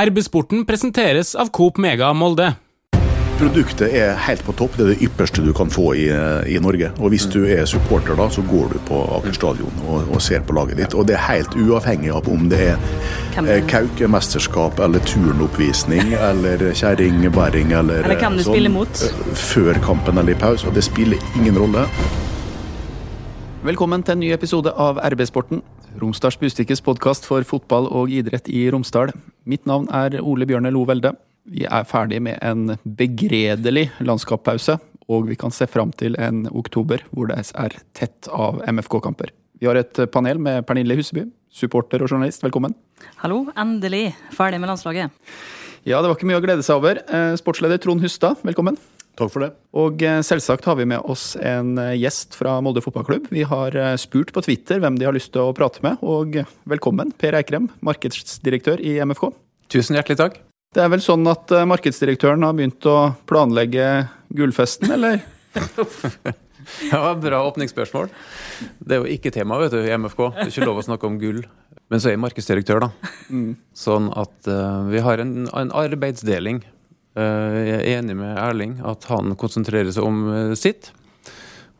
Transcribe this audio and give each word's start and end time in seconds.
RB-sporten 0.00 0.62
presenteres 0.64 1.34
av 1.36 1.50
Coop 1.52 1.76
Mega 1.76 2.06
Molde. 2.16 2.46
Produktet 3.36 3.92
er 3.92 4.14
helt 4.24 4.40
på 4.46 4.54
topp. 4.56 4.78
Det 4.78 4.84
er 4.86 4.90
det 4.94 5.04
ypperste 5.04 5.42
du 5.44 5.50
kan 5.52 5.68
få 5.68 5.90
i, 6.00 6.06
i 6.48 6.54
Norge. 6.64 6.88
Og 6.96 7.10
Hvis 7.12 7.26
du 7.28 7.42
er 7.44 7.66
supporter, 7.68 8.14
da, 8.16 8.30
så 8.32 8.40
går 8.48 8.72
du 8.72 8.78
på 8.88 9.02
Aker 9.18 9.36
stadion 9.36 9.82
og, 9.84 10.08
og 10.14 10.22
ser 10.24 10.40
på 10.48 10.56
laget 10.56 10.80
ditt. 10.80 10.96
Og 10.96 11.04
Det 11.10 11.18
er 11.18 11.26
helt 11.26 11.52
uavhengig 11.60 12.08
av 12.16 12.30
om 12.32 12.48
det 12.48 12.62
er 12.70 12.80
eh, 13.42 13.60
kaukemesterskap 13.68 14.80
eller 14.80 15.04
turnoppvisning 15.12 16.14
eller 16.30 16.64
kjerringbæring 16.72 17.76
eller, 17.76 18.00
Eller 18.08 18.22
hvem 18.24 18.40
du 18.40 18.46
sånn, 18.46 18.54
spiller 18.56 18.72
mot. 18.78 19.04
eh, 19.10 19.36
før 19.44 19.82
kampen 19.84 20.22
eller 20.24 20.32
i 20.32 20.40
pause. 20.40 20.70
og 20.70 20.78
Det 20.78 20.86
spiller 20.88 21.20
ingen 21.36 21.60
rolle. 21.60 21.84
Velkommen 23.68 24.00
til 24.08 24.16
en 24.16 24.24
ny 24.24 24.32
episode 24.40 24.72
av 24.72 25.04
RB-sporten. 25.12 25.60
Romsdals 26.00 26.38
Bustikkes 26.40 26.80
podkast 26.84 27.26
for 27.28 27.44
fotball 27.46 27.88
og 27.92 28.10
idrett 28.12 28.48
i 28.48 28.64
Romsdal. 28.72 29.12
Mitt 29.48 29.66
navn 29.68 29.88
er 29.92 30.16
Ole 30.22 30.46
Bjørne 30.48 30.72
Lo 30.72 30.84
Velde. 30.88 31.12
Vi 31.44 31.66
er 31.66 31.84
ferdig 31.88 32.20
med 32.22 32.38
en 32.40 32.76
begredelig 32.84 33.88
landskappause, 34.00 34.78
og 35.12 35.28
vi 35.28 35.36
kan 35.36 35.52
se 35.52 35.66
fram 35.68 35.92
til 35.92 36.16
en 36.22 36.46
oktober 36.48 37.04
hvor 37.10 37.28
det 37.28 37.40
er 37.42 37.76
tett 37.98 38.30
av 38.32 38.62
MFK-kamper. 38.70 39.34
Vi 39.60 39.68
har 39.68 39.78
et 39.78 40.04
panel 40.14 40.40
med 40.42 40.64
Pernille 40.66 40.96
Huseby, 40.98 41.26
supporter 41.52 42.02
og 42.02 42.10
journalist. 42.10 42.42
Velkommen. 42.42 42.74
Hallo, 43.20 43.44
endelig 43.58 44.14
ferdig 44.34 44.62
med 44.62 44.72
landslaget. 44.72 45.12
Ja, 45.84 45.98
det 46.00 46.08
var 46.08 46.16
ikke 46.16 46.30
mye 46.30 46.40
å 46.40 46.44
glede 46.44 46.64
seg 46.66 46.78
over. 46.78 47.02
Eh, 47.02 47.36
Sportsleder 47.38 47.78
Trond 47.82 48.02
Hustad, 48.02 48.40
velkommen. 48.46 48.78
Takk 49.18 49.32
for 49.34 49.44
det. 49.44 49.50
Og 49.76 50.02
eh, 50.06 50.20
selvsagt 50.24 50.64
har 50.68 50.78
vi 50.78 50.86
med 50.88 51.04
oss 51.10 51.34
en 51.36 51.74
eh, 51.80 51.98
gjest 52.00 52.36
fra 52.38 52.54
Molde 52.64 52.80
fotballklubb. 52.84 53.28
Vi 53.34 53.44
har 53.48 53.76
eh, 53.76 53.96
spurt 54.00 54.32
på 54.32 54.44
Twitter 54.46 54.80
hvem 54.80 54.96
de 55.00 55.08
har 55.08 55.16
lyst 55.16 55.34
til 55.34 55.44
å 55.44 55.56
prate 55.56 55.84
med, 55.84 56.00
og 56.00 56.38
velkommen, 56.68 57.12
Per 57.20 57.36
Eikrem, 57.36 57.68
markedsdirektør 57.84 58.80
i 58.80 58.96
MFK. 59.04 59.28
Tusen 59.72 59.98
hjertelig 60.00 60.20
takk. 60.20 60.40
Det 60.72 60.80
er 60.80 60.88
vel 60.88 61.04
sånn 61.04 61.26
at 61.28 61.52
markedsdirektøren 61.68 62.46
har 62.46 62.56
begynt 62.56 62.86
å 62.88 63.12
planlegge 63.28 63.88
gullfesten, 64.32 64.94
eller? 64.96 65.20
Ja, 66.92 67.14
Bra 67.18 67.40
åpningsspørsmål. 67.48 68.08
Det 68.78 68.94
er 68.94 69.02
jo 69.02 69.10
ikke 69.10 69.32
tema 69.34 69.58
vet 69.60 69.74
du, 69.74 69.80
i 69.82 69.92
MFK. 69.98 70.20
Det 70.36 70.44
er 70.46 70.52
ikke 70.52 70.68
lov 70.68 70.78
å 70.78 70.84
snakke 70.86 71.08
om 71.08 71.18
gull. 71.20 71.42
Men 71.90 72.00
så 72.00 72.08
er 72.08 72.14
jeg 72.14 72.22
markedsdirektør, 72.22 72.86
da. 72.86 72.90
Sånn 73.76 74.08
at 74.16 74.48
uh, 74.48 74.86
vi 74.88 75.02
har 75.04 75.20
en, 75.20 75.48
en 75.50 75.72
arbeidsdeling. 75.76 76.62
Eh, 77.12 77.58
jeg 77.68 77.76
er 77.76 77.86
enig 77.98 78.16
med 78.16 78.40
Erling 78.40 78.78
at 78.88 79.04
han 79.12 79.36
konsentrerer 79.36 79.92
seg 79.92 80.06
om 80.06 80.24
eh, 80.32 80.56
sitt. 80.58 80.92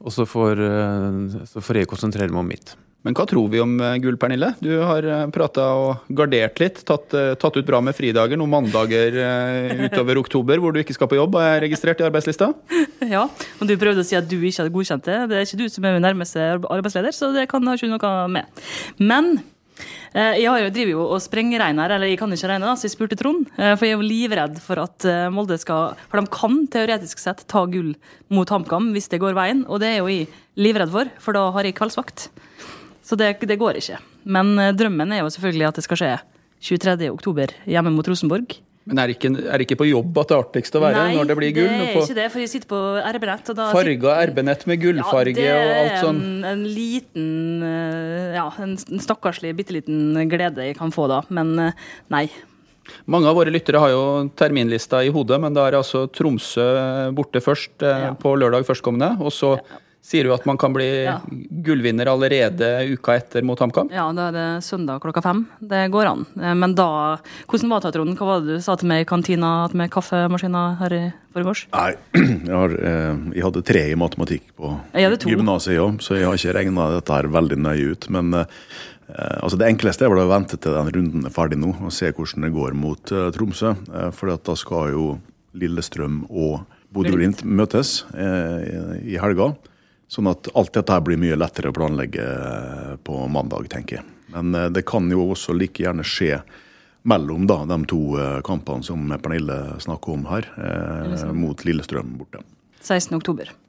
Og 0.02 0.12
så 0.12 0.27
får, 0.28 0.61
eh, 0.61 1.44
så 1.48 1.62
får 1.62 1.83
jeg 1.83 1.91
konsentrere 1.91 2.33
meg 2.33 2.42
om 2.42 2.50
mitt. 2.52 2.75
Men 3.02 3.16
hva 3.19 3.25
tror 3.27 3.48
vi 3.50 3.58
om 3.58 3.72
gull, 3.98 4.14
Pernille? 4.14 4.53
Du 4.62 4.70
har 4.86 5.03
prata 5.34 5.64
og 5.75 6.05
gardert 6.14 6.60
litt. 6.62 6.84
Tatt, 6.86 7.10
tatt 7.10 7.56
ut 7.58 7.66
bra 7.66 7.80
med 7.83 7.97
fridager 7.98 8.38
noen 8.38 8.53
mandager 8.53 9.16
utover 9.88 10.20
oktober 10.20 10.62
hvor 10.62 10.70
du 10.70 10.78
ikke 10.78 10.94
skal 10.94 11.10
på 11.10 11.19
jobb, 11.19 11.34
og 11.34 11.42
er 11.42 11.64
registrert 11.64 11.98
i 11.98 12.06
arbeidslista. 12.06 12.53
Ja, 13.03 13.25
og 13.27 13.66
du 13.66 13.75
prøvde 13.75 14.05
å 14.05 14.06
si 14.06 14.14
at 14.14 14.28
du 14.30 14.36
ikke 14.38 14.60
hadde 14.60 14.70
godkjent 14.77 15.08
det. 15.08 15.16
Det 15.33 15.34
er 15.34 15.48
ikke 15.48 15.58
du 15.64 15.66
som 15.75 15.88
er 15.88 15.97
min 15.97 16.06
nærmeste 16.06 16.44
arbeidsleder, 16.62 17.10
så 17.16 17.33
det 17.34 17.48
kan 17.50 17.66
ha 17.66 17.75
ikke 17.75 17.91
noe 17.91 18.12
med. 18.30 18.62
Men 19.03 19.33
jeg 20.37 20.48
har 20.51 20.61
jo, 20.61 20.70
driver 20.75 20.92
jo 20.92 21.05
og 21.15 21.20
sprengregner, 21.25 21.95
eller 21.95 22.11
jeg 22.11 22.19
kan 22.20 22.33
ikke 22.34 22.51
regne, 22.51 22.69
da, 22.69 22.75
så 22.77 22.84
jeg 22.87 22.95
spurte 22.95 23.17
Trond. 23.19 23.47
eh, 23.56 23.73
For 23.78 23.87
jeg 23.87 23.95
er 23.95 24.01
jo 24.01 24.09
livredd 24.09 24.59
for 24.61 24.83
at 24.83 25.06
eh, 25.09 25.28
Molde 25.33 25.56
skal 25.61 25.95
For 26.11 26.20
de 26.20 26.33
kan 26.33 26.59
teoretisk 26.73 27.23
sett 27.23 27.45
ta 27.48 27.65
gull 27.67 27.95
mot 28.33 28.48
HamKam 28.53 28.91
hvis 28.93 29.09
det 29.12 29.23
går 29.23 29.37
veien, 29.39 29.65
og 29.69 29.81
det 29.81 29.95
er 29.95 30.03
jo 30.03 30.11
jeg 30.12 30.28
livredd 30.61 30.93
for, 30.93 31.09
for 31.23 31.33
da 31.39 31.47
har 31.55 31.65
jeg 31.65 31.78
kveldsvakt. 31.78 32.28
Så 33.03 33.17
det, 33.19 33.34
det 33.48 33.59
går 33.59 33.81
ikke. 33.81 33.98
Men 34.25 34.53
eh, 34.61 34.75
drømmen 34.77 35.12
er 35.17 35.25
jo 35.25 35.33
selvfølgelig 35.33 35.70
at 35.70 35.81
det 35.81 35.87
skal 35.89 36.03
skje 36.03 36.12
23. 36.62 37.09
oktober 37.11 37.56
hjemme 37.67 37.91
mot 37.95 38.06
Rosenborg. 38.06 38.61
Men 38.84 38.98
er 38.98 39.11
det 39.11 39.14
ikke, 39.14 39.30
er 39.47 39.61
det 39.61 39.66
ikke 39.69 39.78
på 39.78 39.86
jobb 39.86 40.16
at 40.19 40.30
det 40.30 40.34
er 40.34 40.41
artigst 40.42 40.75
å 40.78 40.80
være 40.83 41.02
når 41.14 41.28
det 41.30 41.36
blir 41.38 41.52
gull? 41.55 41.69
Nei, 41.70 41.78
det 41.78 41.91
er 41.92 42.00
ikke 42.02 42.16
det, 42.19 42.25
for 42.34 42.42
jeg 42.42 42.50
sitter 42.50 42.70
på 42.72 42.80
RB-nett. 43.14 43.50
Farga 43.77 44.14
RB-nett 44.27 44.64
med 44.66 44.80
gullfarge 44.83 45.44
ja, 45.44 45.58
og 45.61 45.75
alt 45.76 45.98
sånn. 46.03 46.19
Det 46.22 46.31
er 46.32 46.38
en, 46.38 46.48
en 46.50 46.65
liten 46.66 47.28
eh, 47.69 48.32
Ja, 48.34 48.48
en 48.65 48.75
stakkarslig, 48.81 49.53
bitte 49.60 49.76
liten 49.76 50.16
glede 50.32 50.66
jeg 50.66 50.78
kan 50.81 50.91
få 50.94 51.06
da. 51.12 51.21
Men 51.31 51.54
eh, 51.69 51.84
nei. 52.10 52.25
Mange 53.06 53.31
av 53.31 53.38
våre 53.38 53.53
lyttere 53.54 53.78
har 53.78 53.92
jo 53.94 54.03
terminlista 54.34 55.04
i 55.06 55.12
hodet, 55.15 55.38
men 55.44 55.54
da 55.54 55.69
er 55.69 55.76
det 55.76 55.82
altså 55.84 56.09
Tromsø 56.10 56.66
borte 57.15 57.38
først 57.44 57.87
eh, 57.87 58.09
Ja. 58.09 58.12
på 58.19 58.34
lørdag 58.34 58.66
førstkommende. 58.66 59.15
Og 59.22 59.31
så 59.31 59.54
sier 60.03 60.27
du 60.27 60.33
at 60.35 60.45
man 60.49 60.59
kan 60.59 60.73
bli 60.75 60.87
Ja. 61.05 61.21
gullvinner 61.63 62.09
allerede 62.11 62.69
uka 62.91 63.15
etter 63.17 63.45
mot 63.47 63.59
HamKam. 63.63 63.89
Ja, 63.95 64.09
da 64.13 64.29
er 64.29 64.33
det 64.35 64.65
søndag 64.67 65.01
klokka 65.01 65.23
fem. 65.23 65.45
Det 65.63 65.91
går 65.93 66.07
an. 66.11 66.27
Eh, 66.43 66.55
Men 66.55 66.75
da 66.75 67.19
Hvordan 67.49 67.69
var 67.71 67.81
det, 67.81 67.93
Trond? 67.95 68.17
Hva 68.19 68.27
var 68.27 68.41
det 68.41 68.57
du 68.57 68.61
sa 68.61 68.75
til 68.77 68.89
meg 68.89 69.03
i 69.03 69.09
kantina 69.09 69.69
med 69.73 69.91
kaffemaskiner 69.91 70.79
her 70.81 70.93
i 70.93 71.13
forgårs? 71.33 71.67
Nei, 71.73 71.95
jeg, 72.15 72.51
har, 72.51 72.71
eh, 72.83 73.17
jeg 73.35 73.43
hadde 73.47 73.63
tre 73.65 73.85
i 73.93 73.95
matematikk 73.95 74.43
på 74.59 74.75
gymnaset, 74.93 75.75
ja, 75.79 75.87
så 76.03 76.19
jeg 76.19 76.27
har 76.27 76.34
ikke 76.34 76.55
regna 76.59 76.91
dette 76.97 77.13
her 77.15 77.31
veldig 77.31 77.59
nøye 77.63 77.93
ut. 77.95 78.11
Men 78.11 78.34
eh, 78.34 78.45
altså 79.41 79.57
det 79.59 79.71
enkleste 79.71 80.05
er 80.07 80.11
vel 80.11 80.25
å 80.27 80.31
vente 80.31 80.59
til 80.59 80.73
den 80.75 80.91
runden 80.99 81.27
er 81.27 81.31
ferdig 81.34 81.59
nå, 81.63 81.77
og 81.81 81.93
se 81.95 82.11
hvordan 82.11 82.43
det 82.49 82.53
går 82.53 82.75
mot 82.75 83.13
eh, 83.13 83.31
Tromsø. 83.31 83.77
For 84.19 84.34
da 84.34 84.55
skal 84.59 84.91
jo 84.97 85.19
Lillestrøm 85.55 86.25
og 86.31 86.65
Bodø-Glimt 86.93 87.45
møtes 87.45 88.05
eh, 88.15 88.99
i 89.05 89.19
helga. 89.21 89.53
Sånn 90.12 90.28
at 90.28 90.50
alt 90.53 90.75
dette 90.77 90.99
blir 91.06 91.21
mye 91.21 91.39
lettere 91.41 91.71
å 91.73 91.77
planlegge 91.77 92.25
eh, 92.25 92.91
på 93.00 93.23
mandag, 93.33 93.71
tenker 93.73 94.00
jeg. 94.00 94.09
Men 94.34 94.53
eh, 94.55 94.69
det 94.69 94.84
kan 94.89 95.09
jo 95.09 95.31
også 95.33 95.56
like 95.56 95.81
gjerne 95.84 96.05
skje 96.05 96.43
mellom 97.09 97.47
da, 97.49 97.62
de 97.65 97.78
to 97.89 98.03
eh, 98.21 98.39
kampene 98.47 98.84
som 98.87 99.09
Pernille 99.22 99.59
snakker 99.83 100.19
om 100.19 100.28
her, 100.28 100.49
eh, 100.61 101.27
mot 101.33 101.65
Lillestrøm 101.65 102.17
borte. 102.21 102.45
16. 102.83 103.22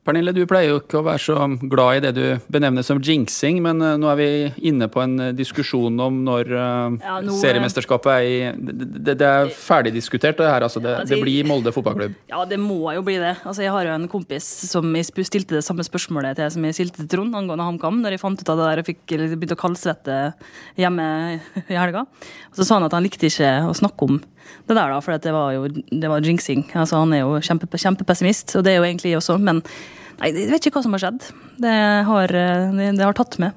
Pernille, 0.03 0.33
du 0.35 0.41
pleier 0.43 0.73
jo 0.73 0.79
ikke 0.81 0.97
å 0.99 1.05
være 1.05 1.21
så 1.23 1.35
glad 1.71 1.95
i 1.95 2.01
det 2.03 2.09
du 2.17 2.23
benevner 2.51 2.83
som 2.83 2.99
jinxing, 2.99 3.61
men 3.63 3.79
eh, 3.79 3.93
nå 3.95 4.09
er 4.11 4.17
vi 4.19 4.25
inne 4.67 4.89
på 4.91 4.99
en 4.99 5.13
eh, 5.29 5.31
diskusjon 5.37 5.95
om 6.03 6.17
når 6.25 6.49
eh, 6.51 6.97
Ja, 7.05 7.13
nå, 7.23 7.35
seriemesterskapet 7.39 8.09
er 8.11 8.25
i 8.27 8.33
det, 8.51 8.89
det, 8.97 9.15
det 9.21 9.29
er 9.29 9.53
ferdigdiskutert, 9.55 10.35
det 10.41 10.49
her. 10.49 10.65
altså. 10.67 10.81
Det, 10.83 10.91
Altså, 11.03 11.15
det 11.15 11.21
blir 11.23 11.47
Molde 11.47 11.71
fotballklubb. 11.75 12.17
Ja, 12.31 12.41
det 12.47 12.59
må 12.59 12.81
jo 12.95 13.05
bli 13.07 13.15
det. 13.21 13.37
Altså, 13.47 13.63
jeg 13.63 13.71
har 13.71 13.87
jo 13.87 13.95
en 13.95 14.09
kompis 14.11 14.49
som 14.69 14.91
jeg 14.99 15.07
stilte 15.07 15.55
det 15.55 15.63
samme 15.63 15.87
spørsmålet 15.87 16.35
til 16.39 16.51
som 16.51 16.67
jeg 16.67 16.77
stilte 16.77 16.99
til 16.99 17.09
Trond 17.15 17.39
angående 17.39 17.65
HamKam, 17.69 18.01
når 18.03 18.17
jeg 18.17 18.23
fant 18.25 18.43
ut 18.43 18.51
av 18.51 18.59
det 18.59 18.67
der 18.67 18.83
og 18.83 18.91
fikk 18.91 19.15
begynte 19.15 19.55
å 19.55 19.63
kaldsvette 19.63 20.19
hjemme 20.83 21.07
i 21.63 21.63
helga. 21.79 22.03
Og 22.51 22.59
så 22.59 22.67
sa 22.67 22.77
han 22.77 22.89
at 22.89 22.95
han 22.95 23.07
likte 23.07 23.31
ikke 23.31 23.55
å 23.71 23.75
snakke 23.77 24.11
om 24.11 24.19
det 24.67 24.75
der, 24.77 24.93
da, 24.93 24.99
for 25.03 25.17
det 25.19 25.33
var 25.35 25.51
jo 25.55 25.67
det 25.73 26.09
var 26.11 26.23
jinxing. 26.25 26.65
Altså, 26.73 27.01
han 27.03 27.13
er 27.15 27.23
jo 27.25 27.37
kjempe, 27.43 27.67
kjempepessimist, 27.79 28.55
og 28.59 28.65
det 28.65 28.73
er 28.73 28.81
jo 28.81 28.87
egentlig 28.87 29.13
jeg 29.13 29.21
også, 29.21 29.37
men 29.41 29.61
nei, 30.19 30.31
jeg 30.31 30.51
vet 30.51 30.67
ikke 30.69 30.79
hva 30.79 30.85
som 30.87 30.95
har 30.97 31.03
skjedd. 31.05 31.29
Det 31.63 31.77
har, 32.09 32.27
det, 32.79 32.91
det 32.99 33.05
har 33.07 33.17
tatt 33.17 33.39
med. 33.43 33.55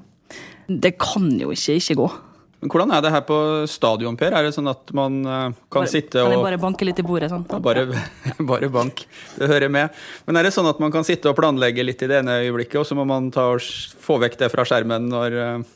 Det 0.67 0.97
kan 0.99 1.29
jo 1.39 1.53
ikke 1.55 1.77
ikke 1.79 1.99
gå. 2.01 2.09
Men 2.57 2.71
Hvordan 2.73 2.93
er 2.97 3.03
det 3.05 3.11
her 3.13 3.21
på 3.29 3.37
stadion, 3.69 4.17
Per? 4.17 4.33
Er 4.33 4.47
det 4.47 4.55
sånn 4.57 4.71
at 4.73 4.89
man 4.97 5.19
eh, 5.29 5.51
kan 5.71 5.83
Bare- 5.85 5.91
sitte 5.93 6.23
Kan 6.25 6.33
jeg 6.33 6.41
bare 6.43 6.59
banke 6.59 6.87
litt 6.89 6.99
i 6.99 7.05
bordet 7.05 7.29
sånn? 7.31 7.45
Ja, 7.53 7.59
bare, 7.63 7.85
bare 8.51 8.71
bank. 8.73 9.03
Det 9.37 9.51
hører 9.51 9.69
med. 9.71 9.93
Men 10.27 10.41
er 10.41 10.49
det 10.49 10.55
sånn 10.57 10.67
at 10.71 10.81
man 10.83 10.91
kan 10.95 11.05
sitte 11.07 11.29
og 11.31 11.37
planlegge 11.39 11.85
litt 11.85 12.01
i 12.03 12.09
det 12.11 12.23
ene 12.23 12.39
øyeblikket, 12.47 12.79
og 12.81 12.89
så 12.89 12.97
må 12.99 13.05
man 13.07 13.29
ta 13.35 13.45
og 13.53 13.61
få 14.07 14.17
vekk 14.25 14.39
det 14.41 14.49
fra 14.55 14.65
skjermen 14.67 15.07
når 15.13 15.37
eh, 15.43 15.67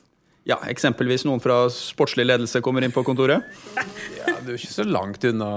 ja, 0.48 0.56
eksempelvis 0.70 1.26
noen 1.28 1.40
fra 1.42 1.62
sportslig 1.72 2.24
ledelse 2.26 2.62
kommer 2.64 2.84
inn 2.84 2.94
på 2.94 3.04
kontoret? 3.06 3.44
Ja, 4.16 4.38
Du 4.40 4.52
er 4.52 4.56
ikke 4.56 4.72
så 4.72 4.86
langt 4.88 5.24
unna, 5.28 5.50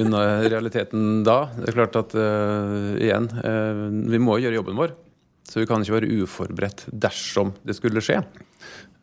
unna 0.00 0.22
realiteten 0.48 1.22
da. 1.26 1.44
Det 1.58 1.70
er 1.70 1.76
klart 1.76 1.98
at 2.00 2.14
uh, 2.16 2.94
igjen, 2.96 3.28
uh, 3.44 3.82
vi 4.12 4.20
må 4.22 4.38
gjøre 4.40 4.56
jobben 4.56 4.78
vår. 4.80 4.94
Så 5.48 5.60
vi 5.60 5.68
kan 5.68 5.84
ikke 5.84 5.98
være 5.98 6.22
uforberedt 6.22 6.86
dersom 6.88 7.52
det 7.66 7.76
skulle 7.76 8.02
skje. 8.04 8.22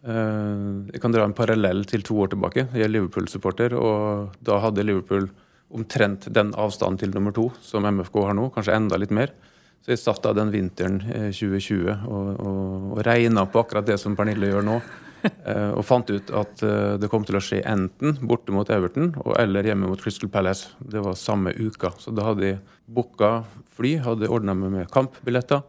Uh, 0.01 0.89
jeg 0.89 1.03
kan 1.03 1.13
dra 1.13 1.27
en 1.27 1.37
parallell 1.37 1.85
til 1.89 2.05
to 2.07 2.17
år 2.23 2.33
tilbake. 2.33 2.65
Jeg 2.73 2.87
er 2.87 2.93
Liverpool-supporter, 2.95 3.77
og 3.77 4.33
da 4.41 4.57
hadde 4.63 4.87
Liverpool 4.87 5.29
omtrent 5.69 6.25
den 6.33 6.49
avstanden 6.57 6.97
til 7.03 7.13
nummer 7.13 7.35
to 7.35 7.51
som 7.61 7.85
MFK 7.85 8.23
har 8.25 8.37
nå, 8.37 8.49
kanskje 8.55 8.73
enda 8.79 8.97
litt 8.97 9.13
mer. 9.13 9.35
Så 9.83 9.93
jeg 9.93 10.01
satt 10.01 10.23
da 10.25 10.33
den 10.37 10.51
vinteren 10.53 10.99
eh, 11.07 11.29
2020 11.33 11.91
og, 12.07 12.31
og, 12.39 12.89
og 12.93 13.03
regna 13.07 13.45
på 13.49 13.61
akkurat 13.63 13.87
det 13.87 13.99
som 14.01 14.17
Pernille 14.19 14.51
gjør 14.51 14.67
nå. 14.71 14.79
Eh, 15.19 15.71
og 15.75 15.83
fant 15.83 16.07
ut 16.07 16.29
at 16.31 16.61
eh, 16.63 16.93
det 16.95 17.09
kom 17.11 17.25
til 17.27 17.35
å 17.35 17.41
skje 17.43 17.57
enten 17.67 18.13
borte 18.23 18.53
mot 18.55 18.69
Everton 18.71 19.09
og 19.19 19.33
eller 19.35 19.67
hjemme 19.67 19.89
mot 19.91 19.99
Crystal 19.99 20.29
Palace. 20.31 20.69
Det 20.79 21.01
var 21.03 21.17
samme 21.19 21.51
uka. 21.57 21.91
Så 21.99 22.13
da 22.15 22.23
hadde 22.29 22.45
jeg 22.45 22.61
booka 22.87 23.43
fly, 23.75 23.97
hadde 24.05 24.29
ordna 24.31 24.55
meg 24.55 24.71
med 24.77 24.87
kampbilletter. 24.93 25.65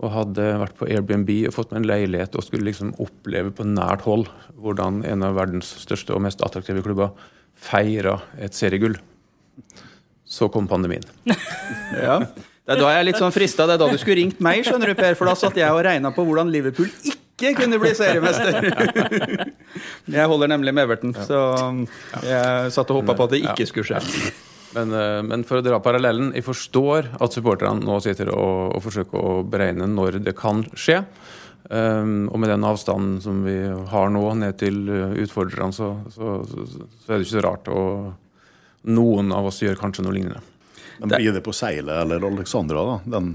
Og 0.00 0.12
hadde 0.12 0.48
vært 0.62 0.80
på 0.80 0.88
Airbnb 0.88 1.28
og 1.48 1.54
fått 1.58 1.72
meg 1.74 1.82
en 1.82 1.90
leilighet 1.90 2.40
og 2.40 2.44
skulle 2.48 2.70
liksom 2.70 2.94
oppleve 3.02 3.52
på 3.56 3.68
nært 3.68 4.08
hold 4.08 4.26
hvordan 4.60 5.02
en 5.08 5.28
av 5.28 5.36
verdens 5.42 5.76
største 5.84 6.16
og 6.16 6.24
mest 6.24 6.40
attraktive 6.44 6.80
klubber 6.84 7.12
feira 7.52 8.18
et 8.40 8.56
seriegull. 8.56 8.96
Så 10.24 10.48
kom 10.52 10.72
pandemien. 10.72 11.04
Ja. 11.96 12.22
Det 12.66 12.74
er 12.74 12.82
da 12.82 12.96
jeg 12.96 13.06
litt 13.06 13.20
sånn 13.22 13.34
frista. 13.34 13.68
Det 13.68 13.76
er 13.76 13.84
da 13.84 13.86
du 13.92 14.00
skulle 14.00 14.18
ringt 14.18 14.40
meg, 14.42 14.64
skjønner 14.66 14.90
du, 14.90 14.96
Per. 14.98 15.14
For 15.18 15.30
da 15.30 15.36
satt 15.38 15.58
jeg 15.60 15.70
og 15.70 15.84
regna 15.86 16.10
på 16.14 16.24
hvordan 16.26 16.50
Liverpool 16.50 16.90
ikke 17.04 17.22
ikke 17.36 17.52
kunne 17.62 17.78
bli 17.80 17.92
seriemester. 17.92 18.64
jeg 20.16 20.28
holder 20.30 20.48
nemlig 20.48 20.72
med 20.72 20.86
Everton, 20.86 21.12
så 21.26 21.40
jeg 22.24 22.70
satt 22.72 22.92
og 22.92 23.02
håpa 23.02 23.16
på 23.16 23.26
at 23.26 23.34
det 23.34 23.42
ikke 23.44 23.66
skulle 23.68 23.90
skje. 23.90 24.30
Men, 24.76 24.92
eh, 24.92 25.20
men, 25.24 25.44
for 25.48 25.60
å 25.60 25.64
dra 25.64 25.78
parallellen, 25.84 26.32
jeg 26.36 26.44
forstår 26.46 27.10
at 27.20 27.36
supporterne 27.36 27.84
nå 27.84 27.98
sitter 28.04 28.32
og, 28.32 28.76
og 28.76 28.84
forsøker 28.84 29.20
å 29.20 29.34
beregne 29.48 29.88
når 29.88 30.20
det 30.24 30.36
kan 30.36 30.64
skje. 30.76 31.02
Um, 31.66 32.28
og 32.30 32.38
med 32.38 32.52
den 32.52 32.62
avstanden 32.62 33.16
som 33.24 33.40
vi 33.42 33.56
har 33.90 34.10
nå 34.14 34.22
ned 34.38 34.54
til 34.60 34.84
eh, 34.86 35.16
utfordrerne, 35.24 35.74
så, 35.74 35.96
så, 36.14 36.36
så, 36.46 36.66
så, 36.70 36.84
er 37.08 37.16
det 37.16 37.24
ikke 37.24 37.32
så 37.32 37.46
rart. 37.46 37.70
Og 37.72 38.92
noen 38.96 39.32
av 39.34 39.48
oss 39.50 39.62
gjør 39.64 39.80
kanskje 39.80 40.06
noe 40.06 40.14
lignende. 40.14 40.44
Men 40.98 41.12
Blir 41.12 41.36
det 41.36 41.42
på 41.44 41.54
Seilet 41.56 42.02
eller 42.04 42.24
Alexandra 42.26 42.84
da, 42.88 43.00
den 43.18 43.32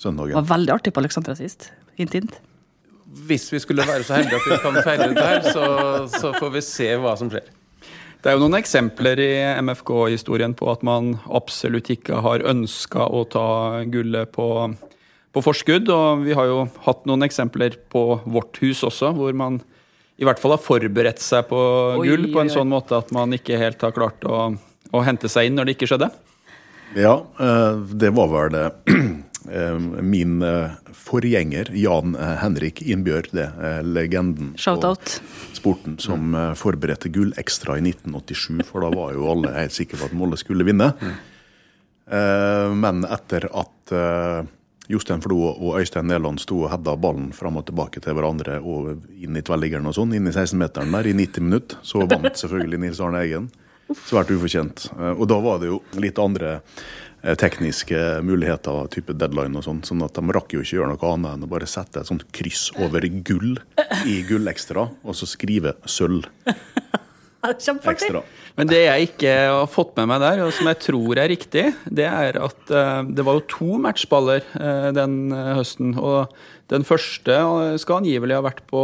søndagen? 0.00 0.32
Det 0.32 0.40
var 0.40 0.50
veldig 0.54 0.74
artig 0.74 0.94
på 0.94 1.02
Alexandra 1.02 1.36
sist. 1.38 1.70
Hint, 2.00 2.14
hint. 2.16 2.38
Hvis 3.28 3.50
vi 3.52 3.60
skulle 3.60 3.84
være 3.84 4.04
så 4.08 4.16
heldige 4.16 4.38
at 4.40 4.46
vi 4.48 4.60
kan 4.62 4.78
feire 4.80 5.10
det 5.12 5.26
her, 5.26 5.42
så, 5.52 5.66
så 6.08 6.32
får 6.38 6.54
vi 6.54 6.62
se 6.64 6.88
hva 7.02 7.12
som 7.20 7.28
skjer. 7.32 7.50
Det 8.22 8.30
er 8.30 8.36
jo 8.36 8.44
noen 8.44 8.60
eksempler 8.60 9.18
i 9.18 9.32
MFK-historien 9.66 10.54
på 10.54 10.68
at 10.70 10.84
man 10.86 11.16
absolutt 11.26 11.90
ikke 11.90 12.20
har 12.22 12.44
ønska 12.46 13.08
å 13.10 13.24
ta 13.26 13.82
gullet 13.90 14.30
på, 14.30 14.46
på, 15.34 15.42
forskudd. 15.42 15.90
Og 15.90 16.22
vi 16.22 16.36
har 16.38 16.46
jo 16.46 16.60
hatt 16.86 17.02
noen 17.10 17.26
eksempler 17.26 17.76
på 17.90 18.04
vårt 18.22 18.62
hus 18.62 18.84
også, 18.86 19.10
hvor 19.18 19.34
man 19.34 19.58
i 20.22 20.28
hvert 20.28 20.38
fall 20.38 20.54
har 20.54 20.62
forberedt 20.62 21.18
seg 21.24 21.48
på 21.50 21.58
oi, 21.98 22.06
gull 22.06 22.28
på 22.30 22.44
en 22.44 22.52
sånn 22.52 22.70
måte 22.70 22.94
at 22.94 23.10
man 23.16 23.34
ikke 23.34 23.58
helt 23.58 23.82
har 23.82 23.96
klart 23.96 24.22
å, 24.22 24.52
å 24.94 25.02
hente 25.02 25.26
seg 25.32 25.50
inn 25.50 25.58
når 25.58 25.68
det 25.68 25.76
ikke 25.76 25.90
skjedde. 25.90 26.12
Ja, 26.94 27.26
eh, 27.40 27.76
det 27.76 28.10
var 28.10 28.28
vel 28.32 28.56
det 28.56 28.70
Eh, 29.52 29.78
min 30.02 30.42
eh, 30.42 30.70
forgjenger 30.94 31.66
Jan 31.74 32.14
Henrik 32.14 32.78
Innbjørg, 32.86 33.32
det 33.34 33.48
er 33.58 33.82
legenden 33.82 34.52
på 34.54 34.92
sporten, 35.58 35.96
som 35.98 36.30
forberedte 36.54 37.10
Gullekstra 37.10 37.74
i 37.80 37.82
1987. 37.82 38.62
For 38.68 38.86
da 38.86 38.92
var 38.94 39.16
jo 39.16 39.26
alle 39.32 39.50
helt 39.56 39.74
sikre 39.74 39.98
på 39.98 40.06
at 40.06 40.14
Molde 40.14 40.38
skulle 40.38 40.62
vinne. 40.68 40.92
Men 42.06 43.02
etter 43.02 43.48
at 43.50 43.96
Jostein 44.94 45.26
Flo 45.26 45.40
og 45.50 45.80
Øystein 45.80 46.06
Næland 46.06 46.38
sto 46.46 46.62
og 46.62 46.70
hedda 46.76 46.94
ballen 47.02 47.32
fram 47.34 47.58
og 47.58 47.66
tilbake 47.66 47.98
til 48.04 48.14
hverandre 48.14 48.60
og 48.62 49.08
inn 49.18 49.36
i 49.36 49.42
tverrliggeren 49.42 49.90
og 49.90 49.98
sånn, 49.98 50.14
inn 50.14 50.30
i 50.30 50.36
16-meteren 50.36 50.94
der 50.94 51.10
i 51.10 51.18
90 51.18 51.50
minutter, 51.50 51.82
så 51.82 52.06
vant 52.06 52.38
selvfølgelig 52.38 52.84
Nils 52.86 53.02
Arne 53.02 53.26
Eggen. 53.26 53.50
Svært 54.08 54.32
ufortjent. 54.34 54.88
Og 55.14 55.24
da 55.30 55.38
var 55.42 55.62
det 55.62 55.70
jo 55.72 55.80
litt 56.00 56.20
andre 56.22 56.60
Eh, 57.22 57.36
tekniske 57.38 58.18
muligheter, 58.26 58.88
type 58.90 59.14
deadline 59.14 59.54
og 59.54 59.62
sånn. 59.62 59.78
sånn 59.86 60.02
at 60.02 60.16
de 60.18 60.34
rakk 60.34 60.56
jo 60.56 60.62
ikke 60.64 60.80
gjøre 60.80 60.90
noe 60.90 61.10
annet 61.12 61.36
enn 61.36 61.44
å 61.46 61.50
bare 61.52 61.68
sette 61.70 62.00
et 62.00 62.08
sånt 62.08 62.24
kryss 62.34 62.72
over 62.82 63.06
gull 63.22 63.60
i 64.10 64.16
Gullekstra, 64.26 64.88
og 64.90 65.14
så 65.14 65.28
skrive 65.30 65.76
sølv. 65.86 66.26
Ekstra. 67.42 68.24
Men 68.58 68.68
det 68.70 68.84
jeg 68.84 69.06
ikke 69.08 69.30
har 69.50 69.70
fått 69.70 69.96
med 69.98 70.10
meg 70.10 70.20
der, 70.22 70.42
og 70.44 70.52
som 70.54 70.66
jeg 70.70 70.78
tror 70.82 71.18
er 71.18 71.30
riktig, 71.30 71.64
det 71.86 72.06
er 72.06 72.38
at 72.38 72.70
uh, 72.70 73.02
det 73.06 73.24
var 73.26 73.38
jo 73.38 73.46
to 73.50 73.78
matchballer 73.82 74.46
den 74.94 75.34
høsten. 75.34 75.96
Og 75.98 76.30
den 76.70 76.86
første 76.86 77.38
skal 77.82 77.98
angivelig 77.98 78.38
ha 78.38 78.44
vært 78.46 78.62
på 78.70 78.82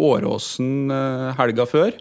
Åråsen 0.00 0.88
helga 1.36 1.68
før. 1.68 1.92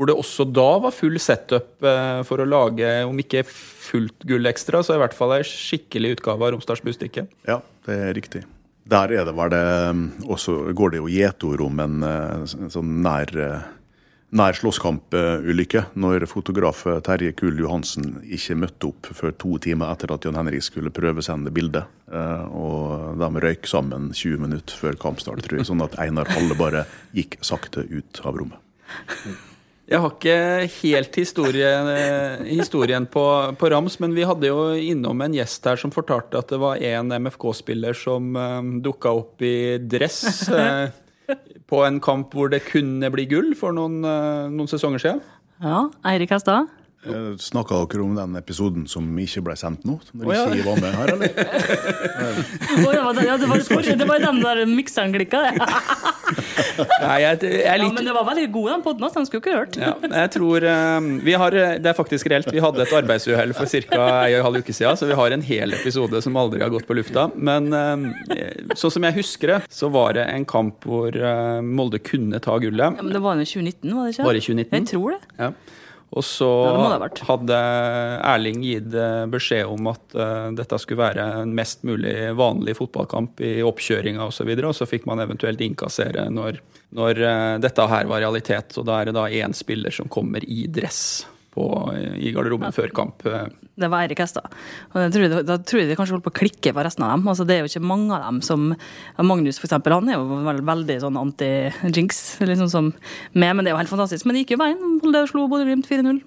Hvor 0.00 0.08
det 0.08 0.16
også 0.16 0.46
da 0.48 0.68
var 0.80 0.94
full 0.96 1.18
setup 1.20 1.84
for 2.24 2.40
å 2.40 2.46
lage, 2.48 2.88
om 3.04 3.18
ikke 3.20 3.42
fullt 3.44 4.24
gull 4.24 4.48
ekstra, 4.48 4.80
så 4.80 4.96
i 4.96 5.02
hvert 5.02 5.12
fall 5.12 5.34
ei 5.36 5.42
skikkelig 5.44 6.14
utgave 6.14 6.46
av 6.46 6.54
Romsdals 6.54 6.80
Bustikke. 6.86 7.26
Ja, 7.44 7.58
det 7.84 7.98
er 8.06 8.16
riktig. 8.16 8.46
Der 8.90 9.12
er 9.12 9.26
det, 9.28 9.34
var 9.36 9.52
det 9.52 9.60
um, 9.90 10.08
også, 10.26 10.72
går 10.74 10.94
det 10.94 11.02
jo 11.02 11.10
gjetord 11.12 11.60
om 11.62 11.82
en 11.82 12.00
uh, 12.02 12.46
sånn 12.72 12.96
nær, 13.04 13.30
uh, 13.36 13.68
nær 14.34 14.56
slåsskampulykke. 14.58 15.84
Når 16.00 16.26
fotograf 16.30 16.82
Terje 17.06 17.34
Kuhl 17.38 17.60
Johansen 17.60 18.16
ikke 18.24 18.56
møtte 18.58 18.90
opp 18.90 19.12
før 19.14 19.36
to 19.38 19.60
timer 19.62 19.92
etter 19.94 20.14
at 20.14 20.26
Jan 20.26 20.40
Henrik 20.40 20.66
skulle 20.66 20.94
prøvesende 20.94 21.52
bildet. 21.54 21.86
Og 22.10 23.20
de 23.20 23.44
røyk 23.44 23.68
sammen 23.70 24.10
20 24.10 24.42
minutter 24.46 24.78
før 24.80 24.98
kampstart, 24.98 25.44
tror 25.46 25.60
jeg. 25.60 25.68
Sånn 25.70 25.84
at 25.86 25.94
Einar 26.02 26.30
Halle 26.34 26.58
bare 26.58 26.86
gikk 27.14 27.38
sakte 27.46 27.86
ut 27.86 28.22
av 28.24 28.38
rommet. 28.42 28.58
Jeg 29.90 29.98
har 29.98 30.12
ikke 30.14 30.34
helt 30.76 31.16
historien, 31.18 31.88
eh, 31.90 32.42
historien 32.46 33.08
på, 33.10 33.24
på, 33.58 33.70
rams, 33.72 33.96
men 33.98 34.12
vi 34.14 34.22
hadde 34.22 34.46
jo 34.46 34.68
innom 34.78 35.18
en 35.24 35.34
gjest 35.34 35.66
her 35.66 35.80
som 35.82 35.90
fortalte 35.90 36.38
at 36.38 36.52
det 36.52 36.60
var 36.62 36.78
en 36.78 37.10
MFK-spiller 37.10 37.98
som 37.98 38.28
um, 38.36 38.38
eh, 38.38 38.68
dukka 38.86 39.10
opp 39.18 39.42
i 39.42 39.80
dress 39.82 40.46
uh, 40.54 40.94
på 41.66 41.82
en 41.82 41.98
kamp 41.98 42.36
hvor 42.38 42.52
det 42.54 42.62
kunne 42.68 43.10
bli 43.10 43.26
gull 43.32 43.50
for 43.58 43.74
noen, 43.74 43.98
uh, 44.06 44.46
noen 44.46 44.70
sesonger 44.70 45.02
siden. 45.02 45.24
Ja, 45.58 45.88
Eirik 46.06 46.30
Hestad. 46.36 46.70
Eh, 47.00 47.36
Snakka 47.40 47.78
dere 47.88 48.02
om 48.04 48.12
den 48.12 48.34
episoden 48.36 48.82
som 48.90 49.06
ikke 49.22 49.40
ble 49.46 49.54
sendt 49.56 49.86
nå? 49.88 49.94
Når 50.12 50.26
oh, 50.26 50.32
ja. 50.36 50.42
ikke 50.52 50.66
var 50.66 50.80
med 50.82 50.96
her, 50.98 51.12
eller? 51.14 51.30
oh, 52.84 52.90
ja, 52.92 53.06
det, 53.16 53.24
ja, 53.24 53.36
det, 53.40 53.48
var, 53.48 53.62
det 54.02 54.08
var 54.10 54.20
den 54.20 54.40
der 54.42 54.60
mikseren 54.68 55.14
klikka, 55.14 55.40
det. 55.46 55.64
Nei, 57.06 57.16
jeg, 57.22 57.40
jeg 57.48 57.80
ja, 57.80 57.88
men 57.88 58.04
det 58.04 58.12
var 58.12 58.28
veldig 58.28 58.44
god, 58.52 58.68
den 58.74 58.84
poden. 58.84 59.08
Den 59.16 59.28
skulle 59.30 59.40
ikke 59.40 59.56
hørt. 59.56 59.80
Ja, 59.80 59.94
jeg 60.04 60.32
tror 60.36 60.66
um, 60.68 61.08
vi 61.24 61.38
har, 61.40 61.56
Det 61.80 61.88
er 61.88 61.96
faktisk 61.96 62.28
reelt. 62.30 62.52
Vi 62.52 62.60
hadde 62.62 62.84
et 62.84 62.94
arbeidsuhell 63.00 63.56
for 63.56 63.72
ca. 63.72 63.80
en 63.96 64.04
og 64.04 64.36
en 64.36 64.46
halv 64.50 64.60
uke 64.60 64.76
siden, 64.76 65.00
så 65.00 65.08
vi 65.08 65.16
har 65.16 65.36
en 65.36 65.48
hel 65.48 65.76
episode 65.80 66.20
som 66.20 66.36
aldri 66.36 66.60
har 66.60 66.72
gått 66.72 66.88
på 66.88 67.00
lufta. 67.00 67.30
Men 67.34 67.72
um, 67.72 68.08
sånn 68.76 68.98
som 68.98 69.08
jeg 69.08 69.22
husker 69.22 69.54
det, 69.54 69.60
så 69.72 69.88
var 69.92 70.20
det 70.20 70.28
en 70.28 70.44
kamp 70.48 70.84
hvor 70.84 71.16
uh, 71.16 71.64
Molde 71.64 72.04
kunne 72.04 72.44
ta 72.44 72.60
gullet. 72.60 73.00
Ja, 73.00 73.08
men 73.08 73.16
det 73.16 73.24
var 73.24 73.40
jo 73.40 73.48
2019, 73.56 73.96
var 73.96 74.04
det 74.04 74.18
ikke? 74.18 74.28
Var 74.28 74.36
det 74.36 74.48
2019? 74.50 74.74
Jeg 74.76 74.90
tror 74.92 75.16
det. 75.16 75.22
Ja. 75.40 75.54
Og 76.10 76.24
så 76.26 76.48
ja, 76.66 77.08
hadde 77.28 77.56
Erling 78.26 78.64
gitt 78.66 78.94
eh, 78.98 79.26
beskjed 79.30 79.70
om 79.70 79.92
at 79.92 80.16
uh, 80.18 80.48
dette 80.58 80.78
skulle 80.82 81.04
være 81.04 81.26
en 81.44 81.52
mest 81.54 81.84
mulig 81.86 82.14
vanlig 82.38 82.74
fotballkamp 82.80 83.42
i 83.46 83.60
oppkjøringa 83.66 84.24
osv., 84.24 84.32
og, 84.32 84.34
så 84.34 84.48
videre, 84.48 84.72
og 84.72 84.78
så 84.78 84.88
fikk 84.90 85.06
man 85.06 85.22
eventuelt 85.22 85.62
innkassere 85.62 86.26
når, 86.34 86.58
når 86.98 87.22
uh, 87.22 87.58
dette 87.62 87.90
her 87.94 88.10
var 88.10 88.24
realitet. 88.24 88.74
Og 88.80 88.88
da 88.90 88.98
er 88.98 89.10
det 89.10 89.18
da 89.20 89.28
én 89.30 89.54
spiller 89.54 89.94
som 89.94 90.10
kommer 90.10 90.42
i 90.42 90.64
dress 90.66 91.28
på, 91.54 91.66
i 92.16 92.32
garderoben 92.34 92.70
ja. 92.70 92.74
før 92.74 92.92
kamp. 92.94 93.24
Det 93.80 93.88
var 93.90 94.04
Eirik 94.04 94.20
Hestad. 94.22 94.50
Da 94.92 95.08
tror 95.10 95.80
jeg 95.80 95.88
det 95.88 95.96
kanskje 95.98 96.16
holdt 96.16 96.26
på 96.26 96.32
å 96.32 96.38
klikke 96.40 96.74
for 96.76 96.86
resten 96.86 97.06
av 97.06 97.14
dem. 97.14 97.28
Altså, 97.32 97.46
det 97.48 97.56
er 97.56 97.64
jo 97.64 97.70
ikke 97.70 97.90
mange 97.90 98.14
av 98.16 98.26
dem 98.26 98.40
som 98.44 98.68
Magnus 99.18 99.60
for 99.60 99.70
eksempel, 99.70 99.96
han 99.96 100.10
er 100.10 100.18
jo 100.18 100.42
veldig, 100.46 100.66
veldig 100.68 100.98
sånn 101.06 101.20
anti-jinx, 101.20 102.20
liksom 102.50 102.70
som 102.72 102.92
med, 103.32 103.54
men 103.54 103.64
det 103.64 103.72
er 103.72 103.76
jo 103.76 103.80
helt 103.82 103.94
fantastisk. 103.94 104.26
Men 104.26 104.36
det 104.36 104.44
gikk 104.44 104.56
jo 104.56 104.62
veien. 104.62 104.84
Molde 105.00 105.24
slo 105.30 105.48
Bodø-Glimt 105.50 105.88
4-0. 105.90 106.20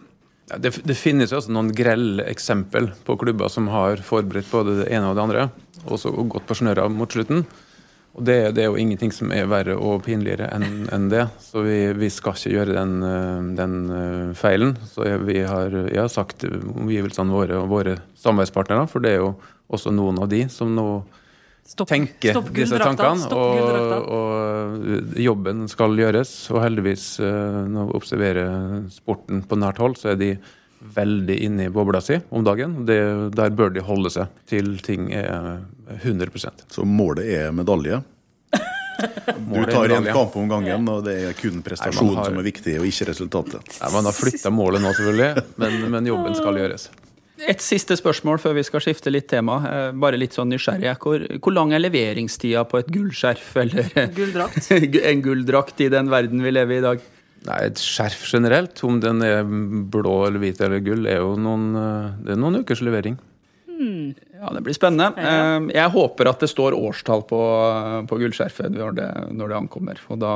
Ja, 0.51 0.57
det, 0.59 0.73
det, 0.83 0.95
finnes 0.99 1.31
jo 1.31 1.39
noen 1.55 1.71
grelle 1.75 2.25
eksempel 2.27 2.89
på 3.07 3.15
klubber 3.21 3.51
som 3.51 3.69
har 3.71 4.01
forberedt 4.03 4.51
både 4.51 4.81
det 4.81 4.89
ene 4.91 5.11
og 5.11 5.15
det 5.15 5.23
andre, 5.23 5.45
og 5.85 6.01
så 6.01 6.11
gått 6.11 6.49
på 6.49 6.57
snøra 6.59 6.89
mot 6.91 7.15
slutten. 7.15 7.45
Og 8.13 8.25
det, 8.27 8.35
det, 8.53 8.61
er 8.61 8.69
jo 8.69 8.77
ingenting 8.77 9.09
som 9.13 9.31
er 9.33 9.47
verre 9.49 9.73
og 9.73 10.03
pinligere 10.05 10.45
enn 10.53 10.85
en 10.93 11.07
det. 11.09 11.23
Så 11.41 11.63
vi, 11.65 11.77
vi, 11.97 12.11
skal 12.13 12.37
ikke 12.37 12.51
gjøre 12.53 12.75
den, 12.75 12.93
eh, 13.07 13.47
den 13.57 13.73
eh, 13.89 14.35
feilen. 14.37 14.75
Så 14.85 15.07
vi 15.25 15.39
har, 15.41 15.73
jeg 15.89 15.97
har 15.97 16.13
sagt 16.13 16.45
omgivelsene 16.45 17.33
våre 17.33 17.63
og 17.63 17.71
våre 17.73 17.97
samarbeidspartnere, 18.21 18.85
for 18.91 19.01
det 19.03 19.15
er 19.15 19.23
jo 19.23 19.33
også 19.73 19.93
noen 19.95 20.21
av 20.21 20.29
de 20.29 20.43
som 20.53 20.69
nå 20.77 20.87
stopp, 21.65 21.89
tenker 21.89 22.35
stopp 22.35 22.51
disse 22.53 22.77
tankene. 22.77 23.29
Og, 23.33 24.09
og, 24.13 25.17
jobben 25.17 25.65
skal 25.71 25.97
gjøres. 25.97 26.35
Og 26.53 26.61
heldigvis, 26.67 27.07
eh, 27.23 27.61
når 27.73 27.89
vi 27.89 27.97
observerer 27.97 28.83
sporten 28.93 29.41
på 29.47 29.57
nært 29.57 29.81
hold, 29.81 29.97
så 29.97 30.13
er 30.13 30.21
de 30.21 30.35
veldig 30.95 31.37
inne 31.45 31.67
i 31.67 31.73
bobla 31.73 32.01
si 32.03 32.19
om 32.29 32.43
dagen. 32.45 32.83
Det, 32.87 32.99
der 33.35 33.53
bør 33.55 33.73
de 33.73 33.83
holde 33.85 34.11
seg 34.13 34.41
til 34.49 34.75
ting 34.83 35.11
er 35.15 35.63
100% 36.01 36.65
Så 36.71 36.85
målet 36.87 37.29
er 37.37 37.53
medalje? 37.55 38.01
Du 39.53 39.63
tar 39.65 39.89
en 39.89 40.05
kamp 40.05 40.35
om 40.37 40.49
gangen, 40.49 40.85
og 40.89 41.01
det 41.07 41.15
er 41.27 41.33
kun 41.37 41.63
prestasjonen 41.65 42.19
har... 42.19 42.29
som 42.29 42.37
er 42.39 42.45
viktig, 42.45 42.75
og 42.79 42.85
ikke 42.87 43.07
resultatet. 43.09 43.71
Nei, 43.81 43.89
man 43.95 44.05
har 44.07 44.15
flytta 44.15 44.51
målet 44.53 44.83
nå, 44.83 44.91
selvfølgelig, 44.93 45.47
men, 45.61 45.79
men, 45.95 46.09
jobben 46.11 46.37
skal 46.37 46.59
gjøres. 46.61 46.85
Et 47.49 47.63
siste 47.65 47.97
spørsmål 47.99 48.37
før 48.39 48.53
vi 48.59 48.63
skal 48.63 48.83
skifte 48.85 49.11
litt 49.11 49.25
tema. 49.31 49.57
Eh, 49.67 49.87
bare 49.99 50.19
litt 50.21 50.37
sånn 50.37 50.53
nysgjerrig. 50.53 50.93
Hvor, 51.01 51.25
hvor 51.41 51.55
lang 51.55 51.73
er 51.73 51.81
leveringstida 51.81 52.63
på 52.69 52.79
et 52.79 52.91
gullskjerf 52.93 53.49
eller 53.63 53.89
Gulldrakt. 54.15 54.69
en 55.09 55.25
gulldrakt 55.25 55.83
i 55.83 55.89
den 55.91 56.13
verden 56.13 56.45
vi 56.45 56.53
lever 56.53 56.77
i 56.77 56.79
i 56.79 56.85
dag? 56.85 57.03
Nei, 57.43 57.59
Et 57.67 57.79
skjerf 57.79 58.23
generelt, 58.31 58.79
om 58.87 58.99
den 59.03 59.23
er 59.25 59.43
blå 59.43 60.15
eller 60.27 60.39
hvit 60.39 60.61
eller 60.63 60.83
gull, 60.83 61.07
er 61.09 61.19
jo 61.19 61.35
noen, 61.39 61.69
eh, 61.75 62.09
det 62.23 62.35
er 62.35 62.39
noen 62.39 62.61
ukers 62.63 62.83
levering. 62.85 63.17
Hmm. 63.67 64.13
Ja, 64.39 64.51
Det 64.53 64.63
blir 64.63 64.75
spennende. 64.75 65.11
Ja. 65.17 65.57
Eh, 65.57 65.69
jeg 65.75 65.91
håper 65.91 66.29
at 66.29 66.39
det 66.39 66.51
står 66.51 66.77
årstall 66.77 67.25
på, 67.27 67.41
på 68.07 68.19
gullskjerfet 68.21 68.71
når 68.71 68.95
det, 68.99 69.09
når 69.31 69.47
det, 69.51 69.57
ankommer. 69.57 69.99
Og 70.09 70.19
da 70.19 70.33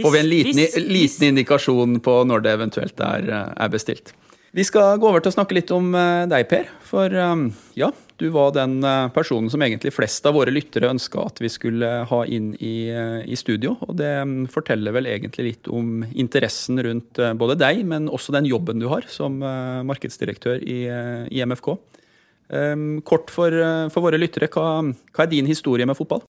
får 0.00 0.12
vi 0.14 0.18
en 0.18 0.30
liten, 0.30 0.88
liten, 0.90 1.28
indikasjon 1.30 2.00
på 2.02 2.16
når 2.26 2.42
det 2.46 2.56
eventuelt 2.58 3.00
er, 3.00 3.30
er 3.54 3.70
bestilt. 3.70 4.14
Vi 4.50 4.64
skal 4.66 4.98
gå 4.98 5.06
over 5.06 5.22
til 5.22 5.30
å 5.30 5.36
snakke 5.36 5.54
litt 5.54 5.70
om 5.70 5.92
eh, 5.94 6.26
deg, 6.30 6.48
Per. 6.50 6.70
For 6.82 7.12
um, 7.14 7.44
ja, 7.78 7.92
du 8.18 8.26
var 8.34 8.50
den 8.56 8.80
eh, 8.82 9.06
personen 9.14 9.46
som 9.52 9.62
egentlig 9.62 9.92
flest 9.94 10.26
av 10.26 10.34
våre 10.34 10.50
lyttere 10.50 10.90
ønska 10.90 11.22
at 11.22 11.38
vi 11.38 11.50
skulle 11.52 11.90
ha 12.10 12.18
inn 12.26 12.50
i, 12.58 12.90
eh, 12.90 13.20
i 13.30 13.38
studio. 13.38 13.76
Og 13.86 13.94
det 14.00 14.10
um, 14.26 14.34
forteller 14.50 14.96
vel 14.96 15.06
egentlig 15.06 15.46
litt 15.52 15.70
om 15.70 16.02
interessen 16.10 16.82
rundt 16.82 17.22
eh, 17.22 17.36
både 17.38 17.60
deg, 17.62 17.84
men 17.86 18.10
også 18.10 18.34
den 18.34 18.50
jobben 18.50 18.82
du 18.82 18.88
har 18.90 19.06
som 19.12 19.38
eh, 19.38 19.80
markedsdirektør 19.86 20.66
i, 20.66 20.80
eh, 20.90 21.24
i 21.30 21.46
MFK. 21.46 21.76
Kort 23.06 23.30
for, 23.30 23.54
eh, 23.54 23.86
for 23.94 24.02
våre 24.02 24.18
lyttere, 24.18 24.50
hva, 24.50 24.82
hva 25.14 25.22
er 25.22 25.30
din 25.30 25.46
historie 25.46 25.86
med 25.86 25.94
fotball? 25.94 26.26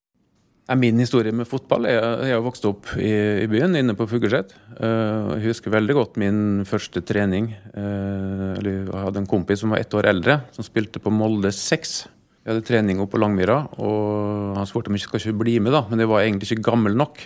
Min 0.70 1.00
historie 1.02 1.34
med 1.36 1.50
fotball 1.50 1.88
er 1.90 1.98
Jeg 2.30 2.36
har 2.38 2.44
vokst 2.46 2.66
opp 2.70 2.94
i, 2.96 3.10
i 3.44 3.48
byen, 3.50 3.74
inne 3.76 3.96
på 3.98 4.06
Fugleset. 4.08 4.54
Uh, 4.78 5.36
jeg 5.36 5.50
husker 5.50 5.74
veldig 5.74 5.96
godt 5.98 6.20
min 6.22 6.64
første 6.70 7.02
trening. 7.04 7.50
Uh, 7.76 8.56
Jeg 8.62 8.88
hadde 8.94 9.24
en 9.24 9.28
kompis 9.30 9.64
som 9.64 9.74
var 9.74 9.82
ett 9.82 9.94
år 9.98 10.08
eldre, 10.14 10.40
som 10.56 10.64
spilte 10.64 11.02
på 11.02 11.12
Molde 11.12 11.52
6. 11.52 11.96
Vi 12.42 12.54
hadde 12.54 12.66
trening 12.66 13.02
oppe 13.02 13.18
på 13.18 13.22
Langmyra, 13.22 13.58
og 13.84 14.56
han 14.58 14.70
spurte 14.70 14.90
om 14.90 14.96
jeg 14.96 15.06
ikke 15.06 15.20
skulle 15.22 15.42
bli 15.42 15.60
med, 15.60 15.76
da, 15.76 15.84
men 15.90 16.02
jeg 16.02 16.10
var 16.10 16.24
egentlig 16.24 16.50
ikke 16.50 16.70
gammel 16.72 16.96
nok. 16.98 17.20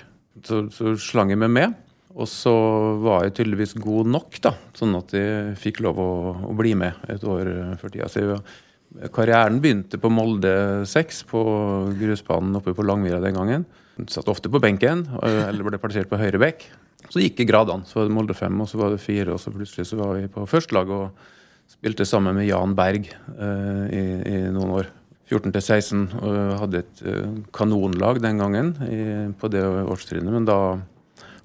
Så, 0.43 0.65
så 0.75 0.95
slang 0.99 1.31
jeg 1.31 1.39
meg 1.39 1.53
med. 1.53 1.75
Og 2.15 2.27
så 2.31 2.51
var 3.03 3.25
jeg 3.25 3.35
tydeligvis 3.37 3.75
god 3.83 4.09
nok, 4.09 4.39
da, 4.43 4.55
sånn 4.75 4.95
at 4.97 5.13
jeg 5.15 5.55
fikk 5.59 5.83
lov 5.83 5.99
å, 5.99 6.11
å 6.49 6.55
bli 6.55 6.73
med 6.79 6.97
et 7.11 7.23
år 7.27 7.51
før 7.79 7.91
tida. 7.91 8.09
Så 8.11 8.23
jeg, 8.23 8.39
Karrieren 9.11 9.59
begynte 9.63 9.99
på 9.99 10.09
Molde 10.13 10.85
6, 10.87 11.23
på 11.27 11.41
grusbanen 11.99 12.55
oppe 12.59 12.73
på 12.75 12.85
Langvira 12.85 13.19
den 13.23 13.35
gangen. 13.35 13.65
Satt 14.11 14.29
ofte 14.31 14.51
på 14.51 14.61
benken, 14.63 15.05
eller 15.23 15.67
ble 15.67 15.79
plassert 15.81 16.09
på 16.11 16.19
høyre 16.19 16.39
bekk. 16.41 16.67
Så 17.11 17.21
gikk 17.21 17.37
det 17.39 17.49
gradene. 17.49 17.85
Så 17.87 17.99
var 17.99 18.07
det 18.07 18.15
Molde 18.15 18.35
5, 18.37 18.61
og 18.61 18.69
så 18.69 18.79
var 18.79 18.93
det 18.93 19.03
4, 19.03 19.33
og 19.33 19.41
så 19.41 19.53
plutselig 19.53 19.87
så 19.89 19.99
var 19.99 20.15
vi 20.17 20.29
på 20.31 20.45
førstelag 20.49 20.91
og 20.95 21.25
spilte 21.69 22.05
sammen 22.07 22.37
med 22.37 22.47
Jan 22.47 22.75
Berg 22.77 23.07
uh, 23.09 23.85
i, 23.89 24.03
i, 24.31 24.37
noen 24.53 24.77
år. 24.81 24.91
14 25.25 25.49
til 25.55 25.63
16, 25.63 26.01
og 26.21 26.35
hadde 26.61 26.83
et 26.83 26.99
eh, 27.09 27.37
kanonlag 27.49 28.19
den 28.21 28.37
gangen 28.37 28.67
i, 28.85 28.99
på 29.33 29.49
det 29.49 29.63
årstrinnet. 29.65 30.29
Men 30.29 30.45
da 30.45 30.57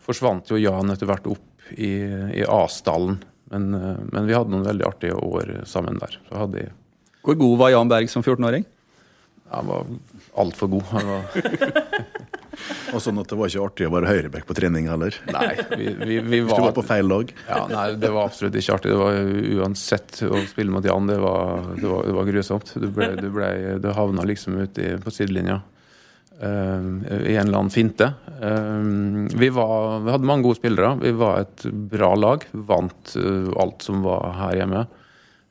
forsvant 0.05 0.53
jo 0.53 0.59
Jan 0.61 0.93
etter 0.93 1.09
hvert 1.09 1.31
opp 1.33 1.71
i, 1.73 1.95
i 2.37 2.45
Asdalen. 2.45 3.17
Men, 3.49 3.71
uh, 3.73 4.03
men 4.13 4.29
vi 4.29 4.37
hadde 4.37 4.53
noen 4.53 4.69
veldig 4.69 4.85
artige 4.85 5.17
år 5.17 5.63
sammen 5.65 5.97
der. 6.03 6.19
Så 6.29 6.43
hadde 6.43 6.67
jeg 6.67 6.75
Hvor 7.27 7.37
god 7.41 7.59
var 7.61 7.75
Jan 7.75 7.91
Berg 7.91 8.11
som 8.13 8.23
14-åring? 8.23 8.65
Han 9.51 9.67
var 9.67 9.87
altfor 10.39 10.71
god. 10.73 10.83
Han 10.95 11.09
var, 11.11 11.23
Og 12.95 13.03
sånn 13.03 13.21
at 13.23 13.31
det 13.31 13.39
var 13.39 13.51
ikke 13.51 13.65
artig 13.65 13.87
å 13.87 13.93
være 13.95 14.11
høyrebekk 14.11 14.47
på 14.49 14.57
trening 14.59 14.89
heller. 14.91 15.17
nei, 15.33 15.51
vi, 15.73 15.91
vi, 15.95 16.19
vi 16.21 16.41
Hvis 16.45 16.53
du 16.53 16.65
var 16.65 16.75
på 16.77 16.85
feil 16.87 17.09
lag. 17.11 17.33
Ja, 17.49 17.65
nei, 17.71 17.87
det 18.01 18.11
var 18.15 18.31
absolutt 18.31 18.59
ikke 18.59 18.77
artig. 18.77 18.93
Det 18.93 19.01
var 19.01 19.61
Uansett 19.61 20.23
å 20.27 20.43
spille 20.51 20.75
mot 20.75 20.87
Jan, 20.87 21.11
det 21.11 21.19
var, 21.23 21.71
det 21.77 21.87
var, 21.87 22.07
det 22.09 22.17
var 22.19 22.31
grusomt. 22.31 22.73
Du, 22.75 22.89
ble, 22.95 23.13
du, 23.21 23.29
ble, 23.35 23.51
du 23.83 23.91
havna 23.97 24.27
liksom 24.29 24.59
ute 24.65 24.97
på 25.03 25.15
sidelinja 25.15 25.61
eh, 26.41 26.89
i 27.31 27.37
en 27.37 27.47
eller 27.47 27.63
annen 27.63 27.75
finte. 27.75 28.13
Eh, 28.39 29.35
vi, 29.35 29.53
var, 29.55 30.01
vi 30.07 30.15
hadde 30.17 30.31
mange 30.31 30.49
gode 30.49 30.61
spillere. 30.61 30.95
Vi 31.03 31.15
var 31.21 31.45
et 31.47 31.67
bra 31.95 32.15
lag. 32.19 32.47
Vant 32.53 33.17
uh, 33.17 33.51
alt 33.61 33.87
som 33.87 34.03
var 34.07 34.35
her 34.43 34.63
hjemme. 34.63 34.87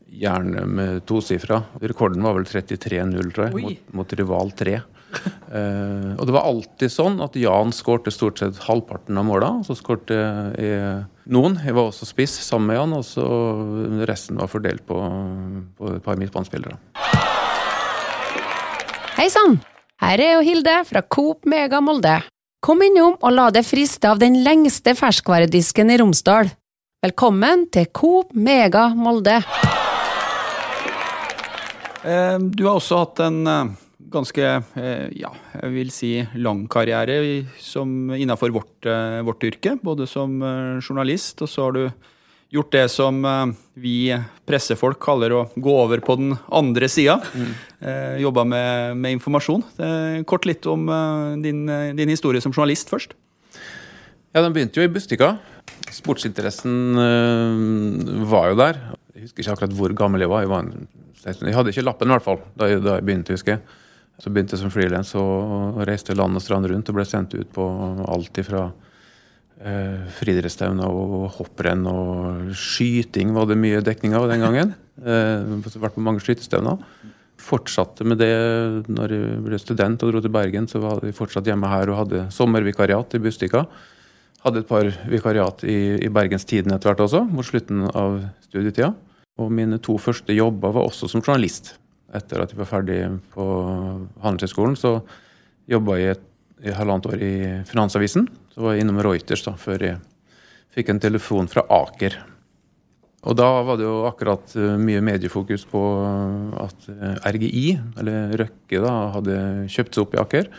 Gjerne 0.09 0.63
med 0.65 1.03
tosifra. 1.05 1.61
Rekorden 1.81 2.23
var 2.25 2.37
vel 2.37 2.47
33-0, 2.49 3.33
tror 3.35 3.49
jeg, 3.49 3.61
mot, 3.61 3.91
mot 3.99 4.15
rival 4.17 4.51
3. 4.57 4.79
uh, 5.09 6.15
og 6.17 6.23
det 6.25 6.33
var 6.35 6.47
alltid 6.49 6.93
sånn 6.93 7.17
at 7.25 7.37
Jan 7.37 7.73
skårte 7.73 8.13
stort 8.13 8.41
sett 8.41 8.57
halvparten 8.65 9.17
av 9.21 9.27
måla. 9.29 9.51
Så 9.67 9.77
skårte 9.77 10.17
jeg 10.17 11.03
noen. 11.29 11.59
Jeg 11.61 11.77
var 11.77 11.91
også 11.91 12.09
spiss 12.09 12.39
sammen 12.45 12.71
med 12.71 12.79
Jan, 12.79 12.97
og 12.97 13.05
så 13.05 13.27
resten 14.09 14.41
var 14.41 14.49
fordelt 14.49 14.85
på, 14.89 14.97
på 15.77 15.93
et 15.95 16.05
par 16.05 16.17
midtbanespillere. 16.21 16.79
Hei 19.19 19.27
sann! 19.33 19.59
Her 19.99 20.21
er 20.23 20.37
jo 20.37 20.43
Hilde 20.47 20.77
fra 20.87 21.01
Coop 21.03 21.43
Mega 21.49 21.81
Molde. 21.83 22.21
Kom 22.63 22.79
innom 22.83 23.17
og 23.19 23.33
la 23.35 23.49
deg 23.51 23.67
friste 23.67 24.07
av 24.07 24.19
den 24.21 24.37
lengste 24.45 24.93
ferskvaredisken 24.95 25.91
i 25.91 25.99
Romsdal. 25.99 26.51
Velkommen 27.03 27.67
til 27.71 27.87
Coop 27.95 28.31
Mega 28.35 28.89
Molde. 28.95 29.41
Eh, 32.03 32.37
Du 32.39 32.65
har 32.65 32.77
også 32.79 33.01
hatt 33.01 33.19
en 33.25 33.39
eh, 33.47 33.71
ganske, 34.13 34.45
eh, 34.79 35.07
ja, 35.19 35.31
jeg 35.59 35.73
vil 35.73 35.91
si 35.93 36.11
lang 36.39 36.65
karriere 36.71 37.45
som 37.61 38.11
innenfor 38.15 38.53
vårt, 38.55 38.85
eh, 38.87 39.19
vårt 39.27 39.43
yrke, 39.43 39.75
både 39.83 40.07
som 40.07 40.39
journalist, 40.81 41.41
og 41.43 41.49
så 41.51 41.67
har 41.67 41.75
du 41.75 41.83
gjort 42.49 42.71
det 42.73 42.87
som 42.89 43.21
vi 43.77 44.09
pressefolk 44.49 44.97
kaller 44.99 45.35
å 45.37 45.41
gå 45.53 45.73
over 45.83 46.01
på 46.01 46.15
den 46.17 46.31
andre 46.49 46.87
sida. 46.89 47.19
Mm. 47.37 47.51
Jobba 48.23 48.41
med, 48.43 48.97
med 48.97 49.13
informasjon. 49.19 49.61
Kort 50.25 50.47
litt 50.49 50.65
om 50.65 50.87
din, 51.43 51.61
din 51.93 52.09
historie 52.09 52.41
som 52.41 52.49
journalist 52.51 52.89
først. 52.89 53.13
Ja, 54.33 54.41
Den 54.41 54.55
begynte 54.55 54.81
jo 54.81 54.87
i 54.87 54.89
Bustika. 54.89 55.35
Sportsinteressen 55.93 56.97
var 58.33 58.49
jo 58.49 58.57
der. 58.57 58.81
Jeg 59.19 59.27
husker 59.27 59.43
ikke 59.43 59.53
akkurat 59.57 59.73
hvor 59.75 59.93
gammel 59.99 60.23
jeg 60.23 60.31
var. 60.31 60.45
Jeg, 60.45 60.49
var 60.49 60.63
en, 60.63 60.87
jeg 61.27 61.55
hadde 61.57 61.71
ikke 61.73 61.83
lappen, 61.83 62.07
i 62.07 62.15
hvert 62.15 62.23
fall, 62.23 62.37
da 62.55 62.69
jeg, 62.69 62.79
da 62.85 62.93
jeg 62.95 63.05
begynte. 63.09 63.35
husker 63.35 63.57
jeg. 63.57 63.79
Så 64.19 64.31
begynte 64.31 64.55
jeg 64.55 64.61
som 64.61 64.71
frilans 64.71 65.11
og 65.19 65.81
reiste 65.87 66.15
land 66.15 66.39
og 66.39 66.43
strand 66.43 66.67
rundt 66.71 66.91
og 66.91 66.95
ble 66.95 67.05
sendt 67.07 67.35
ut 67.35 67.51
på 67.55 67.65
alt 68.15 68.39
ifra 68.39 68.61
eh, 69.59 70.07
friidrettsstevner 70.21 70.87
og 70.87 71.27
hopprenn 71.35 71.83
og 71.91 72.53
skyting 72.55 73.35
var 73.35 73.47
det 73.49 73.59
mye 73.59 73.83
dekning 73.83 74.15
av 74.19 74.29
den 74.31 74.45
gangen. 74.45 74.75
Eh, 74.99 75.69
vært 75.79 75.93
på 75.95 76.01
mange 76.03 76.19
skytestevner. 76.19 76.75
Fortsatte 77.39 78.03
med 78.03 78.19
det 78.19 78.33
når 78.91 79.13
jeg 79.15 79.37
ble 79.45 79.59
student 79.63 80.01
og 80.03 80.11
dro 80.11 80.19
til 80.19 80.33
Bergen. 80.35 80.67
Så 80.67 80.81
var 80.83 80.99
jeg 81.07 81.15
fortsatt 81.15 81.47
hjemme 81.47 81.69
her 81.71 81.87
og 81.87 82.01
hadde 82.01 82.25
sommervikariat 82.35 83.15
i 83.15 83.21
Bustika. 83.23 83.61
Hadde 84.43 84.59
et 84.59 84.67
par 84.67 84.91
vikariat 85.07 85.63
i, 85.63 85.77
i 86.03 86.11
Bergens 86.11 86.43
Tidende 86.43 86.75
etter 86.75 86.91
hvert 86.91 87.05
også, 87.05 87.23
mot 87.31 87.47
slutten 87.47 87.87
av 87.87 88.19
studietida. 88.49 88.91
Og 89.39 89.51
mine 89.55 89.79
to 89.83 89.95
første 90.01 90.35
jobber 90.35 90.73
var 90.75 90.89
også 90.89 91.09
som 91.11 91.23
journalist. 91.23 91.73
Etter 92.15 92.41
at 92.43 92.53
jeg 92.53 92.59
var 92.59 92.69
ferdig 92.69 92.99
på 93.33 93.45
Handelshøyskolen, 94.23 94.75
så 94.79 94.99
jobba 95.69 95.99
jeg 95.99 96.17
et, 96.17 96.25
halvannet 96.75 97.07
år 97.07 97.21
i 97.23 97.35
Finansavisen. 97.69 98.25
Så 98.51 98.65
var 98.65 98.75
jeg 98.75 98.83
innom 98.83 98.99
Reuters 99.05 99.45
da, 99.45 99.53
før 99.55 99.85
jeg 99.85 99.99
fikk 100.75 100.91
en 100.91 100.99
telefon 100.99 101.47
fra 101.51 101.63
Aker. 101.71 102.17
Og 103.27 103.35
da 103.35 103.47
var 103.67 103.79
det 103.79 103.87
jo 103.87 103.95
akkurat 104.07 104.53
eh, 104.55 104.75
mye 104.79 105.01
mediefokus 105.03 105.65
på 105.67 105.81
at 106.59 106.89
eh, 106.91 107.31
RGI, 107.35 107.65
eller 107.99 108.35
Røkke, 108.39 108.79
da, 108.79 108.93
hadde 109.15 109.39
kjøpt 109.71 109.95
seg 109.95 110.05
opp 110.05 110.15
i 110.15 110.21
Aker. 110.23 110.51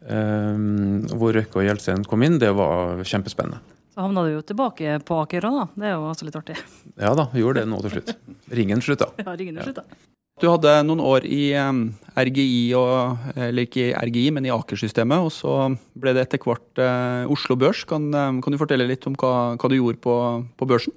Um, 0.00 1.02
hvor 1.12 1.36
Røkke 1.36 1.60
og 1.60 1.66
Gjelsten 1.66 2.06
kom 2.08 2.24
inn, 2.24 2.38
det 2.40 2.54
var 2.56 3.02
kjempespennende. 3.04 3.60
Så 4.00 4.06
havna 4.06 4.22
du 4.24 4.30
jo 4.32 4.40
tilbake 4.40 4.94
på 5.04 5.16
Aker 5.20 5.44
òg, 5.44 5.56
da. 5.58 5.64
Det 5.76 5.88
er 5.90 5.90
jo 5.92 6.04
også 6.08 6.24
litt 6.24 6.36
artig. 6.38 6.54
Ja 6.96 7.10
da, 7.18 7.26
vi 7.34 7.42
gjorde 7.42 7.60
det 7.60 7.68
nå 7.68 7.82
til 7.84 7.92
slutt. 7.98 8.14
Ringen 8.56 8.80
slutta. 8.80 9.10
Ja, 9.20 9.34
ringen 9.36 9.58
slutta. 9.60 9.82
slutt, 9.84 9.98
da. 10.00 10.38
Du 10.40 10.46
hadde 10.48 10.72
noen 10.88 11.02
år 11.04 11.26
i 11.28 11.50
RGI, 11.52 12.62
og, 12.80 13.26
eller 13.36 13.68
ikke 13.68 13.90
i 13.90 14.08
RGI, 14.08 14.24
men 14.38 14.48
i 14.48 14.54
Aker-systemet, 14.54 15.20
og 15.20 15.28
så 15.36 15.58
ble 16.00 16.16
det 16.16 16.24
etter 16.24 16.40
hvert 16.40 16.80
eh, 16.80 17.28
Oslo 17.36 17.58
Børs. 17.60 17.84
Kan, 17.92 18.08
kan 18.40 18.56
du 18.56 18.60
fortelle 18.62 18.88
litt 18.88 19.04
om 19.04 19.20
hva, 19.20 19.34
hva 19.60 19.68
du 19.68 19.76
gjorde 19.76 20.00
på, 20.08 20.16
på 20.56 20.72
børsen? 20.72 20.96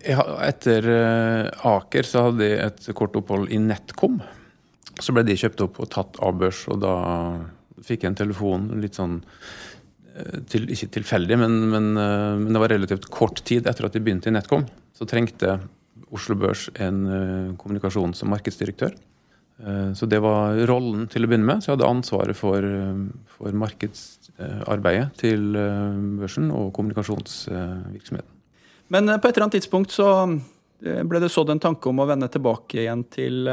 Etter 0.00 0.92
eh, 0.96 1.68
Aker 1.74 2.08
så 2.08 2.30
hadde 2.30 2.48
jeg 2.54 2.70
et 2.70 2.92
kort 2.96 3.20
opphold 3.20 3.52
i 3.52 3.60
Netcom. 3.60 4.22
Så 4.96 5.12
ble 5.12 5.28
de 5.28 5.36
kjøpt 5.44 5.60
opp 5.68 5.84
og 5.84 5.92
tatt 5.92 6.24
av 6.24 6.40
børs, 6.40 6.64
og 6.72 6.80
da 6.88 6.96
fikk 7.84 8.06
jeg 8.06 8.14
en 8.14 8.22
telefon 8.24 8.70
litt 8.80 8.96
sånn 8.96 9.20
til, 10.50 10.66
Ikke 10.70 10.88
tilfeldig, 10.98 11.38
men, 11.38 11.58
men, 11.70 11.90
eh, 11.96 12.38
men 12.40 12.54
det 12.54 12.62
var 12.62 12.72
relativt 12.74 13.10
kort 13.12 13.42
tid 13.46 13.68
etter 13.70 13.86
at 13.86 13.94
de 13.94 14.02
begynte 14.02 14.30
i 14.30 14.34
Netcom. 14.34 14.66
Så 14.96 15.06
trengte 15.08 15.58
Oslo 16.10 16.36
Børs 16.38 16.68
en 16.82 17.04
eh, 17.06 17.52
kommunikasjons- 17.60 18.24
og 18.24 18.32
markedsdirektør. 18.34 18.96
Eh, 19.60 19.92
Så 19.94 20.08
det 20.10 20.20
var 20.24 20.58
rollen 20.70 21.06
til 21.10 21.24
å 21.24 21.30
begynne 21.30 21.46
med. 21.46 21.62
Så 21.62 21.70
jeg 21.70 21.78
hadde 21.78 21.90
ansvaret 21.90 22.36
for, 22.36 22.64
for 23.36 23.52
markedsarbeidet 23.52 25.10
til 25.20 25.52
børsen 26.20 26.50
og 26.50 26.72
kommunikasjonsvirksomheten. 26.76 28.34
Men 28.90 29.06
på 29.06 29.28
et 29.28 29.36
eller 29.36 29.46
annet 29.46 29.60
tidspunkt 29.60 29.94
så 29.94 30.08
ble 30.80 31.20
det 31.20 31.28
sådd 31.30 31.52
en 31.52 31.60
tanke 31.62 31.86
om 31.86 32.00
å 32.02 32.08
vende 32.08 32.26
tilbake 32.32 32.80
igjen 32.82 33.04
til, 33.12 33.46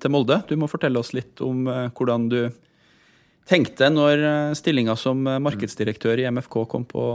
til 0.00 0.10
Molde. 0.10 0.40
Du 0.48 0.56
må 0.58 0.66
fortelle 0.72 0.98
oss 0.98 1.12
litt 1.14 1.38
om 1.44 1.68
hvordan 1.68 2.26
du 2.32 2.40
tenkte 3.48 3.88
når 3.92 4.26
eh, 4.26 4.52
stillinga 4.58 4.96
som 4.98 5.24
eh, 5.26 5.40
markedsdirektør 5.42 6.22
i 6.22 6.28
MFK 6.30 6.62
kom 6.70 6.84
på, 6.88 7.06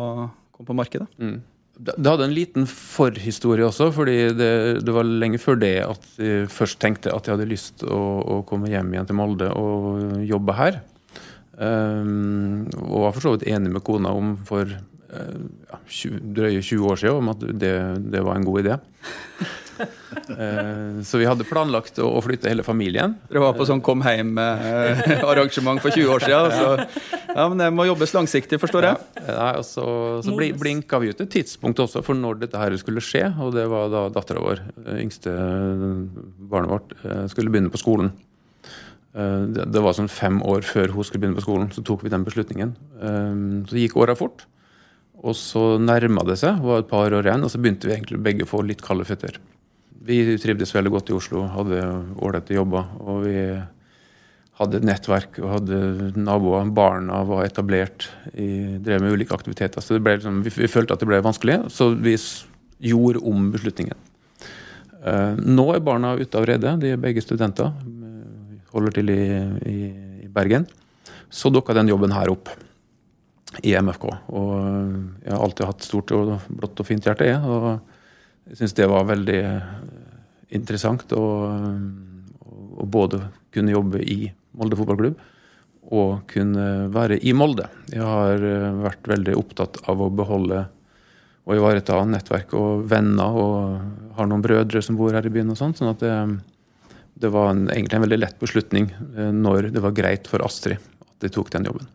kom 0.56 0.68
på 0.68 0.76
markedet. 0.78 1.08
Mm. 1.22 1.40
Det 1.78 2.10
hadde 2.10 2.26
en 2.26 2.34
liten 2.34 2.66
forhistorie 2.66 3.66
også, 3.68 3.92
fordi 3.94 4.16
det, 4.34 4.52
det 4.82 4.94
var 4.96 5.06
lenge 5.06 5.38
før 5.38 5.60
det 5.62 5.76
at 5.86 6.08
jeg 6.18 6.48
først 6.50 6.80
tenkte 6.82 7.14
at 7.14 7.28
jeg 7.28 7.38
hadde 7.38 7.50
lyst 7.52 7.84
å, 7.86 8.00
å 8.18 8.38
komme 8.50 8.72
hjem 8.72 8.90
igjen 8.96 9.10
til 9.10 9.20
Molde 9.20 9.52
og 9.54 10.24
jobbe 10.26 10.56
her. 10.58 10.80
Um, 11.58 12.66
og 12.82 13.06
var 13.06 13.14
for 13.14 13.26
så 13.28 13.36
vidt 13.36 13.46
enig 13.50 13.72
med 13.74 13.86
kona 13.86 14.10
om 14.14 14.36
for 14.46 14.70
uh, 14.70 15.38
ja, 15.70 15.80
20, 15.86 16.18
drøye 16.38 16.66
20 16.66 16.90
år 16.90 17.00
siden 17.02 17.22
om 17.22 17.32
at 17.34 17.46
det, 17.62 17.74
det 18.10 18.26
var 18.26 18.38
en 18.38 18.50
god 18.50 18.66
idé. 18.66 18.80
Eh, 20.28 21.02
Så 21.08 21.20
vi 21.22 21.26
hadde 21.30 21.46
planlagt 21.48 22.00
å 22.04 22.20
flytte 22.24 22.50
hele 22.50 22.64
familien. 22.66 23.16
Dere 23.30 23.44
var 23.46 23.54
på 23.58 23.66
sånn 23.70 23.82
kom 23.86 24.02
hjem-arrangement 24.06 25.82
for 25.84 25.94
20 25.94 26.12
år 26.14 26.26
siden. 26.26 26.52
Så, 26.52 27.08
ja, 27.36 27.46
men 27.52 27.58
det 27.62 27.70
må 27.76 27.86
jobbes 27.88 28.14
langsiktig, 28.18 28.60
forstår 28.62 28.88
jeg. 28.90 28.98
Nei, 29.28 29.52
og 29.60 29.66
så, 29.68 29.86
så 30.26 30.36
bli, 30.38 30.52
blinka 30.58 31.00
vi 31.04 31.12
ut 31.14 31.22
et 31.24 31.32
tidspunkt 31.34 31.80
også 31.84 32.04
for 32.06 32.18
når 32.18 32.42
dette 32.46 32.60
her 32.62 32.76
skulle 32.82 33.04
skje. 33.04 33.26
Og 33.44 33.54
det 33.56 33.68
var 33.72 33.90
da 33.94 34.06
dattera 34.14 34.44
vår, 34.44 34.64
eh, 34.86 35.02
yngste 35.06 35.34
barnet 36.52 36.74
vårt, 36.74 36.96
eh, 37.04 37.26
skulle 37.32 37.54
begynne 37.54 37.74
på 37.74 37.82
skolen. 37.82 38.12
Eh, 39.18 39.46
Det, 39.54 39.66
det 39.74 39.82
var 39.82 39.96
sånn 39.98 40.12
fem 40.12 40.42
år 40.46 40.62
før 40.68 40.92
hun 40.94 41.04
skulle 41.08 41.24
begynne 41.24 41.40
på 41.40 41.46
skolen, 41.48 41.72
så 41.74 41.84
tok 41.86 42.04
vi 42.06 42.10
den 42.14 42.26
beslutningen. 42.28 42.76
Eh, 43.02 43.36
Så 43.70 43.80
gikk 43.82 43.98
åra 43.98 44.16
fort. 44.18 44.46
Og 45.18 45.34
så 45.34 45.80
nærma 45.82 46.22
det 46.28 46.36
seg, 46.38 46.60
var 46.62 46.84
et 46.84 46.90
par 46.92 47.10
år 47.10 47.26
igjen, 47.26 47.42
og 47.44 47.50
så 47.50 47.58
begynte 47.58 47.88
vi 47.90 47.96
egentlig 47.96 48.20
begge 48.22 48.46
å 48.46 48.50
få 48.52 48.60
litt 48.66 48.84
kalde 48.86 49.04
føtter. 49.10 49.40
Vi 50.08 50.22
trivdes 50.40 50.72
veldig 50.76 50.94
godt 50.94 51.10
i 51.12 51.16
Oslo, 51.18 51.44
hadde 51.52 51.82
ålreite 52.24 52.56
jobber. 52.56 52.86
Og 53.04 53.26
vi 53.26 53.38
hadde 54.58 54.80
et 54.80 54.86
nettverk 54.88 55.38
og 55.44 55.52
hadde 55.58 55.80
naboer. 56.18 56.70
Barna 56.74 57.22
var 57.28 57.46
etablert, 57.46 58.08
i, 58.34 58.78
drev 58.84 59.04
med 59.04 59.18
ulike 59.18 59.36
aktiviteter. 59.36 59.84
Så 59.84 60.00
liksom, 60.00 60.42
vi, 60.46 60.54
vi 60.56 60.70
følte 60.72 60.96
at 60.96 61.04
det 61.04 61.10
ble 61.10 61.20
vanskelig, 61.26 61.60
så 61.74 61.92
vi 61.94 62.16
gjorde 62.88 63.22
om 63.28 63.50
beslutningen. 63.54 63.98
Eh, 64.98 65.36
nå 65.44 65.68
er 65.76 65.84
barna 65.86 66.16
ute 66.18 66.40
av 66.40 66.48
redet, 66.50 66.78
de 66.82 66.94
er 66.96 67.02
begge 67.02 67.22
studenter. 67.26 67.70
eh, 67.70 68.64
Holder 68.74 68.96
til 68.98 69.12
i, 69.14 69.22
i, 69.70 69.78
i 70.26 70.32
Bergen. 70.32 70.66
Så 71.30 71.52
dukka 71.54 71.76
den 71.78 71.92
jobben 71.92 72.14
her 72.16 72.32
opp 72.32 72.50
i 73.64 73.76
MFK. 73.78 74.10
Og 74.36 74.52
jeg 75.24 75.32
har 75.34 75.44
alltid 75.44 75.70
hatt 75.70 75.86
stort 75.86 76.14
og 76.16 76.34
blått 76.50 76.82
og 76.82 76.88
fint 76.88 77.06
hjerte. 77.08 77.30
Og 77.48 77.70
jeg 78.48 78.60
syns 78.62 78.76
det 78.78 78.90
var 78.90 79.08
veldig 79.10 79.38
eh, 79.44 79.72
interessant 80.54 81.12
å, 81.16 81.24
å 82.78 82.86
både 82.88 83.22
kunne 83.54 83.74
jobbe 83.74 84.04
i 84.04 84.28
Molde 84.58 84.78
fotballklubb 84.80 85.20
og 85.96 86.26
kunne 86.28 86.88
være 86.92 87.20
i 87.24 87.34
Molde. 87.38 87.70
Jeg 87.94 88.04
har 88.04 88.44
eh, 88.44 88.80
vært 88.84 89.08
veldig 89.08 89.38
opptatt 89.40 89.80
av 89.88 90.02
å 90.04 90.10
beholde 90.12 90.66
og 91.48 91.56
ivareta 91.56 92.02
nettverk 92.04 92.52
og 92.60 92.82
venner, 92.92 93.38
og 93.40 94.18
har 94.18 94.28
noen 94.28 94.44
brødre 94.44 94.82
som 94.84 94.98
bor 95.00 95.16
her 95.16 95.24
i 95.24 95.32
byen 95.32 95.54
og 95.54 95.60
sånn. 95.60 95.76
Sånn 95.78 95.94
at 95.94 96.02
det, 96.04 96.16
det 97.24 97.32
var 97.32 97.54
en, 97.54 97.70
egentlig 97.72 98.02
en 98.02 98.04
veldig 98.04 98.20
lett 98.20 98.42
beslutning 98.42 98.90
eh, 98.92 99.32
når 99.32 99.72
det 99.76 99.84
var 99.84 99.96
greit 99.96 100.28
for 100.28 100.44
Astrid 100.44 100.82
at 101.08 101.16
de 101.24 101.32
tok 101.32 101.54
den 101.56 101.70
jobben. 101.70 101.88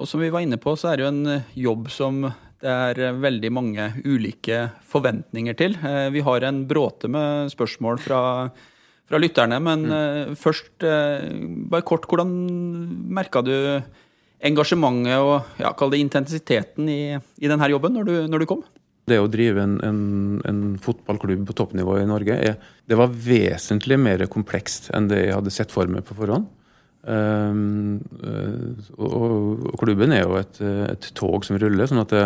Og 0.00 0.08
som 0.08 0.20
vi 0.20 0.30
var 0.32 0.44
inne 0.44 0.60
på, 0.60 0.76
så 0.76 0.90
er 0.90 1.00
det 1.00 1.06
jo 1.06 1.12
en 1.14 1.32
eh, 1.38 1.48
jobb 1.64 1.88
som 1.92 2.26
det 2.60 2.72
er 2.72 3.00
eh, 3.06 3.20
veldig 3.22 3.50
mange 3.52 3.86
ulike 4.04 4.66
forventninger 4.90 5.56
til. 5.58 5.76
Eh, 5.80 6.08
Vi 6.12 6.24
har 6.26 6.44
en 6.44 6.66
bråte 6.68 7.08
med 7.08 7.52
spørsmål 7.52 8.00
fra, 8.02 8.20
fra 9.08 9.20
lytterne, 9.20 9.60
men 9.64 9.86
mm. 9.88 10.36
først 10.40 10.84
eh, 10.84 11.30
bare 11.72 11.86
kort, 11.86 12.08
hvordan 12.10 12.34
merka 13.16 13.42
du 13.44 13.54
engasjementet 14.40 15.20
og 15.20 15.60
ja, 15.60 15.72
kall 15.76 15.92
det 15.92 16.00
intensiteten 16.00 16.88
i, 16.88 17.02
i 17.16 17.50
denne 17.50 17.68
jobben 17.68 17.96
når 17.96 18.08
du, 18.08 18.14
når 18.28 18.44
du 18.44 18.48
kom? 18.48 18.62
Det 19.10 19.18
å 19.18 19.28
drive 19.30 19.64
en, 19.64 19.78
en, 19.84 20.00
en 20.46 20.62
fotballklubb 20.80 21.42
på 21.48 21.56
toppnivå 21.58 21.96
i 21.98 22.08
Norge, 22.08 22.36
er, 22.36 22.56
det 22.86 22.98
var 23.00 23.10
vesentlig 23.10 23.98
mer 23.98 24.22
komplekst 24.30 24.92
enn 24.94 25.08
det 25.10 25.24
jeg 25.24 25.36
hadde 25.36 25.52
sett 25.54 25.72
for 25.74 25.90
meg 25.90 26.04
på 26.06 26.16
forhånd. 26.18 26.46
Um, 27.00 28.00
eh, 28.20 28.88
og, 29.00 29.62
og 29.70 29.76
klubben 29.80 30.12
er 30.12 30.26
jo 30.26 30.36
et, 30.40 30.58
et 30.60 31.10
tog 31.16 31.46
som 31.46 31.56
ruller. 31.60 31.88
sånn 31.88 32.02
at 32.02 32.12
det, 32.12 32.24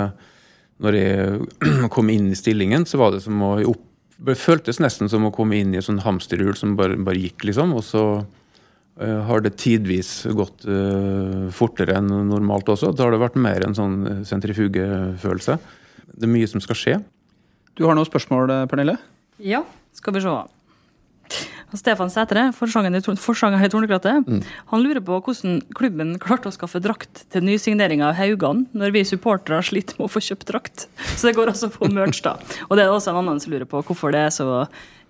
når 0.82 0.98
jeg 0.98 1.90
kom 1.94 2.10
inn 2.10 2.32
i 2.32 2.38
stillingen, 2.38 2.86
så 2.88 3.00
var 3.00 3.14
det 3.14 3.22
som 3.24 3.42
å 3.44 3.56
opp, 3.70 3.84
det 4.24 4.38
føltes 4.38 4.80
nesten 4.82 5.10
som 5.10 5.26
å 5.26 5.32
komme 5.34 5.58
inn 5.58 5.74
i 5.74 5.80
et 5.80 5.86
sånn 5.86 6.02
hamsterhjul 6.04 6.54
som 6.58 6.76
bare, 6.78 6.96
bare 6.96 7.22
gikk, 7.22 7.46
liksom. 7.50 7.74
Og 7.76 7.82
så 7.86 8.04
eh, 9.02 9.20
har 9.28 9.42
det 9.44 9.56
tidvis 9.62 10.12
gått 10.38 10.66
eh, 10.70 11.48
fortere 11.54 11.98
enn 11.98 12.10
normalt 12.30 12.70
også. 12.74 12.92
Da 12.94 13.06
har 13.06 13.14
det 13.14 13.22
vært 13.22 13.38
mer 13.38 13.66
en 13.66 13.78
sånn 13.78 13.98
sentrifugefølelse. 14.26 15.58
Det 16.14 16.28
er 16.28 16.34
mye 16.34 16.50
som 16.50 16.62
skal 16.62 16.78
skje. 16.78 16.98
Du 17.74 17.86
har 17.88 17.98
noen 17.98 18.06
spørsmål, 18.06 18.54
Pernille? 18.70 18.94
Ja, 19.42 19.64
skal 19.98 20.14
vi 20.14 20.22
se. 20.22 20.36
Stefan 21.78 22.10
Sætre, 22.12 22.46
forsangeren 22.56 22.96
i, 22.98 23.02
Tornekrattet, 23.72 24.28
han 24.70 24.84
lurer 24.84 25.02
på 25.04 25.18
hvordan 25.18 25.60
klubben 25.76 26.14
klarte 26.22 26.50
å 26.50 26.54
skaffe 26.54 26.80
drakt 26.82 27.24
til 27.34 27.44
nysigneringa 27.46 28.10
av 28.10 28.18
Haugan, 28.18 28.64
når 28.76 28.94
vi 28.94 29.04
supportere 29.08 29.62
sliter 29.66 29.98
med 29.98 30.08
å 30.08 30.12
få 30.12 30.22
kjøpt 30.24 30.48
drakt. 30.50 30.86
Så 31.18 31.28
det 31.28 31.36
går 31.38 31.52
altså 31.54 31.70
på 31.74 31.90
merch, 31.92 32.22
da. 32.24 32.36
Og 32.68 32.78
det 32.78 32.86
er 32.86 32.94
også 32.94 33.12
en 33.12 33.22
annen 33.22 33.42
som 33.42 33.54
lurer 33.54 33.68
på 33.68 33.82
hvorfor 33.84 34.14
det 34.14 34.26
er 34.28 34.34
så 34.34 34.48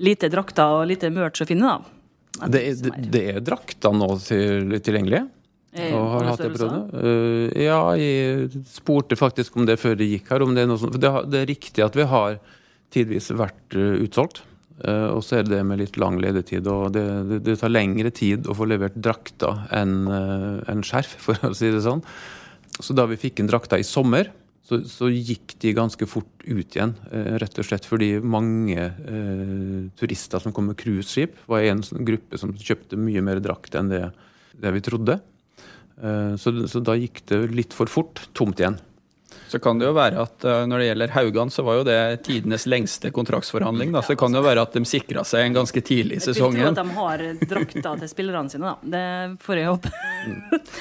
lite 0.02 0.30
drakter 0.32 0.80
og 0.80 0.88
lite 0.90 1.12
merch 1.14 1.44
å 1.44 1.48
finne, 1.48 1.76
da. 1.76 2.48
Det 2.50 2.60
er, 2.66 2.78
det, 2.82 3.08
det 3.14 3.24
er 3.36 3.44
drakter 3.46 3.94
nå 3.94 4.08
til, 4.24 4.78
tilgjengelige. 4.82 5.28
Eh, 5.74 5.90
Og 5.94 6.08
har 6.12 6.28
hatt 6.30 6.42
det 6.42 6.50
prøvd. 6.54 6.94
Uh, 6.94 7.46
ja, 7.58 7.78
jeg 7.98 8.64
spurte 8.70 9.18
faktisk 9.18 9.56
om 9.58 9.66
det 9.66 9.78
før 9.82 9.96
det 9.98 10.08
gikk 10.10 10.30
her. 10.30 10.44
Om 10.46 10.54
det, 10.54 10.64
er 10.64 10.70
noe 10.70 10.80
sånt. 10.80 10.94
For 10.94 11.02
det, 11.02 11.12
det 11.32 11.40
er 11.42 11.50
riktig 11.50 11.84
at 11.86 11.98
vi 11.98 12.06
har 12.10 12.38
tidvis 12.94 13.32
vært 13.34 13.78
uh, 13.78 13.96
utsolgt. 14.04 14.44
Uh, 14.82 15.14
og 15.14 15.20
så 15.22 15.38
er 15.38 15.44
det 15.46 15.60
med 15.66 15.78
litt 15.78 15.98
lang 16.02 16.16
ledetid. 16.22 16.66
Og 16.70 16.94
det, 16.96 17.04
det, 17.30 17.42
det 17.46 17.58
tar 17.60 17.70
lengre 17.70 18.10
tid 18.14 18.48
å 18.50 18.56
få 18.58 18.66
levert 18.66 18.96
drakter 18.98 19.66
enn 19.74 20.00
uh, 20.10 20.64
enn 20.70 20.82
skjerf, 20.86 21.14
for 21.26 21.38
å 21.46 21.54
si 21.54 21.70
det 21.70 21.84
sånn. 21.84 22.02
Så 22.82 22.96
da 22.96 23.06
vi 23.06 23.20
fikk 23.20 23.38
inn 23.38 23.50
drakta 23.50 23.78
i 23.78 23.86
sommer, 23.86 24.32
så, 24.64 24.78
så 24.88 25.10
gikk 25.12 25.56
de 25.60 25.74
ganske 25.76 26.06
fort 26.08 26.44
ut 26.46 26.76
igjen. 26.76 26.94
eh, 27.12 27.34
rett 27.40 27.58
og 27.60 27.66
slett 27.68 27.84
fordi 27.88 28.16
mange 28.24 28.80
eh, 28.80 29.82
turister 30.00 30.40
som 30.40 30.54
kom 30.56 30.70
med 30.70 30.78
cruiseskip, 30.80 31.36
var 31.50 31.66
en 31.68 31.84
sånn 31.84 32.06
gruppe 32.08 32.40
som 32.40 32.54
kjøpte 32.56 32.98
mye 33.00 33.22
mer 33.24 33.42
drakt 33.44 33.76
enn 33.76 33.92
det, 33.92 34.06
det 34.56 34.72
vi 34.72 34.84
trodde. 34.84 35.18
Eh, 36.00 36.32
så, 36.40 36.54
så 36.70 36.80
da 36.80 36.96
gikk 36.96 37.26
det 37.28 37.42
litt 37.52 37.76
for 37.76 37.92
fort 37.92 38.24
tomt 38.32 38.62
igjen. 38.62 38.80
Så 39.54 39.60
kan 39.62 39.78
det 39.78 39.86
jo 39.86 39.94
være 39.94 40.18
at 40.24 40.44
eh, 40.50 40.64
når 40.66 40.82
det 40.82 40.86
gjelder 40.88 41.12
Haugan, 41.14 41.52
så 41.54 41.62
var 41.66 41.78
jo 41.78 41.86
det 41.86 41.98
tidenes 42.26 42.66
lengste 42.66 43.12
kontraktsforhandling. 43.14 43.92
Da. 43.94 44.02
Så 44.02 44.14
det 44.14 44.20
kan 44.24 44.34
jo 44.34 44.42
være 44.42 44.64
at 44.66 44.74
de 44.74 44.82
sikra 44.88 45.22
seg 45.28 45.46
en 45.46 45.58
ganske 45.60 45.82
tidlig 45.86 46.18
i 46.18 46.24
Jeg 46.26 46.34
vil 46.34 46.58
tro 46.58 46.70
at 46.72 46.80
de 46.80 46.96
har 46.98 47.24
drakta 47.54 47.92
til 48.02 48.10
spillerne 48.10 48.50
sine, 48.50 48.72
da. 48.74 48.94
Det 48.96 49.42
får 49.46 49.60
jeg 49.60 49.70
håpe. 49.70 49.92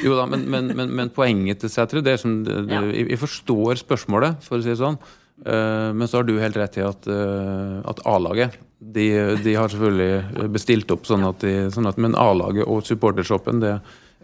Jo 0.04 0.18
da, 0.18 0.26
men, 0.32 0.48
men, 0.50 0.72
men, 0.74 0.94
men 1.02 1.12
poenget 1.14 1.62
til 1.62 1.72
Sætre 1.74 2.02
det 2.04 2.18
er 2.18 2.24
som 2.24 2.40
Ja. 2.44 2.82
jeg, 2.90 3.10
jeg 3.14 3.20
forstår 3.22 3.78
spørsmålet, 3.84 4.42
for 4.44 4.58
å 4.58 4.64
si 4.66 4.72
det 4.74 4.80
sånn. 4.82 4.98
Eh, 5.46 5.90
men 5.94 6.08
så 6.10 6.20
har 6.22 6.28
du 6.28 6.38
helt 6.40 6.58
rett 6.58 6.78
i 6.80 6.86
at, 6.86 7.08
eh, 7.10 7.78
at 7.90 8.02
A-laget 8.10 8.58
de, 8.84 9.08
de 9.44 9.54
har 9.56 9.72
selvfølgelig 9.72 10.50
bestilt 10.54 10.92
opp 10.92 11.06
sånn 11.08 11.24
at 11.28 11.40
de 11.44 11.54
sånn 11.72 11.88
at, 11.88 12.00
Men 12.02 12.16
A-laget 12.20 12.68
og 12.68 12.84
supportershoppen 12.88 13.62
det 13.64 13.78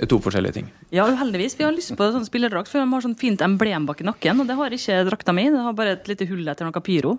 to 0.08 0.20
forskjellige 0.24 0.56
ting. 0.56 0.68
Ja, 0.96 1.04
uheldigvis. 1.12 1.58
Vi 1.60 1.66
har 1.66 1.74
lyst 1.76 1.92
på 2.00 2.06
sånn 2.14 2.24
spillerdrakt, 2.28 2.70
for 2.72 2.80
de 2.80 2.88
har 2.88 3.04
sånn 3.04 3.18
fint 3.20 3.42
emblem 3.44 3.88
bak 3.90 4.00
i 4.00 4.06
nakken. 4.08 4.40
Og 4.40 4.48
det 4.48 4.56
har 4.56 4.76
ikke 4.76 5.00
drakta 5.10 5.34
mi. 5.36 5.50
Det 5.52 5.64
har 5.66 5.76
bare 5.76 5.96
et 5.98 6.08
lite 6.08 6.28
hull 6.30 6.48
etter 6.48 6.68
noe 6.68 6.84
pyro. 6.86 7.18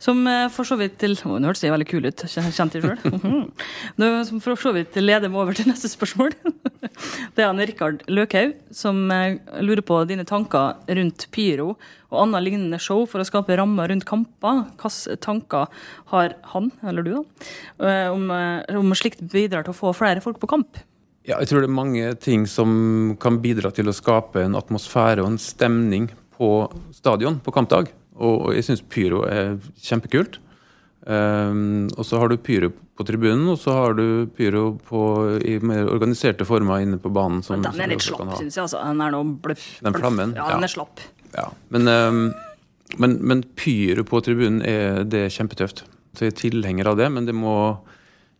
Som 0.00 0.22
eh, 0.30 0.46
for 0.52 0.64
så 0.68 0.78
vidt 0.80 0.96
til 1.02 1.18
Nå 1.24 1.42
hørtes 1.44 1.66
jeg 1.66 1.74
veldig 1.74 1.88
kul 1.90 2.08
ut. 2.08 2.24
Kjente 2.30 2.80
jeg 2.80 2.86
sjøl. 2.86 4.22
Som 4.28 4.40
for 4.44 4.60
så 4.60 4.72
vidt 4.76 4.96
leder 4.96 5.28
meg 5.28 5.42
over 5.42 5.58
til 5.58 5.68
neste 5.68 5.90
spørsmål. 5.92 6.32
Det 7.34 7.42
er 7.42 7.50
han 7.50 7.60
Rikard 7.60 8.04
Løkhaug 8.08 8.56
som 8.72 9.04
eh, 9.12 9.36
lurer 9.60 9.84
på 9.84 10.00
dine 10.08 10.24
tanker 10.28 10.80
rundt 10.96 11.28
pyro 11.34 11.74
og 12.14 12.18
annet 12.22 12.44
lignende 12.46 12.78
show 12.80 13.02
for 13.10 13.20
å 13.20 13.26
skape 13.26 13.56
rammer 13.58 13.90
rundt 13.90 14.06
kamper. 14.08 14.64
Hvilke 14.80 15.18
tanker 15.20 15.68
har 16.14 16.38
han, 16.54 16.72
eller 16.86 17.04
du, 17.04 17.12
da, 17.18 17.52
eh, 17.84 18.08
om, 18.14 18.28
om 18.80 18.96
slikt 18.96 19.24
bidrar 19.28 19.66
til 19.66 19.74
å 19.74 19.80
få 19.82 19.96
flere 19.98 20.24
folk 20.24 20.40
på 20.40 20.52
kamp? 20.56 20.84
Ja, 21.24 21.38
jeg 21.40 21.48
tror 21.48 21.64
det 21.64 21.70
er 21.70 21.76
mange 21.78 22.08
ting 22.20 22.44
som 22.50 23.14
kan 23.20 23.38
bidra 23.40 23.70
til 23.72 23.88
å 23.88 23.96
skape 23.96 24.42
en 24.44 24.56
atmosfære 24.58 25.24
og 25.24 25.30
en 25.32 25.40
stemning 25.40 26.10
på 26.36 26.48
stadion 26.92 27.38
på 27.40 27.54
kampdag. 27.54 27.88
Og 28.20 28.50
jeg 28.54 28.66
syns 28.66 28.82
pyro 28.92 29.22
er 29.26 29.54
kjempekult. 29.80 30.36
Um, 31.04 31.86
og 31.98 32.04
så 32.08 32.20
har 32.20 32.30
du 32.32 32.38
pyro 32.40 32.70
på 32.96 33.04
tribunen, 33.04 33.48
og 33.52 33.58
så 33.60 33.74
har 33.76 33.96
du 33.98 34.04
pyro 34.36 34.76
på, 34.88 35.00
i 35.44 35.56
mer 35.64 35.88
organiserte 35.92 36.46
former 36.48 36.84
inne 36.84 37.00
på 37.02 37.12
banen. 37.12 37.42
Som, 37.44 37.64
Den 37.64 37.80
er 37.84 37.90
litt 37.92 38.04
slapp, 38.04 38.36
syns 38.38 38.56
jeg. 38.56 38.62
altså. 38.62 38.80
Den 38.84 39.02
er 39.04 39.12
noe 39.16 39.26
bløff. 39.44 39.66
Den 39.84 39.96
flammen, 39.96 40.36
Ja, 40.38 40.46
den 40.54 40.64
er 40.68 40.72
slapp. 40.72 41.02
Ja, 41.34 41.48
men, 41.74 41.88
um, 41.88 42.22
men, 43.00 43.18
men 43.20 43.42
pyro 43.58 44.04
på 44.08 44.20
tribunen 44.24 44.62
er, 44.64 45.02
det 45.08 45.26
er 45.26 45.34
kjempetøft. 45.34 45.84
Så 46.14 46.28
jeg 46.28 46.34
er 46.36 46.40
tilhenger 46.44 46.92
av 46.92 47.00
det, 47.00 47.10
men 47.12 47.26
det 47.26 47.34
må 47.36 47.56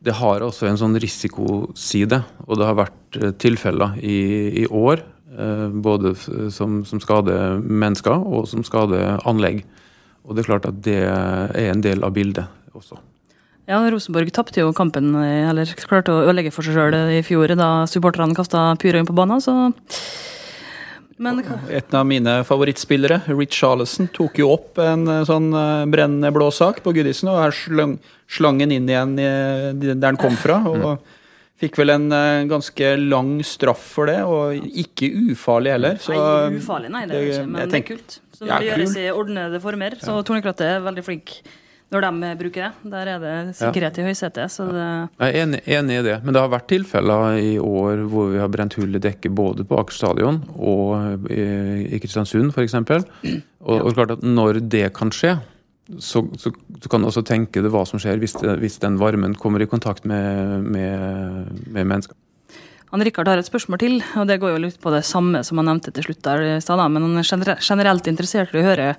det 0.04 0.16
har 0.18 0.44
også 0.44 0.68
en 0.68 0.78
sånn 0.80 0.98
risikoside, 1.00 2.20
og 2.44 2.60
det 2.60 2.68
har 2.68 2.76
vært 2.78 3.18
eh, 3.20 3.32
tilfeller 3.40 3.96
i, 4.04 4.18
i 4.64 4.66
år, 4.68 5.02
eh, 5.32 5.66
både 5.72 6.14
som, 6.52 6.82
som 6.88 7.00
skader 7.02 7.62
mennesker 7.64 8.14
og 8.14 8.48
som 8.50 8.64
skader 8.66 9.24
anlegg. 9.28 9.64
Og 10.24 10.36
det 10.36 10.44
er 10.44 10.50
klart 10.52 10.68
at 10.68 10.78
det 10.84 11.00
er 11.08 11.72
en 11.72 11.84
del 11.84 12.04
av 12.04 12.14
bildet 12.16 12.48
også. 12.76 13.00
Ja, 13.64 13.78
Rosenborg 13.88 14.28
tapte 14.36 14.60
jo 14.60 14.74
kampen, 14.76 15.14
eh, 15.22 15.48
eller 15.48 15.72
klarte 15.88 16.12
å 16.12 16.24
ødelegge 16.26 16.52
for 16.52 16.66
seg 16.66 16.76
sjøl 16.76 16.96
i 17.16 17.24
fjor 17.24 17.56
da 17.56 17.70
supporterne 17.88 18.36
kasta 18.36 18.74
pyro 18.80 19.00
inn 19.00 19.08
på 19.08 19.16
banen. 19.16 19.40
Så 19.40 19.72
Men 21.16 21.42
Et 21.70 21.94
av 21.94 22.07
mine 22.07 22.33
favorittspillere, 22.46 23.20
Rich 23.31 23.61
Charleston, 23.61 24.09
tok 24.14 24.40
jo 24.42 24.50
opp 24.57 24.81
en 24.83 25.07
eh, 25.07 25.24
sånn 25.29 25.53
eh, 25.55 25.85
brennende 25.90 26.33
blå 26.35 26.48
sak 26.55 26.81
på 26.83 26.94
Goodison 26.96 27.31
og 27.31 27.42
her 27.42 27.55
slang, 27.55 27.98
slang 28.27 28.59
den 28.62 28.74
inn 28.74 28.88
igjen 28.90 29.14
i, 29.22 29.29
der 29.79 30.00
den 30.03 30.18
kom 30.20 30.35
fra. 30.40 30.59
Og 30.66 31.05
fikk 31.62 31.79
vel 31.79 31.94
en 31.94 32.09
eh, 32.12 32.42
ganske 32.50 32.94
lang 32.98 33.37
straff 33.46 33.85
for 33.94 34.11
det, 34.11 34.20
og 34.27 34.59
ikke 34.85 35.12
ufarlig 35.35 35.77
heller. 35.77 36.00
Så, 36.03 36.16
Nei, 36.18 36.59
ufarlig, 36.59 36.90
nei, 36.96 37.05
det 37.11 37.18
er 37.20 37.29
ikke, 37.31 37.44
men 37.46 37.70
det 37.70 37.83
er 37.83 37.88
kult. 37.92 38.18
Så 38.35 38.48
Ja, 38.50 38.59
det 38.59 38.72
gjøres 38.72 38.96
i 38.98 39.11
ordnede 39.14 39.61
former, 39.62 39.94
så 40.03 40.18
Tornekrattet 40.27 40.66
er 40.66 40.83
veldig 40.83 41.07
flink 41.07 41.37
når 41.92 42.07
de 42.07 42.31
bruker 42.40 42.64
det. 42.66 42.90
Der 42.90 43.11
er 43.12 43.23
det 43.23 43.57
sikkerhet 43.59 43.99
i 44.01 44.07
høysetet, 44.09 44.53
så 44.53 44.66
det 44.70 44.85
Jeg 44.85 45.29
er 45.29 45.40
enig, 45.44 45.61
enig 45.66 45.99
i 46.01 46.05
det, 46.09 46.16
men 46.25 46.35
det 46.35 46.42
har 46.42 46.53
vært 46.53 46.68
tilfeller 46.73 47.38
i 47.38 47.57
år 47.61 48.05
hvor 48.11 48.33
vi 48.33 48.40
har 48.42 48.51
brent 48.53 48.77
hull 48.79 48.97
i 48.97 49.03
dekket 49.03 49.35
både 49.35 49.66
på 49.68 49.79
Aker 49.79 49.94
stadion 49.94 50.42
og 50.57 51.29
i, 51.31 51.44
i 51.94 52.01
Kristiansund 52.03 52.55
f.eks. 52.55 52.75
Og, 52.81 53.77
og 53.79 53.94
klart 53.94 54.16
at 54.16 54.25
når 54.25 54.62
det 54.73 54.88
kan 54.97 55.12
skje, 55.14 55.37
så, 56.01 56.25
så, 56.40 56.51
så 56.81 56.90
kan 56.90 57.03
du 57.03 57.11
også 57.11 57.23
tenke 57.27 57.61
deg 57.62 57.73
hva 57.73 57.85
som 57.88 58.01
skjer 58.01 58.18
hvis, 58.23 58.38
det, 58.40 58.57
hvis 58.62 58.81
den 58.83 58.97
varmen 59.01 59.37
kommer 59.37 59.62
i 59.62 59.68
kontakt 59.68 60.07
med, 60.09 60.64
med, 60.64 61.64
med 61.68 61.85
mennesker. 61.85 62.16
Han 62.94 63.02
Rikard 63.02 63.26
har 63.26 63.40
et 63.42 63.46
spørsmål 63.48 63.80
til, 63.83 63.96
og 64.14 64.28
det 64.30 64.37
går 64.38 64.52
jo 64.52 64.59
litt 64.68 64.76
på 64.78 64.90
det 64.94 65.00
samme 65.02 65.40
som 65.42 65.59
han 65.59 65.66
nevnte 65.66 65.90
til 65.90 66.04
slutt 66.07 66.20
der 66.22 66.42
i 66.46 66.50
stad, 66.62 66.78
men 66.94 67.02
han 67.02 67.18
er 67.18 67.57
generelt 67.59 68.07
interessert 68.07 68.54
i 68.54 68.61
å 68.61 68.68
høre 68.68 68.92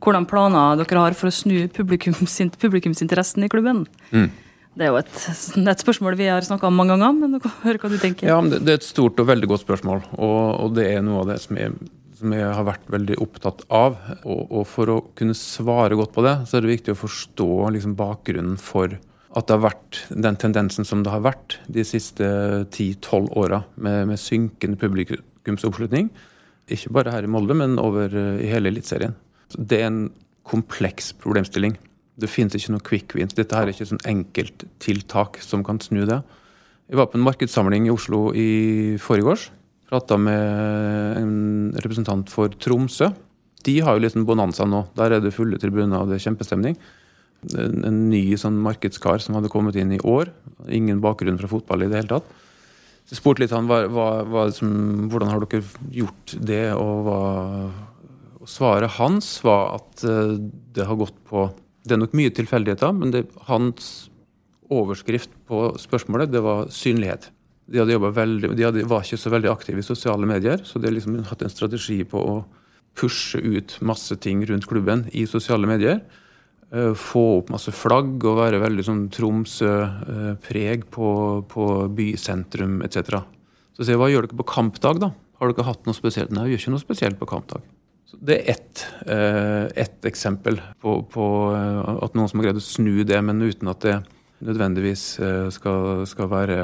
hvordan 0.00 0.24
planer 0.30 0.80
dere 0.80 1.02
har 1.02 1.16
for 1.18 1.28
å 1.28 1.34
snu 1.36 1.66
publikums, 1.76 2.38
publikumsinteressen 2.64 3.44
i 3.44 3.50
klubben. 3.52 3.84
Det 4.72 4.86
er 4.86 4.94
jo 4.94 4.96
et, 5.02 5.18
et 5.68 5.84
spørsmål 5.84 6.16
vi 6.16 6.30
har 6.32 6.48
snakka 6.48 6.70
om 6.70 6.80
mange 6.80 6.96
ganger, 6.96 7.12
men 7.20 7.52
hører 7.66 7.82
hva 7.82 7.92
du 7.92 7.98
tenker. 8.00 8.30
Ja, 8.32 8.40
men 8.40 8.54
det, 8.54 8.62
det 8.64 8.72
er 8.72 8.80
et 8.80 8.88
stort 8.88 9.20
og 9.20 9.28
veldig 9.28 9.52
godt 9.52 9.66
spørsmål, 9.66 10.00
og, 10.16 10.40
og 10.64 10.72
det 10.80 10.88
er 10.94 11.04
noe 11.04 11.26
av 11.26 11.34
det 11.34 11.36
som 11.44 11.60
jeg, 11.60 11.76
som 12.22 12.32
jeg 12.32 12.56
har 12.56 12.68
vært 12.72 12.88
veldig 12.96 13.20
opptatt 13.20 13.66
av. 13.68 14.00
Og, 14.22 14.46
og 14.48 14.64
for 14.72 14.96
å 14.96 15.00
kunne 15.18 15.36
svare 15.36 16.00
godt 16.00 16.16
på 16.16 16.24
det, 16.24 16.38
så 16.48 16.56
er 16.56 16.64
det 16.64 16.72
viktig 16.72 16.96
å 16.96 17.02
forstå 17.04 17.50
liksom, 17.76 17.98
bakgrunnen 18.00 18.56
for 18.56 18.96
at 19.32 19.48
det 19.48 19.54
har 19.56 19.64
vært 19.64 20.00
den 20.12 20.36
tendensen 20.40 20.84
som 20.84 21.04
det 21.04 21.12
har 21.12 21.22
vært 21.24 21.56
de 21.72 21.84
siste 21.86 22.26
10-12 22.68 23.30
åra, 23.40 23.62
med, 23.80 24.10
med 24.10 24.20
synkende 24.20 24.76
publikumsoppslutning. 24.80 26.10
Ikke 26.72 26.92
bare 26.94 27.14
her 27.14 27.24
i 27.24 27.30
Molde, 27.30 27.56
men 27.56 27.78
over 27.80 28.12
eh, 28.12 28.42
i 28.44 28.50
hele 28.52 28.70
Eliteserien. 28.72 29.16
Det 29.56 29.80
er 29.80 29.88
en 29.88 30.04
kompleks 30.48 31.12
problemstilling. 31.22 31.78
Det 32.20 32.28
finnes 32.28 32.54
ikke 32.58 32.74
noe 32.74 32.84
quick 32.84 33.16
win. 33.16 33.32
Dette 33.32 33.56
her 33.56 33.66
er 33.66 33.74
ikke 33.74 33.88
sånn 33.88 34.04
enkelttiltak 34.08 35.40
som 35.42 35.64
kan 35.64 35.80
snu 35.82 36.04
det. 36.08 36.20
Jeg 36.90 37.00
var 37.00 37.08
på 37.08 37.16
en 37.16 37.24
markedssamling 37.24 37.88
i 37.88 37.92
Oslo 37.94 38.26
i 38.36 38.48
forgårs. 39.00 39.48
Prata 39.88 40.18
med 40.20 41.20
en 41.20 41.36
representant 41.80 42.28
for 42.32 42.52
Tromsø. 42.60 43.08
De 43.64 43.78
har 43.84 43.96
jo 43.96 44.02
litt 44.04 44.16
en 44.18 44.26
bonanza 44.28 44.66
nå. 44.68 44.86
Der 44.98 45.16
er 45.16 45.24
det 45.24 45.34
fulle 45.36 45.60
tribuner 45.62 46.02
og 46.02 46.10
det 46.10 46.18
er 46.18 46.26
kjempestemning. 46.26 46.76
En, 47.58 47.82
en 47.88 48.00
ny 48.10 48.22
sånn 48.38 48.60
markedskar 48.62 49.22
som 49.22 49.34
hadde 49.38 49.50
kommet 49.52 49.78
inn 49.80 49.94
i 49.96 50.02
år. 50.06 50.30
Ingen 50.70 51.02
bakgrunn 51.02 51.40
fra 51.40 51.50
fotball 51.50 51.86
i 51.86 51.90
det 51.90 52.02
hele 52.02 52.12
tatt. 52.16 52.28
Så 53.02 53.16
jeg 53.16 53.18
spurte 53.18 53.42
litt 53.42 53.54
han 53.54 53.66
hva, 53.66 53.82
hva, 53.90 54.44
som, 54.54 55.08
hvordan 55.10 55.32
har 55.32 55.42
dere 55.42 55.64
gjort 55.90 56.36
det, 56.38 56.68
og 56.78 57.08
hva 57.08 57.22
og 58.42 58.50
Svaret 58.50 58.96
hans 58.98 59.36
var 59.46 59.76
at 59.78 60.02
eh, 60.02 60.38
det 60.74 60.86
har 60.88 60.98
gått 60.98 61.18
på 61.28 61.46
Det 61.82 61.94
er 61.94 62.00
nok 62.00 62.14
mye 62.14 62.30
tilfeldigheter, 62.34 62.92
men 62.94 63.10
det, 63.14 63.24
hans 63.48 64.08
overskrift 64.70 65.30
på 65.50 65.72
spørsmålet 65.82 66.30
det 66.30 66.42
var 66.42 66.68
synlighet. 66.70 67.28
De, 67.66 67.80
hadde 67.80 67.98
veldig, 67.98 68.52
de 68.54 68.66
hadde, 68.66 68.84
var 68.86 69.02
ikke 69.02 69.18
så 69.18 69.32
veldig 69.32 69.50
aktive 69.50 69.82
i 69.82 69.86
sosiale 69.86 70.28
medier, 70.28 70.62
så 70.62 70.78
de 70.78 70.86
har 70.86 70.94
liksom 70.94 71.18
hatt 71.26 71.42
en 71.42 71.50
strategi 71.50 71.98
på 72.06 72.22
å 72.22 72.36
pushe 72.98 73.40
ut 73.42 73.74
masse 73.82 74.14
ting 74.22 74.44
rundt 74.46 74.68
klubben 74.70 75.08
i 75.10 75.24
sosiale 75.26 75.66
medier. 75.66 76.04
Eh, 76.72 76.92
Få 76.96 77.22
opp 77.40 77.52
masse 77.52 77.72
flagg 77.76 78.24
og 78.24 78.38
være 78.40 78.60
veldig 78.62 78.84
sånn 78.86 79.02
Tromsø-preg 79.12 80.86
på, 80.92 81.08
på 81.52 81.66
bysentrum 81.96 82.80
etc. 82.86 83.20
Så 83.76 83.84
sier 83.84 83.94
jeg, 83.96 84.00
hva 84.02 84.10
gjør 84.12 84.28
dere 84.28 84.40
på 84.40 84.48
kampdag, 84.48 85.02
da? 85.02 85.12
Har 85.40 85.50
dere 85.52 85.66
hatt 85.66 85.86
noe 85.88 85.96
spesielt? 85.96 86.32
Nei, 86.32 86.46
vi 86.48 86.54
gjør 86.56 86.62
ikke 86.64 86.74
noe 86.76 86.84
spesielt 86.84 87.18
på 87.20 87.28
kampdag. 87.28 87.64
Så 88.08 88.18
det 88.20 88.36
er 88.42 88.50
ett, 88.54 88.82
eh, 89.08 89.66
ett 89.84 90.04
eksempel 90.08 90.58
på, 90.84 90.98
på 91.12 91.28
eh, 91.56 91.78
at 92.04 92.16
noen 92.16 92.28
som 92.30 92.40
har 92.40 92.50
greid 92.50 92.60
å 92.60 92.64
snu 92.64 93.02
det, 93.08 93.20
men 93.24 93.40
uten 93.42 93.70
at 93.72 93.84
det 93.84 93.96
nødvendigvis 94.44 95.04
eh, 95.22 95.46
skal, 95.54 96.02
skal 96.10 96.28
være 96.32 96.58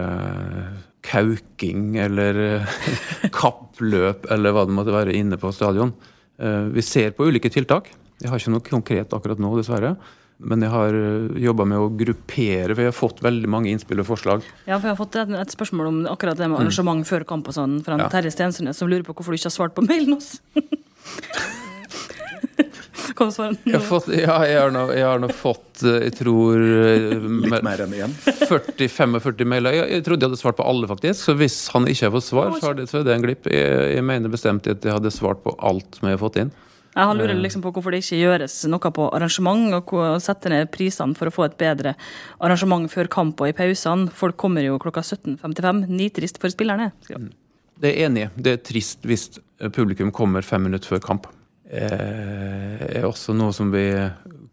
kauking 1.08 1.96
eller 2.02 2.40
eh, 2.44 2.76
kappløp 3.40 4.28
eller 4.34 4.54
hva 4.54 4.66
det 4.68 4.76
måtte 4.76 4.94
være 4.94 5.16
inne 5.16 5.38
på 5.40 5.52
stadion. 5.56 5.94
Eh, 6.38 6.68
Vi 6.74 6.84
ser 6.84 7.14
på 7.16 7.28
ulike 7.28 7.50
tiltak. 7.54 7.88
Jeg 8.22 8.30
har 8.32 8.40
ikke 8.40 8.54
noe 8.54 8.64
konkret 8.66 9.12
akkurat 9.14 9.38
nå, 9.42 9.50
dessverre. 9.58 9.94
Men 10.38 10.62
jeg 10.62 10.70
har 10.70 10.94
jobba 11.42 11.64
med 11.66 11.82
å 11.82 11.88
gruppere, 11.98 12.70
for 12.70 12.82
jeg 12.84 12.92
har 12.92 12.94
fått 12.94 13.22
veldig 13.26 13.48
mange 13.50 13.72
innspill 13.72 13.98
og 14.04 14.06
forslag. 14.06 14.44
Ja, 14.68 14.76
for 14.78 14.86
Jeg 14.86 14.92
har 14.94 15.00
fått 15.00 15.16
et, 15.18 15.32
et 15.34 15.54
spørsmål 15.54 15.88
om 15.90 15.96
akkurat 16.12 16.38
det 16.38 16.46
med 16.46 16.60
arrangement 16.60 17.02
før 17.08 17.26
kamp 17.26 17.50
og 17.50 17.56
sånn, 17.56 17.80
fra 17.82 17.96
en 17.96 18.04
Ja. 18.06 18.10
Terje 18.12 18.30
Stensundnes, 18.30 18.78
som 18.78 18.86
lurer 18.90 19.02
på 19.06 19.16
hvorfor 19.18 19.34
du 19.34 19.38
ikke 19.40 19.50
har 19.50 19.56
svart 19.56 19.74
på 19.74 19.82
mailen 19.86 20.14
hans. 20.14 20.38
Kom, 23.18 23.30
svarer 23.34 23.56
Jeg 23.66 23.74
har, 23.74 23.82
fått, 23.82 24.08
ja, 24.14 24.36
jeg 24.46 24.58
har, 24.60 24.70
nå, 24.74 24.84
jeg 24.94 25.06
har 25.06 25.18
nå 25.22 25.30
fått, 25.34 25.82
eh, 25.82 26.04
jeg 26.06 26.14
tror 26.20 26.60
eh, 26.62 27.16
Litt 27.18 27.64
mer 27.66 27.82
enn 27.82 27.96
én. 27.96 28.14
40-45 28.46 29.48
mailer. 29.48 29.74
Jeg, 29.74 29.88
jeg 29.96 30.04
trodde 30.06 30.22
jeg 30.22 30.30
hadde 30.30 30.40
svart 30.40 30.58
på 30.60 30.66
alle, 30.68 30.86
faktisk. 30.90 31.24
Så 31.26 31.34
hvis 31.38 31.56
han 31.74 31.88
ikke 31.90 32.06
har 32.08 32.14
fått 32.14 32.28
svar, 32.28 32.52
så, 32.60 32.70
er 32.70 32.78
det, 32.78 32.86
så 32.90 33.00
er 33.00 33.08
det 33.08 33.16
en 33.16 33.24
glipp. 33.26 33.48
Jeg, 33.50 33.90
jeg 33.96 34.06
mener 34.06 34.30
bestemt 34.32 34.68
at 34.70 34.86
jeg 34.86 34.94
hadde 34.94 35.10
svart 35.14 35.42
på 35.42 35.54
alt 35.58 35.98
som 35.98 36.06
jeg 36.10 36.18
har 36.18 36.22
fått 36.22 36.38
inn. 36.44 36.54
Jeg 36.98 37.14
lurer 37.14 37.38
liksom 37.38 37.62
på 37.62 37.70
hvorfor 37.74 37.94
det 37.94 38.00
ikke 38.02 38.18
gjøres 38.18 38.56
noe 38.70 38.90
på 38.94 39.04
arrangement, 39.14 39.68
og 39.78 40.22
setter 40.22 40.54
ned 40.54 40.70
prisene 40.74 41.14
for 41.18 41.30
å 41.30 41.34
få 41.34 41.46
et 41.46 41.58
bedre 41.60 41.94
arrangement 42.42 42.90
før 42.90 43.10
kamp 43.12 43.38
og 43.38 43.52
i 43.52 43.54
pausene. 43.56 44.10
Folk 44.10 44.38
kommer 44.40 44.66
jo 44.66 44.80
klokka 44.82 45.04
17.55. 45.04 45.84
Nitrist 45.92 46.40
for 46.42 46.50
spillerne. 46.50 46.90
skriver. 47.06 47.30
Det 47.78 47.92
er 47.92 48.08
enig. 48.08 48.28
Det 48.34 48.56
er 48.56 48.64
trist 48.66 49.06
hvis 49.06 49.28
publikum 49.74 50.10
kommer 50.14 50.42
fem 50.42 50.66
minutter 50.66 50.96
før 50.96 51.04
kamp. 51.04 51.28
Det 51.68 52.96
er 52.98 53.06
også 53.06 53.36
noe 53.36 53.54
som 53.54 53.70
vi 53.70 53.86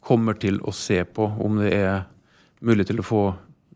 kommer 0.05 0.38
til 0.38 0.60
å 0.62 0.73
se 0.75 0.99
på, 1.08 1.25
om 1.41 1.58
det 1.63 1.71
er 1.73 2.03
mulig 2.65 2.86
til 2.89 3.01
å 3.01 3.05
få 3.05 3.21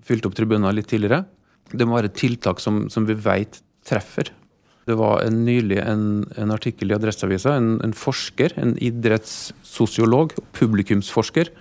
fylt 0.05 0.27
opp 0.27 0.35
tribuner 0.37 0.75
litt 0.75 0.89
tidligere. 0.91 1.23
Det 1.71 1.85
må 1.87 1.97
være 1.97 2.13
tiltak 2.13 2.61
som, 2.61 2.83
som 2.93 3.07
vi 3.09 3.17
vet 3.17 3.61
treffer. 3.87 4.29
Det 4.89 4.97
var 4.97 5.21
en, 5.21 5.43
nylig 5.45 5.77
en, 5.83 6.05
en 6.39 6.53
artikkel 6.55 6.89
i 6.89 6.95
Adresseavisa, 6.97 7.53
en, 7.59 7.75
en 7.85 7.93
forsker, 7.93 8.55
en 8.57 8.73
idrettssosiolog, 8.81 10.33
publikumsforsker, 10.57 11.51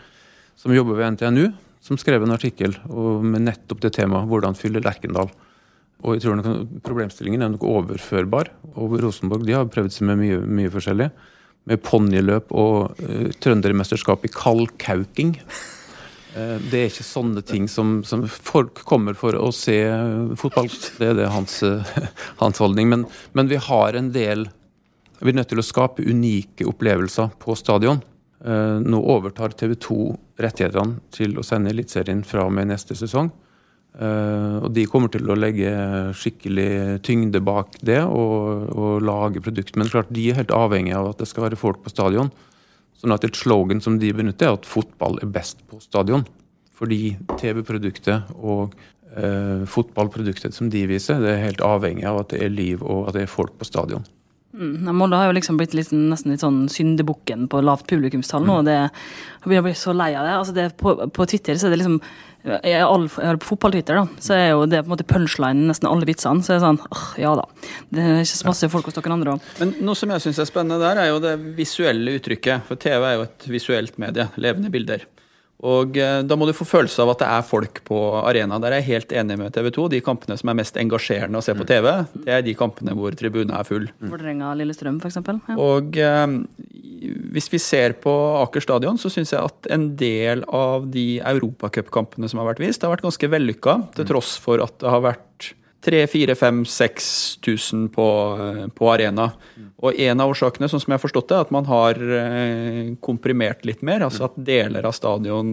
som 0.56 0.72
jobber 0.72 0.96
ved 0.96 1.18
NTNU, 1.18 1.50
som 1.84 2.00
skrev 2.00 2.24
en 2.24 2.34
artikkel 2.34 2.74
med 2.88 3.44
nettopp 3.44 3.84
det 3.84 3.92
temaet 3.98 4.26
'Hvordan 4.28 4.56
fylle 4.58 4.82
Lerkendal'. 4.82 5.30
Og 6.06 6.14
jeg 6.14 6.24
tror 6.24 6.38
nok 6.38 6.82
Problemstillingen 6.86 7.42
er 7.42 7.52
nok 7.52 7.64
overførbar. 7.66 8.52
Og 8.78 8.98
Rosenborg 9.02 9.46
de 9.46 9.56
har 9.56 9.70
prøvd 9.70 9.92
seg 9.94 10.06
med 10.10 10.20
mye, 10.20 10.38
mye 10.46 10.70
forskjellig. 10.70 11.10
Med 11.68 11.82
ponniløp 11.84 12.52
og 12.54 12.94
uh, 13.02 13.28
trøndermesterskap 13.42 14.24
i 14.24 14.32
kaldkauking. 14.32 15.34
Eh, 16.36 16.58
det 16.70 16.80
er 16.80 16.90
ikke 16.90 17.06
sånne 17.06 17.42
ting 17.46 17.68
som, 17.70 18.02
som 18.04 18.26
folk 18.28 18.82
kommer 18.88 19.16
for 19.16 19.36
å 19.38 19.48
se 19.54 19.78
eh, 19.86 20.36
fotball. 20.38 20.68
Det 20.98 21.10
er 21.12 21.16
det 21.16 21.30
hans, 21.32 21.62
eh, 21.64 21.96
hans 22.42 22.60
holdning. 22.62 22.90
Men, 22.92 23.06
men 23.38 23.50
vi 23.50 23.60
har 23.68 23.98
en 23.98 24.12
del 24.14 24.48
Vi 25.18 25.32
er 25.32 25.34
nødt 25.34 25.48
til 25.50 25.58
å 25.58 25.66
skape 25.66 26.04
unike 26.06 26.62
opplevelser 26.70 27.32
på 27.42 27.56
stadion. 27.58 27.98
Nå 28.38 28.98
overtar 29.10 29.50
TV 29.50 29.72
2 29.82 29.96
rettighetene 30.38 31.00
til 31.10 31.32
å 31.34 31.42
sende 31.42 31.72
Eliteserien 31.72 32.20
fra 32.22 32.44
og 32.46 32.52
med 32.54 32.68
neste 32.70 32.94
sesong. 32.94 33.32
Og 33.98 34.68
de 34.70 34.84
kommer 34.86 35.10
til 35.10 35.26
å 35.26 35.34
legge 35.34 35.72
skikkelig 36.14 37.00
tyngde 37.02 37.42
bak 37.42 37.80
det 37.82 37.98
og, 38.06 38.70
og 38.78 39.02
lage 39.02 39.42
produkt. 39.42 39.74
Men 39.74 39.90
klart 39.90 40.14
de 40.14 40.28
er 40.30 40.38
helt 40.38 40.54
avhengig 40.54 40.94
av 40.94 41.10
at 41.10 41.18
det 41.18 41.26
skal 41.32 41.48
være 41.48 41.58
folk 41.58 41.82
på 41.82 41.90
stadion. 41.90 42.30
Sånn 42.98 43.14
at 43.14 43.24
Et 43.24 43.36
slogan 43.36 43.80
som 43.80 43.98
de 44.00 44.12
benytter, 44.12 44.50
er 44.50 44.58
at 44.58 44.66
fotball 44.66 45.20
er 45.22 45.30
best 45.30 45.62
på 45.70 45.80
stadion. 45.82 46.26
Fordi 46.78 47.16
TV-produktet 47.38 48.34
og 48.34 48.74
eh, 49.14 49.64
fotballproduktet 49.66 50.54
som 50.54 50.70
de 50.70 50.84
viser, 50.90 51.20
det 51.22 51.34
er 51.34 51.44
helt 51.46 51.64
avhengig 51.64 52.06
av 52.06 52.22
at 52.22 52.34
det 52.34 52.42
er 52.44 52.54
liv 52.54 52.82
og 52.82 53.08
at 53.08 53.18
det 53.18 53.26
er 53.26 53.32
folk 53.32 53.54
på 53.58 53.66
stadion. 53.68 54.06
Mm, 54.58 54.88
Molde 54.96 55.18
har 55.18 55.28
jo 55.28 55.36
liksom 55.36 55.58
blitt 55.60 55.74
litt, 55.76 55.90
nesten 55.92 56.32
litt 56.32 56.42
sånn 56.42 56.62
syndebukken 56.72 57.46
på 57.52 57.60
lavt 57.62 57.86
publikumstall 57.90 58.46
nå. 58.48 58.62
og 58.62 58.66
det, 58.66 58.78
har 58.88 59.44
begynner 59.44 59.66
å 59.66 59.68
bli 59.68 59.74
så 59.76 59.92
lei 59.94 60.08
av 60.16 60.24
det. 60.24 60.36
Altså 60.38 60.56
det 60.56 60.68
på, 60.80 60.94
på 61.14 61.26
Twitter 61.28 61.58
så 61.58 61.68
er 61.68 61.74
det 61.74 61.82
liksom 61.82 62.00
jeg 62.56 62.74
er 62.78 62.86
all, 62.86 63.06
jeg 63.08 63.32
er 63.32 63.40
på 63.42 63.50
fotball-Twitter, 63.52 64.00
da, 64.00 64.22
så 64.24 64.36
er 64.36 64.46
jo 64.52 64.64
det 64.70 64.82
på 64.82 64.90
en 64.90 64.94
måte 64.94 65.06
punchline 65.08 65.68
nesten 65.68 65.90
alle 65.90 66.08
vitsene. 66.08 66.44
Så 66.44 66.54
er 66.54 66.58
det 66.58 66.66
sånn 66.66 66.80
åh, 66.88 67.04
ja 67.20 67.34
da. 67.38 67.44
Det 67.94 68.04
er 68.04 68.22
ikke 68.22 68.40
så 68.40 68.48
masse 68.50 68.70
folk 68.72 68.88
hos 68.90 68.98
dere 68.98 69.14
andre 69.14 69.36
òg. 69.36 69.52
Men 69.60 69.76
noe 69.84 69.98
som 69.98 70.14
jeg 70.14 70.24
syns 70.26 70.42
er 70.42 70.50
spennende 70.50 70.80
der, 70.82 71.02
er 71.02 71.12
jo 71.12 71.22
det 71.24 71.36
visuelle 71.58 72.18
uttrykket. 72.18 72.66
For 72.68 72.80
TV 72.80 72.98
er 73.04 73.16
jo 73.18 73.28
et 73.28 73.48
visuelt 73.52 74.00
medie. 74.02 74.28
Levende 74.40 74.72
bilder. 74.74 75.06
Og 75.66 75.96
eh, 75.98 76.20
da 76.22 76.36
må 76.38 76.46
du 76.46 76.54
få 76.54 76.66
følelse 76.68 77.02
av 77.02 77.12
at 77.14 77.22
det 77.22 77.28
er 77.34 77.46
folk 77.46 77.80
på 77.88 77.98
arena. 78.20 78.60
Der 78.62 78.76
er 78.76 78.82
jeg 78.82 78.90
helt 78.92 79.14
enig 79.22 79.38
med 79.40 79.54
TV 79.56 79.72
2. 79.74 79.86
De 79.96 80.02
kampene 80.06 80.36
som 80.38 80.52
er 80.52 80.58
mest 80.60 80.78
engasjerende 80.78 81.40
å 81.40 81.44
se 81.44 81.54
på 81.58 81.66
TV, 81.66 81.88
det 82.22 82.34
er 82.36 82.44
de 82.46 82.54
kampene 82.58 82.94
hvor 82.94 83.16
tribunen 83.18 83.54
er 83.56 83.66
full. 83.66 83.88
Vålerenga-Lillestrøm, 83.98 85.00
f.eks. 85.02 85.18
Ja. 85.18 85.56
Og 85.58 85.98
eh, 85.98 86.26
hvis 87.34 87.50
vi 87.50 87.62
ser 87.62 87.96
på 88.02 88.14
Aker 88.44 88.62
stadion, 88.62 89.00
så 89.02 89.10
syns 89.10 89.34
jeg 89.34 89.42
at 89.50 89.70
en 89.74 89.90
del 89.98 90.44
av 90.46 90.86
de 90.94 91.08
europacupkampene 91.26 92.30
som 92.30 92.42
har 92.42 92.52
vært 92.52 92.62
vist, 92.62 92.86
har 92.86 92.94
vært 92.94 93.06
ganske 93.08 93.32
vellykka, 93.34 93.80
til 93.98 94.08
tross 94.12 94.36
for 94.42 94.62
at 94.62 94.78
det 94.78 94.94
har 94.94 95.02
vært 95.10 95.52
3000-4000-5000 95.88 97.88
på, 97.94 98.08
eh, 98.44 98.66
på 98.74 98.90
arena. 98.92 99.30
Og 99.82 99.98
en 99.98 100.20
av 100.20 100.30
årsakene, 100.32 100.68
sånn 100.70 100.82
som 100.82 100.90
jeg 100.92 100.98
har 100.98 101.04
forstått 101.04 101.28
det, 101.30 101.36
er 101.36 101.46
at 101.46 101.54
man 101.54 101.66
har 101.68 101.94
eh, 101.96 102.96
komprimert 103.04 103.60
litt 103.68 103.82
mer. 103.86 104.00
Altså 104.06 104.22
at 104.28 104.34
deler 104.36 104.82
av 104.88 104.94
stadion 104.96 105.48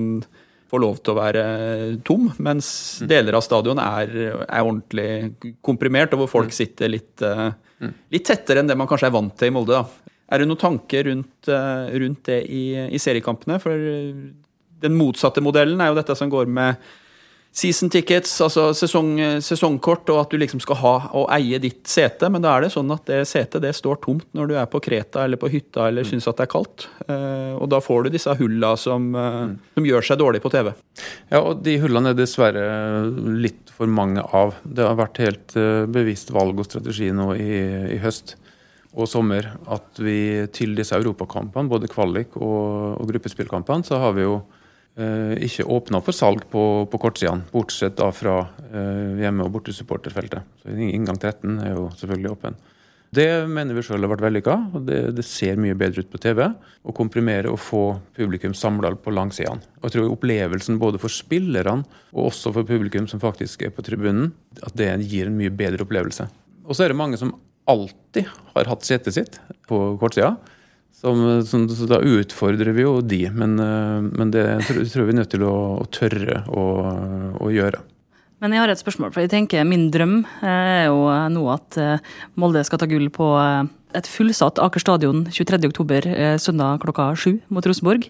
får 0.71 0.79
lov 0.81 0.95
til 1.01 1.11
å 1.13 1.19
være 1.19 1.43
tom, 2.07 2.23
mens 2.41 2.67
deler 3.05 3.33
av 3.37 3.43
stadion 3.45 3.79
er, 3.81 4.07
er 4.43 4.63
ordentlig 4.63 5.09
komprimert, 5.65 6.13
og 6.15 6.19
hvor 6.23 6.31
folk 6.39 6.51
sitter 6.55 6.87
litt, 6.89 7.21
eh, 7.21 7.51
litt 8.13 8.25
tettere 8.25 8.59
enn 8.63 8.69
det 8.71 8.79
man 8.79 8.89
kanskje 8.89 9.07
er 9.11 9.15
vant 9.15 9.35
til 9.37 9.47
i 9.51 9.55
Molde. 9.55 9.73
da. 9.77 9.85
Er 10.33 10.41
det 10.41 10.47
noen 10.49 10.57
tanker 10.57 11.05
rundt, 11.05 11.45
rundt 11.45 12.23
det 12.25 12.39
i, 12.49 12.73
i 12.89 12.97
seriekampene? 12.97 13.59
For 13.61 13.77
den 14.81 14.97
motsatte 14.97 15.43
modellen 15.43 15.81
er 15.81 15.91
jo 15.91 15.99
dette 15.99 16.15
som 16.17 16.31
går 16.31 16.49
med 16.49 16.79
season 17.55 17.89
tickets, 17.91 18.33
altså 18.43 18.67
sesong, 18.75 19.13
sesongkort, 19.43 20.09
og 20.11 20.25
at 20.25 20.33
du 20.33 20.39
liksom 20.41 20.59
skal 20.63 20.79
ha 20.81 20.93
og 21.15 21.29
eie 21.33 21.59
ditt 21.63 21.85
sete. 21.87 22.27
Men 22.31 22.43
da 22.43 22.55
er 22.55 22.65
det 22.65 22.73
sånn 22.73 22.91
at 22.91 23.05
det 23.07 23.21
setet 23.29 23.63
det 23.63 23.71
står 23.77 24.01
tomt 24.03 24.27
når 24.35 24.49
du 24.51 24.55
er 24.59 24.67
på 24.71 24.81
Kreta 24.83 25.23
eller 25.23 25.39
på 25.39 25.49
hytta 25.53 25.87
eller 25.89 26.07
syns 26.07 26.27
at 26.27 26.41
det 26.41 26.47
er 26.49 26.51
kaldt. 26.51 26.87
Eh, 27.07 27.53
og 27.55 27.69
da 27.71 27.79
får 27.83 28.05
du 28.05 28.15
disse 28.17 28.35
hulla 28.39 28.73
som, 28.79 29.07
mm. 29.15 29.53
som 29.77 29.87
gjør 29.87 30.09
seg 30.09 30.19
dårlig 30.19 30.43
på 30.43 30.51
TV. 30.51 30.73
Ja, 31.31 31.41
og 31.41 31.63
de 31.65 31.77
hullene 31.83 32.11
er 32.11 32.19
dessverre 32.19 32.65
litt 33.39 33.71
for 33.75 33.91
mange 33.91 34.23
av. 34.35 34.57
Det 34.63 34.83
har 34.83 34.99
vært 34.99 35.23
helt 35.23 35.55
eh, 35.59 35.85
bevisst 35.87 36.35
valg 36.35 36.59
og 36.59 36.67
strategi 36.67 37.11
nå 37.15 37.31
i, 37.39 37.53
i 37.95 38.01
høst 38.03 38.35
og 38.95 39.09
sommer 39.11 39.49
at 39.71 39.99
vi 39.99 40.45
til 40.55 40.75
disse 40.77 40.95
europakampene, 40.95 41.67
både 41.71 41.89
kvalik 41.91 42.37
og, 42.39 42.95
og 43.01 43.09
gruppespillkampene, 43.09 43.83
så 43.83 43.99
har 43.99 44.15
vi 44.15 44.23
jo 44.23 44.37
eh, 44.39 44.54
ikke 44.95 45.65
åpna 45.75 45.99
for 46.03 46.15
salg 46.15 46.45
på, 46.51 46.61
på 46.87 46.99
kortsidene, 47.01 47.43
bortsett 47.51 47.97
da 47.99 48.07
fra 48.15 48.37
eh, 48.69 49.17
hjemme- 49.19 49.43
og 49.43 49.51
bortesupporterfeltet. 49.57 50.45
Så 50.61 50.71
Inngang 50.71 51.19
13 51.19 51.59
er 51.65 51.73
jo 51.73 51.89
selvfølgelig 51.99 52.31
åpen. 52.31 52.55
Det 53.15 53.27
mener 53.47 53.77
vi 53.77 53.83
sjøl 53.85 54.03
har 54.03 54.11
vært 54.11 54.23
vellykka, 54.25 54.55
og 54.75 54.87
det, 54.89 54.97
det 55.15 55.23
ser 55.27 55.59
mye 55.61 55.75
bedre 55.77 56.03
ut 56.03 56.09
på 56.11 56.19
TV. 56.19 56.41
Å 56.83 56.95
komprimere 56.95 57.51
og 57.51 57.61
få 57.63 57.83
publikum 58.17 58.55
samla 58.57 58.91
på 58.99 59.13
langsidene. 59.13 59.63
Og 59.79 59.87
jeg 59.87 59.95
tror 59.95 60.15
opplevelsen 60.15 60.79
både 60.81 60.99
for 60.99 61.13
spillerne 61.13 61.85
og 62.15 62.31
også 62.31 62.51
for 62.55 62.67
publikum 62.67 63.07
som 63.11 63.21
faktisk 63.23 63.63
er 63.67 63.75
på 63.75 63.85
tribunen, 63.85 64.33
at 64.63 64.75
det 64.79 64.89
gir 65.07 65.29
en 65.29 65.37
mye 65.37 65.53
bedre 65.53 65.85
opplevelse. 65.85 66.27
Og 66.65 66.75
så 66.75 66.85
er 66.85 66.91
det 66.91 66.99
mange 66.99 67.19
som 67.21 67.35
alltid 67.71 68.27
har 68.55 68.69
hatt 68.69 68.85
setet 68.85 69.15
sitt 69.15 69.39
på 69.69 69.79
kortsida. 70.01 70.35
Som, 70.95 71.19
som, 71.45 71.65
så 71.69 71.89
da 71.89 71.99
utfordrer 71.99 72.71
vi 72.73 72.85
jo 72.85 73.01
de, 73.03 73.25
men, 73.35 73.57
eh, 73.59 74.05
men 74.15 74.31
det 74.31 74.45
tror, 74.65 74.85
tror 74.89 75.09
vi 75.09 75.13
er 75.13 75.19
nødt 75.19 75.33
til 75.35 75.43
å, 75.45 75.55
å 75.83 75.89
tørre 75.91 76.39
å, 76.47 76.63
å 77.43 77.51
gjøre. 77.51 77.83
Men 78.43 78.51
jeg 78.51 78.61
har 78.61 78.71
et 78.71 78.81
spørsmål, 78.81 79.13
for 79.15 79.23
jeg 79.23 79.31
tenker 79.31 79.67
min 79.67 79.87
drøm 79.93 80.19
eh, 80.43 80.47
er 80.49 80.87
jo 80.89 81.07
nå 81.31 81.43
at 81.53 81.77
eh, 81.79 82.13
Molde 82.39 82.61
skal 82.67 82.81
ta 82.81 82.87
gull 82.89 83.07
på 83.13 83.29
eh, 83.39 83.67
et 83.95 84.09
fullsatt 84.11 84.59
Aker 84.61 84.83
stadion 84.83 85.23
23.10, 85.31 86.37
søndag 86.43 86.81
klokka 86.83 87.13
sju 87.17 87.37
mot 87.47 87.65
Rosenborg. 87.65 88.09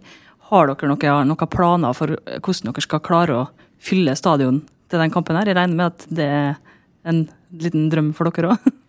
Har 0.49 0.71
dere 0.71 0.89
noen 0.89 1.29
noen, 1.29 1.49
planer 1.49 1.93
for 1.97 2.17
hvordan 2.17 2.71
dere 2.71 2.85
skal 2.85 3.03
klare 3.05 3.37
å 3.37 3.45
fylle 3.81 4.17
stadion 4.17 4.63
til 4.89 5.01
den 5.01 5.13
kampen 5.13 5.37
her? 5.37 5.47
Jeg 5.47 5.59
regner 5.59 5.77
med 5.77 5.93
at 5.93 6.09
det 6.09 6.25
er 6.25 6.57
en 7.05 7.27
liten 7.53 7.87
drøm 7.93 8.11
for 8.17 8.31
dere 8.33 8.57
òg. 8.57 8.73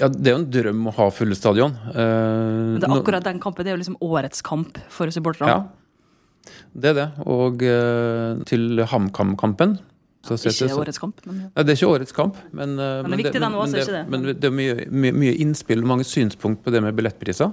Ja, 0.00 0.08
Det 0.08 0.26
er 0.30 0.36
jo 0.36 0.40
en 0.40 0.50
drøm 0.50 0.86
å 0.88 0.94
ha 0.96 1.10
fulle 1.12 1.36
stadion. 1.36 1.74
Eh, 1.92 2.78
Det 2.80 2.88
er 2.88 2.96
akkurat 2.96 3.24
den 3.26 3.38
kampen. 3.42 3.64
Det 3.64 3.72
er 3.72 3.76
jo 3.76 3.82
liksom 3.82 3.98
årets 4.00 4.42
kamp 4.42 4.78
for 4.88 5.06
supporterne. 5.12 5.48
Ja, 5.48 6.50
det 6.74 6.90
er 6.90 6.94
det. 6.94 7.08
Og 7.28 7.62
eh, 7.62 8.42
til 8.48 8.80
HamKam-kampen 8.88 9.78
ja, 9.80 10.36
Ikke 10.36 10.52
settes- 10.52 10.76
årets 10.76 10.98
kamp, 11.00 11.20
men. 11.26 11.36
Nei, 11.56 11.62
Det 11.64 11.72
er 11.72 11.78
ikke 11.80 11.92
årets 11.96 12.12
kamp, 12.16 12.36
men, 12.52 12.78
eh, 12.78 13.02
Men 13.02 13.10
det 13.10 13.18
er 13.20 13.22
viktig 13.24 13.40
den 13.40 13.52
også, 13.56 13.72
men, 13.72 13.80
ikke 13.80 13.96
det? 13.96 14.08
men 14.08 14.22
det 14.40 14.44
er 14.44 14.50
mye, 14.56 14.74
mye, 14.90 15.12
mye 15.16 15.34
innspill, 15.40 15.82
mange 15.84 16.04
synspunkt 16.04 16.62
på 16.62 16.70
det 16.72 16.82
med 16.82 16.94
billettpriser. 16.96 17.52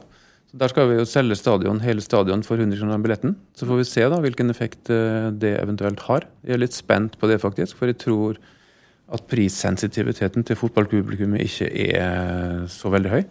Så 0.52 0.58
Der 0.58 0.68
skal 0.70 0.88
vi 0.90 0.96
jo 1.00 1.06
selge 1.06 1.36
stadion, 1.36 1.80
hele 1.84 2.00
stadion 2.02 2.44
for 2.44 2.56
100 2.58 2.78
kroner 2.80 3.00
billetten. 3.04 3.36
Så 3.56 3.66
får 3.68 3.78
vi 3.78 3.84
se 3.84 4.02
da 4.10 4.20
hvilken 4.24 4.50
effekt 4.50 4.90
eh, 4.90 5.32
det 5.32 5.60
eventuelt 5.62 6.00
har. 6.08 6.24
Jeg 6.46 6.56
er 6.56 6.58
litt 6.64 6.74
spent 6.74 7.18
på 7.20 7.28
det, 7.28 7.40
faktisk. 7.42 7.76
For 7.76 7.88
jeg 7.88 7.98
tror 8.00 8.38
at 9.14 9.28
prissensitiviteten 9.32 10.44
til 10.48 10.58
fotballpublikummet 10.60 11.46
ikke 11.46 11.68
er 11.96 12.66
så 12.72 12.92
veldig 12.92 13.12
høy. 13.14 13.22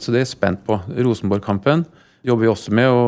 Så 0.00 0.10
det 0.10 0.20
er 0.20 0.24
jeg 0.24 0.32
spent 0.32 0.64
på. 0.66 0.78
Rosenborg-kampen 0.96 1.84
jobber 2.26 2.44
vi 2.44 2.50
også 2.50 2.74
med 2.76 2.88
å, 2.90 3.04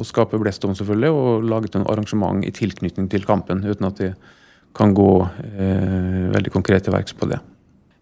å 0.00 0.04
skape 0.06 0.38
blest 0.40 0.64
om, 0.64 0.76
selvfølgelig, 0.76 1.10
og 1.10 1.48
laget 1.50 1.74
noen 1.76 1.88
arrangement 1.90 2.44
i 2.46 2.52
tilknytning 2.54 3.08
til 3.12 3.26
kampen, 3.28 3.64
uten 3.64 3.88
at 3.88 4.00
vi 4.00 4.12
kan 4.74 4.94
gå 4.94 5.10
eh, 5.24 6.30
veldig 6.34 6.52
konkret 6.54 6.86
til 6.86 6.94
verks 6.94 7.16
på 7.16 7.28
det. 7.30 7.40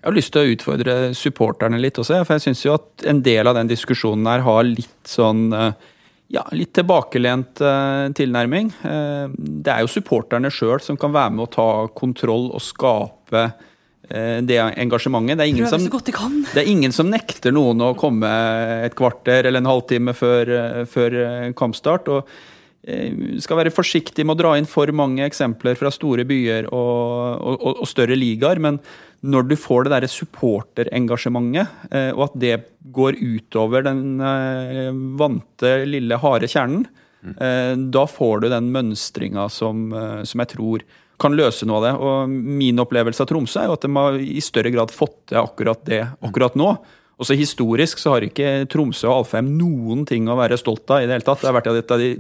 Jeg 0.03 0.09
har 0.09 0.17
lyst 0.17 0.33
til 0.35 0.43
å 0.43 0.53
utfordre 0.53 0.95
supporterne 1.15 1.79
litt 1.79 1.99
også, 2.03 2.25
for 2.27 2.35
jeg 2.35 2.49
syns 2.49 2.65
jo 2.65 2.75
at 2.75 3.05
en 3.07 3.21
del 3.23 3.47
av 3.47 3.55
den 3.59 3.71
diskusjonen 3.71 4.27
her 4.27 4.43
har 4.43 4.65
litt 4.67 5.09
sånn 5.09 5.53
eh, 5.55 5.91
ja, 6.33 6.45
litt 6.57 6.73
tilbakelent 6.77 7.61
eh, 7.61 8.07
tilnærming. 8.17 8.71
Eh, 8.89 9.27
det 9.37 9.75
er 9.75 9.85
jo 9.85 9.91
supporterne 9.93 10.51
sjøl 10.53 10.81
som 10.81 10.97
kan 11.01 11.13
være 11.13 11.35
med 11.37 11.45
å 11.45 11.53
ta 11.53 11.67
kontroll 11.93 12.49
og 12.57 12.63
skape 12.65 13.43
eh, 13.45 14.39
det 14.41 14.59
engasjementet. 14.63 15.37
Det 15.39 15.45
er, 15.45 15.53
ingen 15.53 15.69
som, 15.69 15.85
de 15.85 16.17
det 16.55 16.65
er 16.65 16.71
ingen 16.73 16.97
som 16.97 17.13
nekter 17.13 17.53
noen 17.53 17.85
å 17.85 17.93
komme 17.99 18.31
et 18.87 18.97
kvarter 18.99 19.51
eller 19.51 19.61
en 19.61 19.71
halvtime 19.75 20.17
før, 20.17 20.55
eh, 20.57 20.81
før 20.89 21.19
eh, 21.21 21.53
kampstart. 21.59 22.09
og 22.09 22.33
skal 22.83 23.61
være 23.61 23.71
forsiktig 23.71 24.25
med 24.27 24.35
å 24.35 24.41
dra 24.41 24.53
inn 24.59 24.67
for 24.67 24.91
mange 24.91 25.23
eksempler 25.23 25.77
fra 25.79 25.93
store 25.95 26.25
byer 26.27 26.67
og, 26.75 27.45
og, 27.53 27.67
og 27.85 27.87
større 27.87 28.17
ligaer, 28.19 28.59
men 28.59 28.81
når 29.23 29.47
du 29.53 29.55
får 29.59 29.87
det 29.87 29.93
derre 29.95 30.11
supporterengasjementet, 30.11 31.85
eh, 31.95 32.11
og 32.11 32.25
at 32.27 32.41
det 32.43 32.57
går 32.95 33.21
utover 33.21 33.85
den 33.87 34.19
eh, 34.19 34.91
vante, 35.19 35.77
lille, 35.87 36.19
harde 36.19 36.51
kjernen, 36.51 36.89
eh, 37.37 37.75
da 37.95 38.03
får 38.11 38.43
du 38.43 38.49
den 38.51 38.73
mønstringa 38.75 39.47
som, 39.53 39.87
eh, 39.95 40.25
som 40.27 40.43
jeg 40.43 40.53
tror 40.57 40.87
kan 41.23 41.39
løse 41.39 41.69
noe 41.69 41.79
av 41.79 41.87
det. 41.87 41.93
Og 42.03 42.35
min 42.63 42.83
opplevelse 42.83 43.23
av 43.23 43.31
Tromsø 43.31 43.63
er 43.63 43.71
jo 43.71 43.77
at 43.79 43.87
de 43.87 43.93
har 43.95 44.19
i 44.19 44.43
større 44.43 44.75
grad 44.75 44.95
fått 44.95 45.21
til 45.31 45.39
akkurat 45.45 45.87
det 45.87 46.03
akkurat 46.19 46.59
nå. 46.59 46.75
Også 47.23 47.39
historisk 47.39 48.03
så 48.03 48.17
har 48.17 48.27
ikke 48.27 48.65
Tromsø 48.73 49.07
og 49.07 49.21
Alfheim 49.21 49.53
noen 49.55 50.03
ting 50.09 50.27
å 50.27 50.39
være 50.41 50.59
stolt 50.59 50.91
av 50.91 51.05
i 51.05 51.07
det 51.07 51.15
hele 51.15 51.29
tatt. 51.29 51.45
Det 51.45 51.53
har 51.53 51.61
vært 51.61 51.71
et 51.71 51.95
av 51.95 52.03
de, 52.03 52.17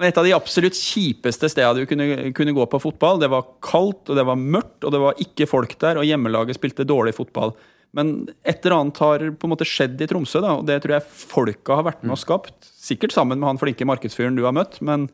et 0.00 0.16
av 0.16 0.24
de 0.24 0.32
absolutt 0.32 0.78
kjipeste 0.78 1.50
stedene 1.52 1.82
du 1.82 1.88
kunne, 1.88 2.30
kunne 2.36 2.54
gå 2.56 2.66
på 2.72 2.80
fotball. 2.80 3.20
Det 3.20 3.28
var 3.32 3.48
kaldt, 3.64 4.06
og 4.08 4.16
det 4.16 4.24
var 4.28 4.38
mørkt, 4.40 4.84
og 4.84 4.94
det 4.94 5.02
var 5.02 5.20
ikke 5.20 5.48
folk 5.50 5.74
der, 5.82 6.00
og 6.00 6.08
hjemmelaget 6.08 6.56
spilte 6.56 6.88
dårlig 6.88 7.16
fotball. 7.18 7.52
Men 7.96 8.30
et 8.46 8.62
eller 8.62 8.76
annet 8.76 9.00
har 9.02 9.24
på 9.34 9.48
en 9.48 9.52
måte 9.52 9.66
skjedd 9.66 10.00
i 10.00 10.06
Tromsø, 10.08 10.40
da, 10.44 10.54
og 10.60 10.68
det 10.68 10.78
tror 10.84 10.96
jeg 10.96 11.08
folka 11.10 11.80
har 11.80 11.88
vært 11.88 12.04
med 12.04 12.14
og 12.14 12.22
skapt. 12.22 12.54
Sikkert 12.80 13.14
sammen 13.16 13.40
med 13.40 13.50
han 13.50 13.60
flinke 13.60 13.88
markedsfyren 13.88 14.38
du 14.38 14.46
har 14.46 14.54
møtt, 14.56 14.78
men 14.86 15.08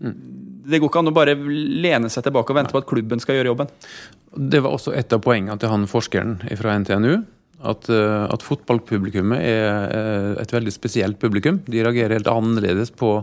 det 0.00 0.78
går 0.80 0.88
ikke 0.88 1.02
an 1.02 1.10
å 1.10 1.16
bare 1.16 1.34
lene 1.36 2.08
seg 2.12 2.24
tilbake 2.24 2.52
og 2.52 2.56
vente 2.56 2.72
på 2.72 2.80
at 2.80 2.88
klubben 2.88 3.20
skal 3.20 3.36
gjøre 3.36 3.52
jobben. 3.52 3.72
Det 4.32 4.62
var 4.64 4.76
også 4.76 4.94
et 4.96 5.12
av 5.12 5.20
poengene 5.24 5.58
til 5.60 5.72
han 5.72 5.84
forskeren 5.90 6.38
fra 6.60 6.78
NTNU. 6.80 7.12
At, 7.60 7.90
eh, 7.92 8.22
at 8.32 8.40
fotballpublikummet 8.40 9.42
er 9.44 9.66
eh, 9.92 10.28
et 10.40 10.52
veldig 10.54 10.72
spesielt 10.72 11.18
publikum. 11.20 11.58
De 11.68 11.82
reagerer 11.84 12.16
helt 12.16 12.30
annerledes 12.32 12.88
på, 12.96 13.18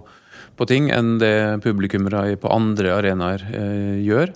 på 0.57 0.67
ting 0.69 0.89
enn 0.93 1.17
det 1.21 1.61
publikummere 1.63 2.35
på 2.41 2.51
andre 2.53 2.95
arenaer 2.97 3.45
eh, 3.53 3.97
gjør. 4.05 4.33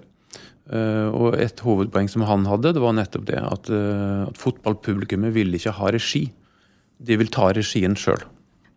Eh, 0.72 1.08
og 1.10 1.36
et 1.42 1.60
hovedpoeng 1.66 2.08
som 2.12 2.24
han 2.30 2.46
hadde, 2.48 2.76
det 2.78 2.84
var 2.84 2.96
nettopp 2.96 3.26
det 3.28 3.42
at, 3.42 3.72
eh, 3.74 4.24
at 4.30 4.40
fotballpublikummet 4.40 5.34
vil 5.36 5.58
ikke 5.58 5.76
ha 5.80 5.92
regi. 5.92 6.28
De 7.02 7.18
vil 7.18 7.32
ta 7.34 7.50
regien 7.58 7.98
sjøl. 7.98 8.22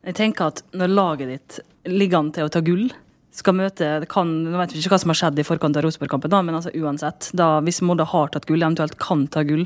Jeg 0.04 0.18
tenker 0.18 0.52
at 0.52 0.62
når 0.76 0.92
laget 0.92 1.32
ditt 1.32 1.58
ligger 1.88 2.20
an 2.20 2.32
til 2.34 2.48
å 2.48 2.52
ta 2.52 2.64
gull, 2.64 2.88
skal 3.34 3.56
møte 3.58 3.86
det 4.04 4.06
kan, 4.12 4.28
Nå 4.46 4.58
vet 4.60 4.72
vi 4.74 4.78
ikke 4.78 4.92
hva 4.92 5.00
som 5.02 5.10
har 5.10 5.18
skjedd 5.18 5.40
i 5.42 5.46
forkant 5.46 5.76
av 5.78 5.82
Rosenborg-kampen, 5.82 6.30
da, 6.30 6.40
men 6.46 6.54
altså 6.54 6.70
uansett. 6.78 7.32
Da, 7.34 7.58
hvis 7.66 7.80
Molde 7.82 8.06
har 8.06 8.30
tatt 8.30 8.46
gull, 8.46 8.62
eventuelt 8.62 8.94
kan 9.02 9.26
ta 9.26 9.42
gull 9.46 9.64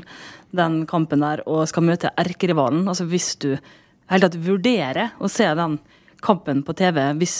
den 0.57 0.81
kampen 0.89 1.21
der, 1.21 1.43
og 1.45 1.67
skal 1.69 1.85
møte 1.85 2.09
erkerivalen 2.17 2.87
altså 2.89 3.05
Hvis 3.09 3.35
du 3.41 3.51
helt 4.09 4.25
tatt 4.25 4.39
vurderer 4.41 5.13
å 5.21 5.29
se 5.29 5.45
den 5.57 5.77
kampen 6.25 6.63
på 6.65 6.75
TV 6.75 6.97
hvis 7.19 7.37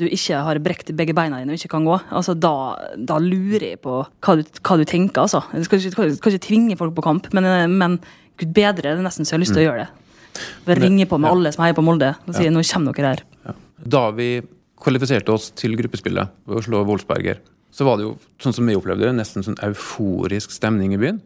du 0.00 0.06
ikke 0.08 0.40
har 0.46 0.60
brekt 0.64 0.92
begge 0.96 1.14
beina 1.16 1.40
dine 1.40 1.54
og 1.54 1.60
ikke 1.60 1.74
kan 1.76 1.86
gå, 1.86 1.98
altså 2.08 2.34
da, 2.38 2.54
da 2.96 3.18
lurer 3.22 3.72
jeg 3.72 3.80
på 3.84 4.00
hva 4.02 4.36
du, 4.38 4.44
hva 4.60 4.78
du 4.80 4.84
tenker, 4.88 5.26
altså. 5.26 5.42
Du 5.52 5.66
skal 5.66 5.80
ikke, 5.80 6.10
skal 6.16 6.34
ikke 6.34 6.46
tvinge 6.48 6.78
folk 6.80 6.96
på 6.96 7.04
kamp, 7.06 7.30
men, 7.36 7.48
men 7.76 7.98
gud 8.40 8.54
bedre, 8.56 8.94
det 8.94 8.98
er 8.98 9.04
nesten 9.04 9.28
så 9.28 9.34
jeg 9.34 9.38
har 9.38 9.44
lyst 9.44 9.56
til 9.56 9.64
å 9.64 9.68
gjøre 9.68 9.84
det. 9.84 9.90
Jeg 10.70 10.78
ringe 10.78 11.06
på 11.10 11.18
med 11.20 11.30
alle 11.30 11.52
som 11.52 11.64
heier 11.64 11.76
på 11.76 11.84
Molde 11.84 12.14
og 12.24 12.36
si 12.36 12.48
nå 12.48 12.62
kommer 12.70 12.96
dere 12.96 13.14
her. 13.14 13.56
Da 13.80 14.04
vi 14.14 14.32
kvalifiserte 14.80 15.32
oss 15.34 15.50
til 15.56 15.74
gruppespillet 15.78 16.30
ved 16.48 16.60
å 16.60 16.64
slå 16.64 16.84
Wolfsberger, 16.88 17.40
så 17.70 17.86
var 17.86 17.98
det 17.98 18.06
jo, 18.06 18.14
sånn 18.42 18.56
som 18.56 18.66
vi 18.66 18.76
opplevde 18.78 19.06
det, 19.06 19.16
nesten 19.18 19.44
sånn 19.46 19.58
euforisk 19.66 20.54
stemning 20.54 20.94
i 20.96 21.00
byen. 21.00 21.20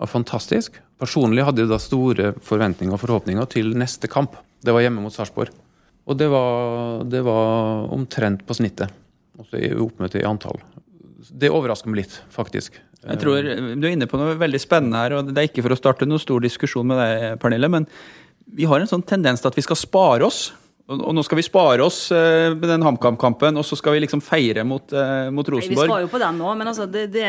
Var 0.00 0.08
fantastisk. 0.08 0.78
Personlig 1.00 1.44
hadde 1.44 1.64
jeg 1.64 1.70
da 1.72 1.80
store 1.80 2.30
forventninger 2.44 2.94
og 2.96 3.02
forhåpninger 3.02 3.50
til 3.52 3.74
neste 3.78 4.08
kamp. 4.08 4.38
Det 4.64 4.72
var 4.72 4.84
hjemme 4.84 5.02
mot 5.04 5.12
Sarpsborg. 5.12 5.52
Og 6.10 6.18
det 6.18 6.26
var, 6.32 7.04
det 7.06 7.22
var 7.22 7.90
omtrent 7.94 8.42
på 8.46 8.56
snittet, 8.58 8.90
også 9.38 9.60
i 9.62 9.70
oppmøte 9.78 10.18
i 10.18 10.26
antall. 10.26 10.58
Det 11.30 11.50
overrasker 11.52 11.92
meg 11.92 12.02
litt, 12.02 12.16
faktisk. 12.34 12.80
Jeg 13.00 13.20
tror 13.22 13.46
Du 13.78 13.86
er 13.86 13.94
inne 13.94 14.08
på 14.10 14.18
noe 14.20 14.34
veldig 14.36 14.60
spennende 14.60 14.98
her. 15.00 15.14
og 15.16 15.30
Det 15.30 15.38
er 15.38 15.48
ikke 15.48 15.62
for 15.64 15.72
å 15.72 15.78
starte 15.78 16.08
noen 16.08 16.20
stor 16.20 16.42
diskusjon 16.42 16.88
med 16.90 16.98
deg, 17.00 17.36
Pernille, 17.40 17.70
men 17.72 17.86
vi 18.50 18.66
har 18.66 18.82
en 18.82 18.90
sånn 18.90 19.06
tendens 19.06 19.40
til 19.40 19.52
at 19.52 19.56
vi 19.56 19.64
skal 19.64 19.78
spare 19.78 20.26
oss. 20.26 20.48
Og 20.90 21.12
nå 21.14 21.22
skal 21.22 21.38
vi 21.38 21.46
spare 21.46 21.84
oss 21.86 22.08
eh, 22.10 22.50
med 22.50 22.66
den 22.66 22.82
HamKam-kampen, 22.82 23.60
og 23.60 23.64
så 23.64 23.78
skal 23.78 23.94
vi 23.94 24.02
liksom 24.02 24.24
feire 24.26 24.64
mot, 24.66 24.90
mot 25.30 25.46
Rosenborg. 25.54 25.70
Nei, 25.70 25.86
vi 25.86 25.92
sparer 25.92 26.06
jo 26.08 26.10
på 26.10 26.22
den 26.24 26.40
nå, 26.42 26.54
men 26.58 26.72
altså, 26.72 26.88
det, 26.90 27.04
det, 27.14 27.28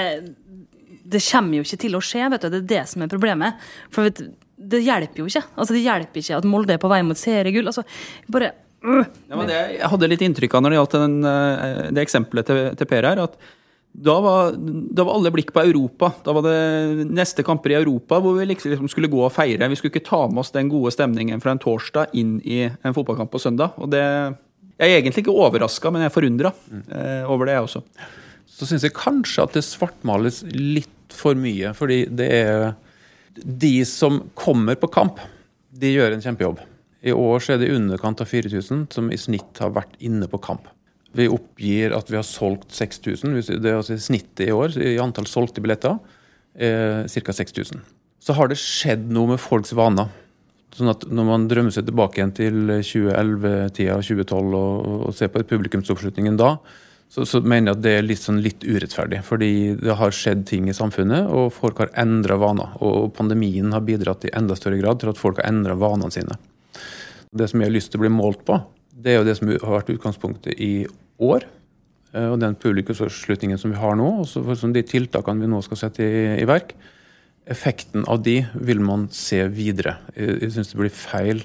det 1.13 1.21
kommer 1.27 1.59
jo 1.59 1.67
ikke 1.67 1.81
til 1.85 1.99
å 1.99 2.01
skje. 2.01 2.25
vet 2.33 2.47
du, 2.47 2.49
Det 2.49 2.63
er 2.63 2.71
det 2.73 2.81
som 2.89 3.05
er 3.05 3.11
problemet. 3.11 3.69
For 3.93 4.09
vet, 4.09 4.17
du, 4.17 4.33
det 4.73 4.81
hjelper 4.81 5.21
jo 5.21 5.29
ikke. 5.29 5.45
Altså, 5.55 5.77
Det 5.77 5.85
hjelper 5.85 6.23
ikke 6.23 6.41
at 6.41 6.49
Molde 6.49 6.75
er 6.75 6.81
på 6.81 6.89
vei 6.91 7.03
mot 7.05 7.21
seriegull. 7.21 7.69
altså, 7.69 7.85
bare... 8.33 8.53
Ja, 8.81 9.37
men 9.37 9.49
det, 9.49 9.57
jeg 9.77 9.89
hadde 9.93 10.09
litt 10.09 10.23
inntrykk 10.25 10.55
av 10.57 10.63
når 10.63 10.73
det 10.73 10.77
gjaldt 10.79 10.95
den, 10.97 11.17
eh, 11.29 11.81
det 11.93 12.05
eksempelet 12.05 12.47
til, 12.49 12.61
til 12.79 12.89
Per 12.89 13.07
her, 13.07 13.21
at 13.27 13.35
da 13.91 14.13
var, 14.23 14.53
da 14.55 15.03
var 15.03 15.17
alle 15.17 15.31
blikk 15.35 15.51
på 15.51 15.63
Europa. 15.65 16.13
Da 16.23 16.31
var 16.31 16.45
det 16.45 17.07
neste 17.11 17.43
kamper 17.43 17.73
i 17.73 17.77
Europa 17.81 18.21
hvor 18.23 18.37
vi 18.37 18.47
liksom 18.47 18.87
skulle 18.89 19.11
gå 19.11 19.19
og 19.25 19.33
feire. 19.35 19.67
Vi 19.67 19.77
skulle 19.79 19.91
ikke 19.91 20.07
ta 20.07 20.21
med 20.31 20.45
oss 20.45 20.53
den 20.55 20.71
gode 20.71 20.93
stemningen 20.95 21.43
fra 21.43 21.51
en 21.51 21.59
torsdag 21.61 22.15
inn 22.17 22.37
i 22.47 22.63
en 22.69 22.95
fotballkamp 22.95 23.33
på 23.33 23.41
søndag. 23.43 23.75
Og 23.77 23.91
det 23.91 24.01
Jeg 24.81 24.89
er 24.89 24.97
egentlig 24.97 25.21
ikke 25.21 25.35
overraska, 25.37 25.91
men 25.91 26.01
jeg 26.01 26.09
er 26.09 26.15
forundra 26.15 26.53
eh, 26.71 27.27
over 27.29 27.45
det, 27.45 27.53
jeg 27.53 27.67
også. 27.67 27.83
så 28.47 28.65
syns 28.65 28.87
jeg 28.87 28.95
kanskje 28.97 29.43
at 29.43 29.53
det 29.53 29.67
svartmales 29.67 30.41
litt 30.47 31.13
for 31.13 31.35
mye. 31.35 31.75
Fordi 31.77 32.05
det 32.09 32.31
er 32.31 32.73
De 33.35 33.85
som 33.85 34.23
kommer 34.35 34.75
på 34.75 34.89
kamp, 34.91 35.19
de 35.71 35.93
gjør 35.93 36.15
en 36.15 36.23
kjempejobb. 36.23 36.59
I 37.01 37.13
år 37.15 37.41
så 37.41 37.55
er 37.55 37.61
det 37.61 37.71
i 37.71 37.75
underkant 37.75 38.21
av 38.21 38.29
4000 38.29 38.85
som 38.93 39.09
i 39.09 39.17
snitt 39.17 39.61
har 39.61 39.73
vært 39.73 39.95
inne 40.03 40.27
på 40.29 40.39
kamp. 40.43 40.67
Vi 41.17 41.27
oppgir 41.27 41.95
at 41.95 42.11
vi 42.11 42.19
har 42.19 42.27
solgt 42.27 42.71
6000. 42.71 43.33
hvis 43.35 43.49
Det 43.51 43.67
er 43.67 43.79
altså 43.79 43.97
snittet 43.99 44.47
i 44.47 44.53
år 44.55 44.77
i 44.77 44.99
antall 45.01 45.27
solgte 45.27 45.63
billetter. 45.63 45.97
Eh, 46.55 47.07
Ca. 47.07 47.33
6000. 47.33 47.81
Så 48.21 48.35
har 48.37 48.47
det 48.47 48.59
skjedd 48.61 49.09
noe 49.11 49.33
med 49.33 49.41
folks 49.41 49.73
vaner. 49.73 50.11
Sånn 50.75 50.91
at 50.93 51.03
Når 51.09 51.25
man 51.27 51.49
drømmer 51.51 51.73
seg 51.73 51.89
tilbake 51.89 52.21
igjen 52.21 52.31
til 52.37 52.61
2011-tida 52.69 53.97
og 53.97 54.05
2012 54.07 54.55
og, 54.55 54.95
og 55.09 55.17
ser 55.17 55.33
på 55.33 55.43
publikumsoppslutningen 55.43 56.37
da, 56.39 56.53
så, 57.11 57.25
så 57.27 57.41
mener 57.43 57.73
jeg 57.73 57.77
at 57.79 57.83
det 57.83 57.95
er 57.97 58.05
litt, 58.07 58.21
sånn 58.23 58.39
litt 58.39 58.63
urettferdig. 58.63 59.19
Fordi 59.27 59.51
det 59.81 59.97
har 59.99 60.15
skjedd 60.15 60.45
ting 60.47 60.69
i 60.71 60.77
samfunnet, 60.77 61.27
og 61.27 61.51
folk 61.51 61.81
har 61.83 61.91
endra 61.99 62.37
vaner. 62.39 62.77
Og 62.79 63.11
pandemien 63.17 63.73
har 63.75 63.83
bidratt 63.83 64.29
i 64.29 64.31
enda 64.37 64.55
større 64.55 64.79
grad 64.79 65.01
til 65.01 65.11
at 65.11 65.19
folk 65.19 65.41
har 65.41 65.51
endra 65.51 65.75
vanene 65.75 66.13
sine. 66.13 66.39
Det 67.31 67.47
som 67.47 67.61
jeg 67.61 67.69
har 67.69 67.75
lyst 67.75 67.93
til 67.93 68.01
å 68.01 68.03
bli 68.03 68.11
målt 68.11 68.43
på, 68.47 68.57
det 68.91 69.13
er 69.13 69.21
jo 69.21 69.27
det 69.27 69.37
som 69.39 69.47
har 69.51 69.77
vært 69.77 69.93
utgangspunktet 69.93 70.59
i 70.59 70.85
år. 71.21 71.45
eh, 72.13 72.27
Og 72.27 72.39
den 72.39 72.55
publikumsavslutningen 72.55 73.57
som 73.57 73.71
vi 73.71 73.77
har 73.79 73.95
nå, 73.95 74.09
og 74.19 74.73
de 74.73 74.83
tiltakene 74.83 75.39
vi 75.39 75.47
nå 75.47 75.61
skal 75.63 75.77
sette 75.77 76.03
i, 76.03 76.41
i 76.41 76.45
verk. 76.45 76.75
Effekten 77.47 78.03
av 78.07 78.21
de 78.21 78.45
vil 78.53 78.79
man 78.79 79.07
se 79.09 79.47
videre. 79.47 79.97
Jeg, 80.15 80.41
jeg 80.41 80.51
syns 80.51 80.73
det 80.73 80.81
blir 80.81 80.93
feil 80.93 81.43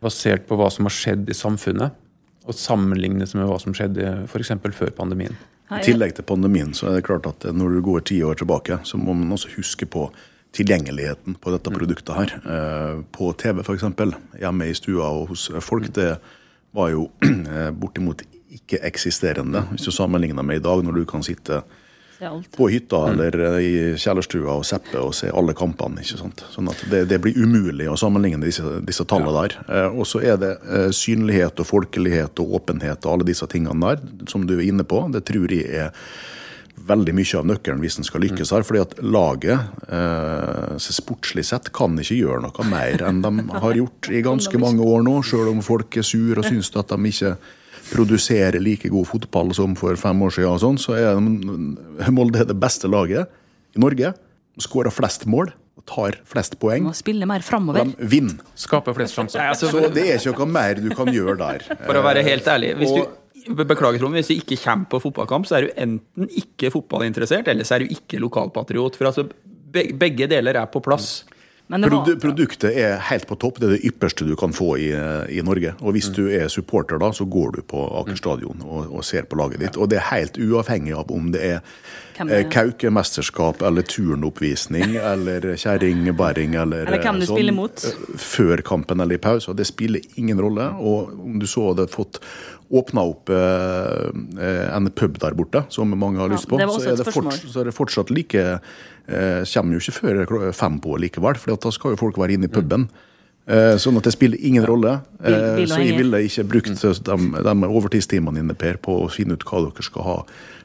basert 0.00 0.46
på 0.48 0.56
hva 0.56 0.70
som 0.70 0.88
har 0.88 0.94
skjedd 0.94 1.28
i 1.28 1.36
samfunnet, 1.36 1.92
og 2.48 2.56
sammenlignes 2.56 3.34
med 3.36 3.44
hva 3.50 3.58
som 3.60 3.74
skjedde 3.76 4.24
f.eks. 4.24 4.54
før 4.72 4.90
pandemien. 4.96 5.36
I 5.68 5.82
tillegg 5.84 6.14
til 6.16 6.24
pandemien 6.24 6.72
så 6.72 6.88
er 6.88 6.96
det 6.96 7.04
klart 7.04 7.26
at 7.28 7.44
når 7.52 7.76
du 7.76 7.80
går 7.84 8.06
ti 8.08 8.22
år 8.24 8.38
tilbake, 8.40 8.78
så 8.88 8.96
må 8.96 9.12
man 9.12 9.34
også 9.36 9.52
huske 9.58 9.84
på 9.84 10.06
tilgjengeligheten 10.56 11.36
på 11.42 11.52
dette 11.54 11.72
produktet 11.74 12.14
her. 12.16 12.34
Eh, 12.42 13.02
På 13.14 13.32
TV 13.36 13.60
f.eks., 13.64 13.84
hjemme 14.40 14.68
i 14.68 14.76
stua 14.76 15.10
og 15.12 15.32
hos 15.34 15.48
folk, 15.64 15.90
det 15.94 16.14
var 16.76 16.92
jo 16.94 17.08
eh, 17.28 17.70
bortimot 17.76 18.24
ikke-eksisterende 18.48 19.66
hvis 19.72 19.88
du 19.88 19.92
sammenligner 19.92 20.46
med 20.46 20.60
i 20.60 20.64
dag, 20.64 20.80
når 20.84 21.02
du 21.02 21.04
kan 21.08 21.24
sitte 21.26 21.62
på 22.56 22.68
hytta 22.68 23.10
eller 23.12 23.36
eh, 23.46 23.58
i 23.62 23.74
kjellerstua 23.98 24.56
og 24.58 24.64
seppe 24.66 24.98
og 24.98 25.12
se 25.14 25.30
alle 25.30 25.54
kampene. 25.54 26.02
ikke 26.02 26.18
sant? 26.18 26.42
Sånn 26.50 26.70
at 26.70 26.80
det, 26.90 27.04
det 27.12 27.20
blir 27.22 27.38
umulig 27.38 27.86
å 27.90 27.98
sammenligne 27.98 28.42
disse, 28.42 28.80
disse 28.86 29.06
tallene 29.08 29.34
der. 29.36 29.54
Eh, 29.68 29.94
og 29.94 30.08
så 30.08 30.22
er 30.26 30.40
det 30.42 30.56
eh, 30.66 30.88
synlighet 30.94 31.62
og 31.62 31.68
folkelighet 31.68 32.42
og 32.42 32.56
åpenhet 32.58 33.06
og 33.06 33.12
alle 33.14 33.28
disse 33.28 33.46
tingene 33.50 33.94
der, 33.94 34.02
som 34.30 34.48
du 34.48 34.56
er 34.58 34.66
inne 34.66 34.86
på. 34.88 35.04
Det 35.14 35.22
tror 35.30 35.54
jeg 35.54 35.70
er 35.86 35.94
veldig 36.86 37.14
mye 37.14 37.38
av 37.38 37.46
nøkkelen 37.50 37.80
hvis 37.82 37.98
en 37.98 38.04
skal 38.04 38.20
lykkes 38.22 38.50
her. 38.54 38.62
fordi 38.62 38.80
at 38.80 38.94
laget, 39.02 39.60
eh, 39.88 40.76
sportslig 40.78 41.44
sett, 41.44 41.72
kan 41.72 41.96
ikke 41.98 42.18
gjøre 42.20 42.42
noe 42.46 42.64
mer 42.68 43.02
enn 43.08 43.22
de 43.22 43.32
har 43.60 43.74
gjort 43.74 44.10
i 44.10 44.22
ganske 44.22 44.58
mange 44.60 44.80
år 44.84 45.02
nå, 45.02 45.18
sjøl 45.22 45.50
om 45.50 45.60
folk 45.64 45.96
er 45.96 46.02
sur 46.06 46.38
og 46.38 46.44
syns 46.44 46.70
at 46.76 46.88
de 46.88 46.96
ikke 47.12 47.36
produserer 47.90 48.60
like 48.60 48.88
god 48.92 49.06
fotball 49.08 49.54
som 49.56 49.74
for 49.78 49.96
fem 49.96 50.20
år 50.22 50.30
siden, 50.34 50.52
og 50.52 50.60
sånn, 50.60 50.78
så 50.78 50.96
er 50.98 51.14
de- 51.18 52.10
Molde 52.12 52.44
det 52.46 52.58
beste 52.60 52.88
laget 52.88 53.26
i 53.74 53.78
Norge. 53.80 54.14
Skårer 54.58 54.90
flest 54.92 55.24
mål 55.26 55.52
og 55.78 55.84
tar 55.86 56.18
flest 56.26 56.58
poeng. 56.58 56.82
Må 56.82 56.94
spille 56.94 57.24
mer 57.26 57.40
framover. 57.40 57.84
de 57.84 58.06
vinner. 58.06 58.38
Skaper 58.56 58.92
flest 58.94 59.14
sjanser. 59.14 59.40
Så 59.54 59.70
det 59.94 60.04
er 60.08 60.18
ikke 60.18 60.38
noe 60.38 60.46
mer 60.52 60.74
du 60.74 60.90
kan 60.90 61.06
gjøre 61.06 61.36
der. 61.38 61.58
For 61.86 61.94
å 61.94 62.02
være 62.02 62.22
helt 62.24 62.44
ærlig, 62.44 62.76
hvis 62.76 62.92
du, 62.94 63.06
beklager 63.56 63.98
Trond, 64.02 64.14
hvis 64.18 64.30
du 64.30 64.36
ikke 64.36 64.58
kommer 64.64 64.88
på 64.92 65.00
fotballkamp, 65.06 65.46
så 65.48 65.58
er 65.58 65.66
du 65.66 65.74
enten 65.76 66.28
ikke 66.28 66.72
fotballinteressert, 66.74 67.48
eller 67.48 67.64
så 67.64 67.78
er 67.78 67.86
du 67.86 67.94
ikke 67.96 68.20
lokalpatriot. 68.22 68.98
For 68.98 69.10
altså, 69.10 69.28
begge 69.72 70.28
deler 70.30 70.60
er 70.60 70.70
på 70.72 70.82
plass. 70.84 71.24
Men 71.68 71.82
det 71.84 71.90
var, 71.92 72.00
Produ 72.00 72.20
produktet 72.20 72.76
er 72.80 72.94
helt 73.10 73.26
på 73.28 73.36
topp. 73.36 73.58
Det 73.60 73.66
er 73.68 73.74
det 73.76 73.84
ypperste 73.90 74.24
du 74.24 74.32
kan 74.40 74.54
få 74.56 74.70
i, 74.80 74.86
i 75.36 75.42
Norge. 75.44 75.74
Og 75.84 75.92
hvis 75.92 76.08
du 76.16 76.22
er 76.32 76.48
supporter, 76.48 76.96
da, 77.02 77.10
så 77.12 77.26
går 77.28 77.58
du 77.58 77.60
på 77.68 77.82
Aker 78.00 78.16
stadion 78.16 78.62
og, 78.64 78.86
og 78.88 79.04
ser 79.04 79.28
på 79.28 79.36
laget 79.36 79.60
ditt. 79.60 79.76
Og 79.76 79.90
det 79.92 79.98
er 80.00 80.06
helt 80.08 80.40
uavhengig 80.40 80.96
av 80.96 81.12
om 81.12 81.28
det 81.34 81.42
er 81.44 81.58
eh, 81.58 82.22
er. 82.24 82.48
Kaukemesterskap 82.54 83.60
eller 83.68 83.84
turnoppvisning 83.84 84.96
eller 85.12 85.44
kjerringbæring 85.60 86.56
eller 86.56 86.88
Eller 86.88 87.04
hvem 87.04 87.20
du 87.20 87.28
sånn, 87.28 87.36
spiller 87.36 87.58
mot. 87.60 87.84
eh, 87.84 88.16
Før 88.24 88.64
kampen 88.64 89.04
eller 89.04 89.20
i 89.20 89.22
pause. 89.28 89.52
Det 89.52 89.68
spiller 89.68 90.00
ingen 90.16 90.40
rolle. 90.40 90.70
Og 90.80 91.12
om 91.20 91.36
du 91.36 91.44
så 91.44 91.68
hadde 91.74 91.90
fått 91.92 92.22
åpna 92.68 93.04
opp 93.08 93.32
eh, 93.32 94.68
en 94.76 94.90
pub 94.92 95.18
der 95.22 95.36
borte, 95.38 95.64
som 95.72 95.92
mange 95.96 96.20
har 96.20 96.32
lyst 96.32 96.48
på, 96.50 96.60
ja, 96.60 96.68
så 96.68 96.92
er 96.92 97.00
det, 97.00 97.08
fortsatt, 97.08 97.48
så 97.48 97.62
er 97.62 97.70
det 97.70 97.76
fortsatt 97.76 98.12
like 98.12 98.44
eh, 98.44 99.44
Kommer 99.48 99.78
jo 99.78 99.80
ikke 99.80 99.96
før 99.96 100.48
fem 100.56 100.80
på 100.84 100.98
likevel, 101.00 101.38
for 101.40 101.56
da 101.56 101.72
skal 101.72 101.94
jo 101.94 102.00
folk 102.00 102.20
være 102.20 102.36
inne 102.36 102.50
i 102.50 102.52
puben. 102.52 102.90
Eh, 103.48 103.78
sånn 103.80 103.96
at 103.96 104.04
det 104.04 104.12
spiller 104.12 104.40
ingen 104.44 104.64
rolle. 104.68 104.98
Eh, 105.24 105.62
så 105.64 105.80
jeg 105.80 105.96
ville 105.96 106.20
ikke 106.26 106.44
brukt 106.50 106.68
de, 106.68 107.16
de 107.46 107.54
overtidstimene 107.64 108.42
dine 108.42 108.56
Per, 108.58 108.76
på 108.84 108.98
å 109.06 109.08
finne 109.12 109.38
ut 109.38 109.46
hva 109.48 109.62
dere 109.64 109.84
skal 109.86 110.04
ha 110.04 110.16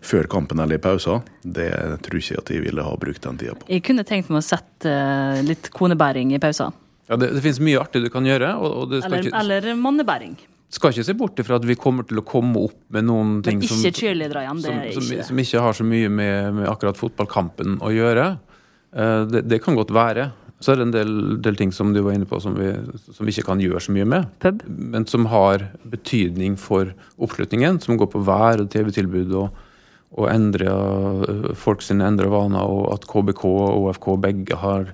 før 0.03 0.27
kampen 0.31 0.59
eller 0.59 0.81
i 0.81 0.83
pausa. 0.83 1.21
Det 1.43 1.69
tror 2.03 2.19
ikke 2.19 2.35
jeg 2.35 2.41
at 2.41 2.51
jeg 2.51 2.65
ville 2.65 2.83
ha 2.83 2.95
brukt 2.99 3.23
den 3.23 3.39
tida 3.39 3.55
på. 3.55 3.69
jeg 3.71 3.85
kunne 3.87 4.03
tenkt 4.07 4.33
meg 4.33 4.41
å 4.41 4.47
sette 4.49 4.91
eh, 4.91 5.39
litt 5.47 5.71
konebæring 5.71 6.35
i 6.35 6.41
pausa. 6.43 6.73
Ja, 7.07 7.15
det, 7.19 7.31
det 7.37 7.43
finnes 7.45 7.63
mye 7.63 7.79
artig 7.79 8.03
du 8.03 8.11
kan 8.11 8.27
gjøre. 8.27 8.51
og, 8.59 8.75
og 8.81 8.91
det 8.91 9.05
skal 9.05 9.15
Eller, 9.15 9.29
ikke, 9.31 9.45
eller 9.45 9.79
mannebæring. 9.79 10.35
Skal 10.73 10.93
ikke 10.93 11.05
se 11.05 11.13
bort 11.17 11.39
ifra 11.41 11.59
at 11.59 11.65
vi 11.69 11.75
kommer 11.79 12.05
til 12.09 12.19
å 12.21 12.25
komme 12.25 12.63
opp 12.67 12.79
med 12.95 13.05
noen 13.05 13.36
ting 13.45 13.62
som, 13.62 13.77
igjen. 14.43 14.62
Som, 14.63 14.79
som, 14.95 15.12
ikke 15.13 15.27
som 15.29 15.41
ikke 15.43 15.65
har 15.67 15.77
så 15.77 15.86
mye 15.88 16.09
med, 16.09 16.53
med 16.59 16.69
akkurat 16.71 16.97
fotballkampen 16.99 17.77
å 17.83 17.91
gjøre. 17.93 18.31
Eh, 18.95 19.19
Det, 19.29 19.43
det 19.49 19.62
kan 19.65 19.77
godt 19.77 19.93
være. 19.93 20.31
Så 20.63 20.71
er 20.71 20.79
det 20.79 20.86
en 20.88 20.95
del, 20.95 21.13
del 21.43 21.57
ting 21.59 21.73
som 21.75 21.91
du 21.91 21.99
var 22.05 22.15
inne 22.15 22.27
på 22.29 22.39
som 22.39 22.55
vi, 22.55 22.69
som 23.12 23.27
vi 23.27 23.33
ikke 23.33 23.49
kan 23.49 23.59
gjøre 23.59 23.81
så 23.83 23.91
mye 23.91 24.07
med. 24.07 24.29
Pub. 24.39 24.62
Men 24.95 25.05
som 25.12 25.27
har 25.27 25.67
betydning 25.91 26.55
for 26.57 26.93
oppslutningen. 27.19 27.81
Som 27.83 27.99
går 27.99 28.09
på 28.13 28.21
vær 28.23 28.63
og 28.63 28.69
TV-tilbud 28.71 29.33
og, 29.41 29.57
og 30.15 30.29
endre 30.31 30.71
eh, 30.71 31.49
folk 31.59 31.83
sine 31.83 32.07
endra 32.07 32.31
vaner. 32.31 32.63
Og 32.63 32.93
at 32.95 33.09
KBK 33.12 33.43
og 33.49 33.89
OFK 33.89 34.13
begge 34.23 34.62
har 34.63 34.93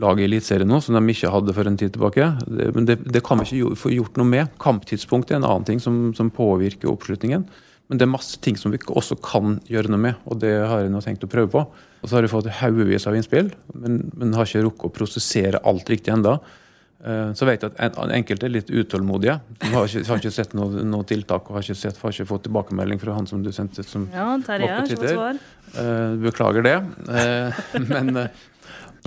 lag 0.00 0.18
i 0.20 0.24
Eliteserien 0.26 0.68
nå, 0.68 0.80
som 0.82 0.96
de 0.98 1.12
ikke 1.12 1.30
hadde 1.30 1.54
for 1.54 1.68
en 1.70 1.76
tid 1.78 1.92
tilbake. 1.94 2.26
Det, 2.46 2.70
men 2.74 2.88
det, 2.88 2.96
det 3.14 3.22
kan 3.26 3.38
vi 3.38 3.46
ikke 3.60 3.76
få 3.78 3.92
gjort 3.94 4.16
noe 4.18 4.26
med. 4.26 4.50
Kamptidspunkt 4.62 5.30
er 5.30 5.38
en 5.38 5.46
annen 5.46 5.64
ting 5.68 5.80
som, 5.82 6.08
som 6.18 6.32
påvirker 6.34 6.90
oppslutningen. 6.90 7.44
Men 7.92 8.00
det 8.00 8.06
er 8.06 8.10
masse 8.14 8.38
ting 8.40 8.56
som 8.56 8.72
vi 8.72 8.78
også 8.88 9.18
kan 9.20 9.58
gjøre 9.68 9.90
noe 9.92 10.00
med, 10.00 10.14
og 10.24 10.38
det 10.40 10.54
har 10.66 10.80
jeg 10.86 10.90
nå 10.94 11.02
tenkt 11.04 11.26
å 11.26 11.30
prøve 11.30 11.50
på. 11.52 11.62
Og 12.00 12.08
så 12.08 12.16
har 12.16 12.24
jeg 12.24 12.32
fått 12.32 12.48
haugevis 12.62 13.04
av 13.10 13.16
innspill, 13.18 13.50
men, 13.76 13.98
men 14.16 14.32
har 14.36 14.48
ikke 14.48 14.62
rukket 14.64 14.88
å 14.88 14.94
prosessere 14.98 15.60
alt 15.68 15.92
riktig 15.92 16.14
enda. 16.14 16.38
Eh, 17.04 17.34
Så 17.36 17.44
vet 17.44 17.60
jeg 17.62 17.74
at 17.76 17.98
en- 18.00 18.14
enkelte 18.16 18.48
er 18.48 18.54
litt 18.54 18.70
utålmodige. 18.72 19.36
De 19.60 19.70
har 19.74 19.84
ikke, 19.84 20.06
har 20.08 20.22
ikke 20.22 20.32
sett 20.32 20.54
noe, 20.56 20.80
noe 20.88 21.04
tiltak 21.04 21.50
og 21.50 21.58
har 21.58 21.66
ikke, 21.66 21.76
sett, 21.76 22.00
har 22.00 22.16
ikke 22.16 22.26
fått 22.32 22.46
tilbakemelding 22.48 23.02
fra 23.04 23.14
han 23.18 23.28
som 23.28 23.42
du 23.44 23.52
sendte. 23.52 23.84
Som 23.84 24.08
Ja, 24.16 24.30
Terje 24.46 24.70
Var 24.72 24.80
på 24.80 24.88
Twitter. 24.88 25.38
Eh, 25.76 26.16
beklager 26.24 26.64
det. 26.64 26.76
Eh, 27.20 27.62
men, 27.92 28.24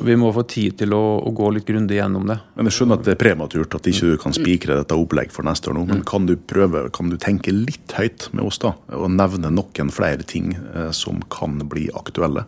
Vi 0.02 0.14
må 0.20 0.30
få 0.30 0.43
tid 0.45 0.76
til 0.78 0.93
å, 0.93 1.02
å 1.26 1.32
gå 1.34 1.50
litt 1.56 1.66
grundig 1.66 1.98
gjennom 1.98 2.28
det. 2.30 2.38
Men 2.54 2.70
Jeg 2.70 2.76
skjønner 2.76 3.00
at 3.00 3.08
det 3.08 3.16
er 3.16 3.22
prematurt 3.22 3.78
at 3.80 3.88
ikke 3.89 4.12
du 4.12 4.18
kan 4.22 4.36
spikre 4.36 4.78
dette 4.78 4.98
opplegg 4.98 5.32
for 5.34 5.48
neste 5.48 5.72
år 5.72 5.80
nå. 5.80 5.86
Men 5.89 6.04
kan 6.08 6.28
du 6.30 6.36
prøve, 6.38 6.84
kan 6.93 7.10
du 7.10 7.18
tenke 7.22 7.54
litt 7.54 7.95
høyt 7.98 8.28
med 8.38 8.45
oss 8.45 8.62
da, 8.62 8.76
og 8.93 9.10
nevne 9.16 9.50
noen 9.54 9.93
flere 9.93 10.28
ting 10.28 10.54
eh, 10.54 10.91
som 10.93 11.24
kan 11.34 11.58
bli 11.66 11.88
aktuelle? 11.98 12.45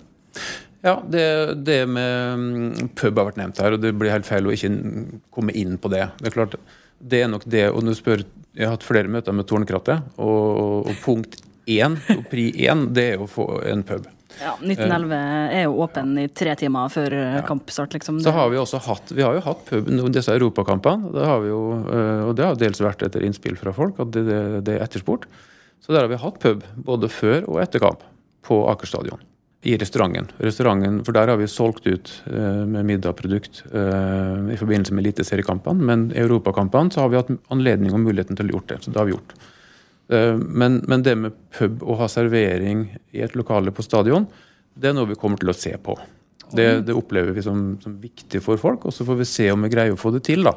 Ja, 0.86 1.00
det, 1.10 1.26
det 1.66 1.80
med 1.89 2.43
mm, 2.43 2.91
pub 2.95 3.18
har 3.18 3.32
vært 3.32 3.41
nevnt 3.41 3.60
her, 3.60 3.76
og 3.76 3.82
det 3.84 3.95
blir 3.97 4.14
helt 4.14 4.30
feil 4.30 4.47
å 4.47 4.54
ikke 4.54 4.72
komme 5.34 5.56
inn 5.58 5.80
på 5.82 5.91
det. 5.91 6.06
Det 6.22 6.30
er 6.30 6.38
klart, 6.38 6.56
det 7.00 7.24
er 7.26 7.34
nok 7.34 7.50
det, 7.50 7.66
og 7.74 7.82
du 7.88 7.95
spør, 7.97 8.24
Jeg 8.54 8.66
har 8.66 8.78
hatt 8.78 8.86
flere 8.86 9.12
møter 9.12 9.34
med 9.34 9.50
Tårnkrattet, 9.50 10.14
og, 10.22 10.86
og 10.86 10.95
punkt 11.04 11.41
én, 11.70 11.97
og 12.16 12.24
pri 12.32 12.50
én, 12.66 12.88
det 12.93 13.06
er 13.16 13.22
å 13.26 13.30
få 13.30 13.50
en 13.66 13.84
pub. 13.88 14.08
Ja, 14.40 14.54
1911 14.62 15.20
er 15.54 15.66
jo 15.66 15.76
åpen 15.84 16.14
i 16.22 16.26
tre 16.32 16.54
timer 16.60 16.92
før 16.94 17.16
ja. 17.16 17.44
kampstart, 17.48 17.94
liksom. 17.98 18.20
Så 18.24 18.34
har 18.36 18.52
vi 18.54 18.60
også 18.62 18.82
hatt 18.86 19.12
vi 19.12 19.26
har 19.26 19.36
jo 19.36 19.44
hatt 19.46 19.66
pub 19.68 19.90
nå, 19.92 20.08
disse 20.16 20.34
europakampene. 20.36 21.12
Det 21.16 21.26
har 21.28 21.42
vi 21.44 21.52
jo, 21.52 21.62
øh, 21.84 22.28
og 22.30 22.36
det 22.40 22.48
har 22.48 22.60
dels 22.60 22.82
vært 22.84 23.04
etter 23.08 23.26
innspill 23.28 23.60
fra 23.60 23.74
folk 23.76 24.00
at 24.04 24.14
det, 24.16 24.26
det, 24.30 24.44
det 24.68 24.78
er 24.78 24.86
etterspurt. 24.86 25.28
Så 25.84 25.96
der 25.96 26.06
har 26.06 26.12
vi 26.12 26.22
hatt 26.22 26.40
pub 26.44 26.64
både 26.88 27.12
før 27.12 27.44
og 27.50 27.60
etter 27.64 27.84
kamp 27.84 28.06
på 28.48 28.62
Aker 28.72 28.90
stadion. 28.90 29.26
I 29.68 29.74
restauranten. 29.76 30.30
restauranten. 30.40 31.02
For 31.04 31.12
der 31.12 31.34
har 31.34 31.40
vi 31.40 31.48
solgt 31.52 31.84
ut 31.84 32.12
med 32.32 32.86
middagprodukt 32.88 33.66
i 33.68 34.56
forbindelse 34.56 34.96
med 34.96 35.04
eliteseriekampene. 35.04 35.84
Men 35.84 36.06
i 36.14 36.22
europakampene 36.24 36.96
så 36.96 37.04
har 37.04 37.12
vi 37.12 37.20
hatt 37.20 37.34
anledning 37.52 37.92
og 37.92 38.06
muligheten 38.06 38.40
til 38.40 38.48
å 38.48 38.56
gjort 38.56 38.72
det. 38.72 38.78
Så 38.86 38.94
det 38.94 39.02
har 39.02 39.10
vi 39.10 39.18
gjort. 39.18 39.36
Eh, 40.10 40.36
men, 40.38 40.82
men, 40.88 41.03
det 41.05 41.16
med 41.16 41.36
pub 41.53 41.84
og 41.86 41.99
ha 42.01 42.07
servering 42.10 42.88
i 43.14 43.22
et 43.26 43.36
lokale 43.38 43.74
på 43.76 43.86
stadion, 43.86 44.26
det 44.74 44.89
er 44.89 44.97
noe 44.97 45.10
vi 45.12 45.20
kommer 45.20 45.41
til 45.41 45.51
å 45.51 45.57
se 45.57 45.76
på. 45.78 45.97
Det, 46.49 46.82
det 46.88 46.95
opplever 46.97 47.36
vi 47.36 47.43
som, 47.45 47.76
som, 47.84 47.99
viktig 48.01 48.41
for 48.41 48.57
folk, 48.57 48.88
og 48.89 48.95
så 48.95 49.05
får 49.05 49.20
vi 49.20 49.28
se 49.30 49.51
om 49.53 49.68
vi 49.68 49.70
greier 49.70 49.93
å 49.93 49.99
få 49.99 50.14
det 50.16 50.24
til. 50.26 50.47
da. 50.47 50.55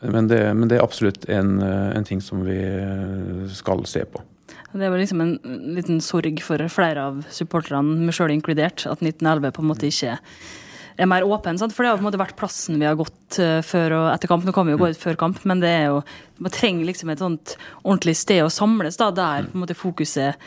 Men 0.00 0.30
det, 0.30 0.40
men 0.56 0.68
det 0.68 0.78
er 0.78 0.84
absolutt 0.84 1.26
en, 1.32 1.58
en, 1.60 2.04
ting 2.04 2.22
som 2.24 2.42
vi 2.44 2.56
skal 3.52 3.84
se 3.88 4.04
på. 4.08 4.22
Det 4.76 4.88
var 4.92 5.00
liksom 5.00 5.22
en 5.24 5.34
liten 5.76 6.02
sorg 6.04 6.40
for 6.44 6.60
flere 6.72 7.04
av 7.08 7.22
supporterne, 7.32 8.04
meg 8.04 8.16
sjøl 8.16 8.32
inkludert, 8.34 8.84
at 8.84 9.00
1911 9.00 9.54
på 9.56 9.64
en 9.64 9.70
måte 9.70 9.88
ikke 9.88 10.16
er 10.16 10.40
mer 11.04 11.26
åpen. 11.28 11.58
Sant? 11.60 11.74
For 11.76 11.84
det 11.84 11.90
har 11.90 11.98
på 11.98 12.04
en 12.04 12.08
måte 12.08 12.20
vært 12.20 12.38
plassen 12.40 12.78
vi 12.80 12.88
har 12.88 12.96
gått 12.96 13.36
uh, 13.42 13.60
før 13.66 13.98
og 13.98 14.06
etter 14.14 14.30
kamp. 14.30 14.46
Nå 14.46 14.54
kan 14.56 14.68
vi 14.68 14.72
jo 14.72 14.80
gå 14.80 14.88
ut 14.94 15.00
før 15.00 15.18
kamp, 15.20 15.42
men 15.48 15.60
det 15.60 15.72
er 15.82 15.86
jo, 15.90 16.00
man 16.40 16.54
trenger 16.54 16.88
liksom 16.88 17.12
et 17.12 17.22
sånt 17.22 17.56
ordentlig 17.82 18.16
sted 18.16 18.40
å 18.44 18.52
samles, 18.52 18.96
da, 19.00 19.10
der 19.14 19.50
på 19.50 19.58
en 19.58 19.64
måte 19.66 19.76
fokuset 19.76 20.40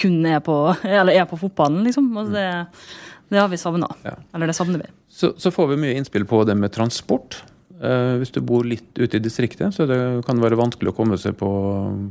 kun 0.00 0.22
er 0.28 0.42
på, 0.44 0.56
eller 0.86 1.16
er 1.16 1.28
på 1.30 1.40
fotballen, 1.40 1.82
liksom. 1.88 2.10
Altså, 2.14 2.36
det, 2.36 3.30
det 3.34 3.42
har 3.42 3.50
vi 3.50 3.60
savna. 3.60 3.90
Ja. 4.06 4.16
Eller 4.34 4.50
det 4.50 4.58
savner 4.58 4.84
vi. 4.84 4.92
Så, 5.10 5.34
så, 5.38 5.52
får 5.54 5.72
vi 5.72 5.80
mye 5.82 5.96
innspill 5.98 6.26
på 6.28 6.44
det 6.46 6.56
med 6.58 6.74
transport. 6.74 7.42
Uh, 7.80 8.18
hvis 8.20 8.34
du 8.34 8.42
bor 8.44 8.66
litt 8.68 8.98
ute 9.00 9.16
i 9.16 9.22
distriktet, 9.24 9.72
så 9.72 9.86
det 9.88 9.98
kan 10.26 10.40
være 10.42 10.58
vanskelig 10.60 10.92
å 10.92 10.96
komme 10.96 11.16
seg 11.18 11.38
på, 11.40 11.48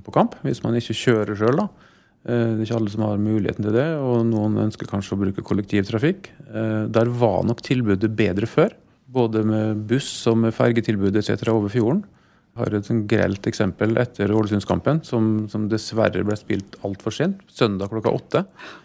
på 0.02 0.14
kamp 0.16 0.40
hvis 0.42 0.64
man 0.66 0.78
ikke 0.80 0.98
kjører 0.98 1.38
sjøl. 1.38 1.62
Eh, 1.62 1.89
det 2.28 2.36
er 2.36 2.66
ikke 2.66 2.78
alle 2.82 2.92
som 2.92 3.06
har 3.08 3.22
muligheten 3.22 3.66
til 3.66 3.76
det, 3.76 3.88
og 4.04 4.26
noen 4.28 4.60
ønsker 4.66 4.90
kanskje 4.90 5.16
å 5.16 5.22
bruke 5.22 5.44
kollektivtrafikk. 5.46 6.30
Eh, 6.52 6.86
der 6.92 7.12
var 7.22 7.46
nok 7.48 7.64
tilbudet 7.66 8.12
bedre 8.12 8.50
før, 8.50 8.76
både 9.10 9.46
med 9.48 9.86
buss 9.90 10.12
og 10.30 10.42
med 10.44 10.56
fergetilbud 10.56 11.16
etc. 11.16 11.48
over 11.54 11.72
fjorden. 11.72 12.04
Jeg 12.50 12.66
har 12.66 12.76
et 12.76 12.90
grelt 13.08 13.48
eksempel 13.48 13.96
etter 14.02 14.34
Ålesundskampen, 14.36 15.00
som, 15.08 15.30
som 15.48 15.70
dessverre 15.72 16.26
ble 16.28 16.36
spilt 16.36 16.76
altfor 16.84 17.14
sent. 17.16 17.40
Søndag 17.48 17.94
klokka 17.94 18.12
åtte. 18.12 18.42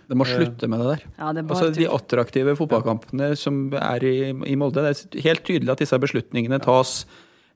Det 0.07 0.19
må 0.21 0.27
slutte 0.29 0.69
med 0.71 0.85
det 0.85 0.93
der. 0.93 1.05
Ja, 1.17 1.33
det 1.35 1.43
altså, 1.49 1.73
de 1.75 1.89
attraktive 1.91 2.55
fotballkampene 2.61 3.33
som 3.41 3.65
er 3.75 4.07
i, 4.07 4.17
i 4.31 4.55
Molde, 4.61 4.85
det 4.85 4.95
er 4.95 5.27
helt 5.27 5.43
tydelig 5.49 5.75
at 5.75 5.83
disse 5.83 5.99
beslutningene 5.99 6.61
tas 6.63 7.01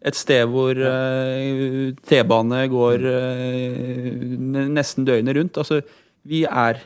et 0.07 0.15
sted 0.15 0.45
hvor 0.51 0.79
uh, 0.79 1.89
T-bane 2.07 2.61
går 2.71 3.09
uh, 3.09 4.69
nesten 4.71 5.09
døgnet 5.09 5.39
rundt. 5.41 5.59
Altså, 5.59 5.81
vi 6.29 6.45
er 6.47 6.79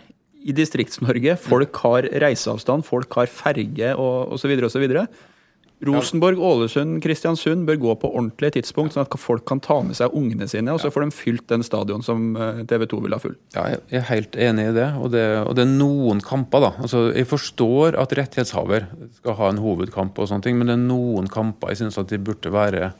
i 0.42 0.54
Distrikts-Norge. 0.56 1.36
Folk 1.40 1.76
har 1.84 2.08
reiseavstand, 2.24 2.86
folk 2.86 3.20
har 3.20 3.30
ferge 3.30 3.92
og 3.94 4.32
osv. 4.36 4.56
osv. 4.66 4.88
Rosenborg, 5.82 6.38
Ålesund, 6.38 7.00
Kristiansund 7.02 7.64
bør 7.66 7.78
gå 7.82 7.94
på 8.04 8.10
ordentlige 8.12 8.54
tidspunkt, 8.58 8.94
sånn 8.94 9.02
at 9.02 9.16
folk 9.18 9.42
kan 9.50 9.58
ta 9.62 9.80
med 9.82 9.98
seg 9.98 10.14
ungene 10.14 10.46
sine, 10.50 10.70
og 10.70 10.78
så 10.78 10.92
får 10.94 11.08
de 11.08 11.16
fylt 11.16 11.48
den 11.50 11.64
stadion 11.66 12.04
som 12.06 12.36
eh, 12.38 12.60
TV 12.70 12.84
2 12.92 13.00
vil 13.02 13.16
ha 13.16 13.18
full. 13.22 13.34
Ja, 13.56 13.64
jeg 13.74 13.98
er 13.98 14.06
helt 14.12 14.38
enig 14.38 14.68
i 14.70 14.76
det. 14.76 14.88
Og 15.02 15.10
det, 15.14 15.24
og 15.42 15.56
det 15.58 15.64
er 15.64 15.72
noen 15.72 16.22
kamper, 16.22 16.68
da. 16.68 16.70
Altså, 16.86 17.08
jeg 17.10 17.26
forstår 17.30 17.98
at 17.98 18.14
rettighetshaver 18.14 18.86
skal 19.18 19.38
ha 19.40 19.50
en 19.50 19.62
hovedkamp, 19.64 20.22
og 20.22 20.30
sånne 20.30 20.46
ting, 20.46 20.60
men 20.60 20.70
det 20.70 20.78
er 20.78 20.84
noen 20.84 21.26
kamper 21.32 21.74
jeg 21.74 21.82
syns 21.82 21.98
de 22.12 22.22
burde 22.30 22.54
være 22.54 22.92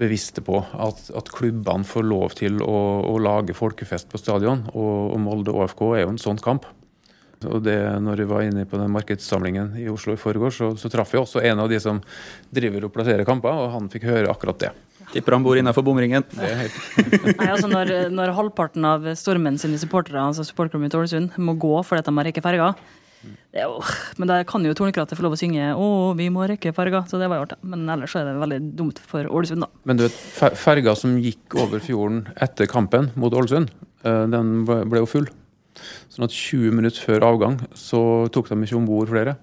bevisste 0.00 0.42
på 0.44 0.58
at, 0.60 1.06
at 1.16 1.30
klubbene 1.34 1.86
får 1.86 2.06
lov 2.06 2.36
til 2.38 2.60
å, 2.64 2.76
å, 3.04 3.16
lage 3.20 3.56
folkefest 3.56 4.10
på 4.10 4.20
stadion. 4.20 4.66
Og, 4.72 5.14
og 5.14 5.18
Molde 5.22 5.54
ÅFK 5.54 5.82
er 5.92 6.04
jo 6.04 6.12
en 6.14 6.22
sånn 6.22 6.40
kamp. 6.42 6.68
Og 7.48 7.62
det, 7.64 7.78
når 8.04 8.20
vi 8.20 8.28
var 8.28 8.44
inne 8.44 8.66
på 8.68 8.76
den 8.76 8.92
markedssamlingen 8.92 9.72
i 9.80 9.86
Oslo 9.88 10.12
i 10.12 10.20
forgårs, 10.20 10.58
så, 10.60 10.70
så 10.76 10.90
traff 10.92 11.14
vi 11.14 11.20
også 11.22 11.40
en 11.48 11.62
av 11.62 11.70
de 11.72 11.78
som 11.80 12.02
driver 12.52 12.84
og 12.84 12.92
plasserer 12.92 13.24
kamper, 13.28 13.62
og 13.62 13.72
han 13.72 13.88
fikk 13.92 14.04
høre 14.10 14.28
akkurat 14.32 14.60
det. 14.60 14.72
Tipper 15.10 15.38
han 15.38 15.44
bor 15.46 15.58
innenfor 15.58 15.84
bomringen. 15.86 16.26
Nei, 16.36 17.48
altså 17.48 17.70
når, 17.70 18.10
når, 18.12 18.34
halvparten 18.36 18.84
av 18.86 19.08
Stormen 19.18 19.56
sine 19.58 19.80
supportere 19.80 20.20
altså 20.22 20.44
supporterklubben 20.46 20.92
i 20.92 21.00
Ålesund, 21.00 21.40
må 21.40 21.56
gå 21.60 21.72
fordi 21.86 22.04
de 22.06 22.16
har 22.20 22.30
ikke 22.30 22.44
ferger, 22.44 22.76
jo, 23.52 23.80
men 24.20 24.30
der 24.30 24.46
kan 24.48 24.64
jo 24.64 24.72
Tornekrattet 24.76 25.18
få 25.18 25.24
lov 25.26 25.34
å 25.36 25.40
synge 25.40 25.72
'Å, 25.74 26.16
vi 26.16 26.28
må 26.32 26.46
rekke 26.48 26.72
ferga', 26.76 27.04
så 27.08 27.20
det 27.20 27.28
var 27.28 27.40
jo 27.40 27.46
artig. 27.48 27.58
Men 27.62 27.88
ellers 27.88 28.14
er 28.16 28.24
det 28.24 28.40
veldig 28.40 28.60
dumt 28.78 28.98
for 28.98 29.24
Ålesund, 29.24 29.66
da. 29.66 29.68
Men 29.84 30.00
du 30.00 30.06
vet, 30.06 30.16
ferga 30.56 30.96
som 30.96 31.18
gikk 31.20 31.58
over 31.60 31.82
fjorden 31.84 32.24
etter 32.40 32.70
kampen 32.70 33.10
mot 33.16 33.32
Ålesund, 33.32 33.70
eh, 34.04 34.26
den 34.26 34.64
ble 34.64 35.02
jo 35.02 35.06
full. 35.06 35.28
Sånn 36.10 36.26
at 36.26 36.34
20 36.34 36.72
minutter 36.72 37.00
før 37.00 37.28
avgang 37.28 37.60
så 37.74 38.30
tok 38.32 38.48
de 38.48 38.58
ikke 38.64 38.76
om 38.76 38.88
bord 38.88 39.08
flere. 39.08 39.36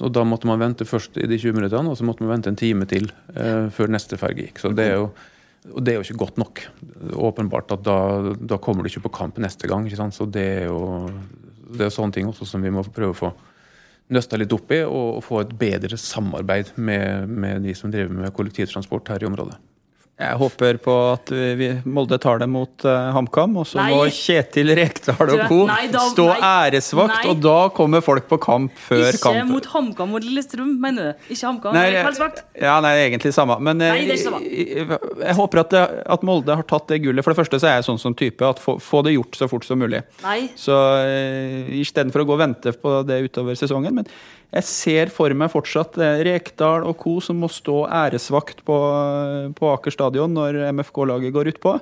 Og 0.00 0.12
da 0.12 0.24
måtte 0.24 0.48
man 0.48 0.60
vente 0.62 0.86
først 0.88 1.18
i 1.20 1.26
de 1.28 1.36
20 1.36 1.52
minuttene, 1.58 1.90
og 1.90 1.98
så 1.98 2.06
måtte 2.08 2.24
man 2.24 2.32
vente 2.32 2.48
en 2.48 2.56
time 2.56 2.86
til 2.88 3.10
eh, 3.34 3.68
før 3.68 3.92
neste 3.92 4.16
ferge 4.16 4.46
gikk. 4.46 4.62
Så 4.62 4.72
det 4.74 4.88
er 4.92 4.98
jo 5.02 5.10
og 5.68 5.84
det 5.84 5.92
er 5.92 5.98
jo 5.98 6.06
ikke 6.06 6.22
godt 6.22 6.38
nok. 6.40 6.62
Åpenbart 7.20 7.74
at 7.74 7.82
da, 7.84 7.96
da 8.32 8.56
kommer 8.56 8.80
du 8.80 8.88
ikke 8.88 9.04
på 9.10 9.16
kamp 9.18 9.36
neste 9.44 9.68
gang. 9.68 9.84
ikke 9.84 9.98
sant? 9.98 10.16
Så 10.16 10.24
det 10.24 10.44
er 10.62 10.70
jo 10.70 11.10
det 11.76 11.86
er 11.86 11.94
sånne 11.94 12.16
ting 12.16 12.28
også 12.30 12.48
som 12.48 12.62
vi 12.64 12.72
må 12.74 12.84
prøve 12.86 13.14
å 13.14 13.20
få 13.20 13.32
nøsta 14.10 14.38
litt 14.40 14.52
opp 14.54 14.72
i, 14.74 14.82
og, 14.82 15.20
få 15.22 15.44
et 15.44 15.52
bedre 15.58 15.98
samarbeid 16.00 16.72
med, 16.76 17.30
med 17.30 17.66
de 17.66 17.74
som 17.78 17.92
driver 17.92 18.10
med 18.16 18.34
kollektivtransport 18.34 19.12
her 19.12 19.22
i 19.22 19.28
området. 19.28 19.58
Jeg 20.20 20.36
håper 20.40 20.76
på 20.84 20.94
at 21.14 21.30
vi, 21.32 21.70
Molde 21.88 22.18
tar 22.20 22.42
det 22.42 22.48
mot 22.50 22.84
uh, 22.84 23.10
HamKam, 23.14 23.54
og 23.62 23.68
så 23.68 23.80
må 23.88 24.02
Kjetil 24.12 24.72
Rekdal 24.76 25.32
og 25.32 25.44
co. 25.48 25.60
stå 26.12 26.26
nei, 26.28 26.50
æresvakt, 26.50 27.22
nei. 27.22 27.30
og 27.30 27.40
da 27.40 27.56
kommer 27.72 28.04
folk 28.04 28.26
på 28.28 28.36
kamp 28.42 28.74
før 28.76 29.06
ikke 29.08 29.22
kamp. 29.22 29.38
Ikke 29.38 29.48
mot 29.48 29.68
HamKam 29.72 30.16
og 30.18 30.26
Lillestrøm, 30.26 30.74
mener 30.82 31.10
du? 31.10 31.30
Ikke 31.30 31.46
HamKam, 31.48 31.76
nei, 31.76 31.86
kveldsvakt? 31.96 32.42
Ja, 32.60 32.76
nei, 32.84 32.92
egentlig 33.06 33.32
samme. 33.36 33.56
Men 33.64 33.80
nei, 33.80 33.92
det 33.96 34.16
er 34.16 34.18
ikke 34.18 34.26
samme. 34.26 34.42
Jeg, 34.44 34.84
eh, 34.84 34.92
jeg, 35.24 35.36
håper 35.40 35.62
at, 35.62 35.72
det, 35.72 35.84
at, 36.16 36.26
Molde 36.26 36.58
har 36.60 36.68
tatt 36.68 36.92
det 36.92 37.00
gullet. 37.04 37.24
For 37.24 37.32
det 37.32 37.40
første 37.40 37.62
så 37.62 37.70
er 37.70 37.78
jeg 37.78 37.88
sånn 37.88 38.02
som 38.02 38.16
type 38.18 38.44
at 38.46 38.60
få, 38.62 38.76
få 38.82 39.00
det 39.06 39.14
gjort 39.16 39.40
så 39.40 39.48
fort 39.50 39.64
som 39.68 39.80
mulig. 39.80 40.02
Nei. 40.26 40.40
Så 40.58 40.76
uh, 40.76 41.72
istedenfor 41.80 42.24
å 42.24 42.28
gå 42.28 42.36
og 42.36 42.44
vente 42.44 42.74
på 42.76 43.00
det 43.08 43.22
utover 43.30 43.58
sesongen. 43.58 44.02
men 44.02 44.12
jeg 44.50 44.66
ser 44.66 45.10
for 45.14 45.30
meg 45.38 45.52
fortsatt 45.52 45.98
eh, 46.02 46.22
Rekdal 46.26 46.86
og 46.88 46.96
co. 46.98 47.18
som 47.22 47.38
må 47.38 47.50
stå 47.50 47.84
æresvakt 47.86 48.64
på, 48.66 48.78
på 49.54 49.72
Aker 49.76 49.94
stadion 49.94 50.34
når 50.34 50.58
MFK-laget 50.74 51.34
går 51.34 51.52
utpå. 51.52 51.76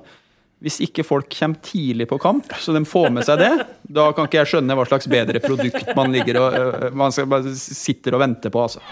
Hvis 0.59 0.81
ikke 0.83 1.07
folk 1.07 1.31
kommer 1.33 1.63
tidlig 1.63 2.09
på 2.11 2.19
kamp, 2.21 2.51
så 2.59 2.75
de 2.75 2.83
får 2.89 3.13
med 3.15 3.25
seg 3.25 3.41
det, 3.41 3.53
da 3.99 4.11
kan 4.13 4.29
ikke 4.29 4.41
jeg 4.43 4.53
skjønne 4.53 4.77
hva 4.77 4.85
slags 4.91 5.09
bedre 5.09 5.41
produkt 5.41 5.95
man 5.97 6.17
og 6.19 6.89
man 6.99 7.15
bare 7.31 7.55
sitter 7.57 8.19
og 8.19 8.25
venter 8.27 8.53
på, 8.53 8.67
altså. 8.67 8.83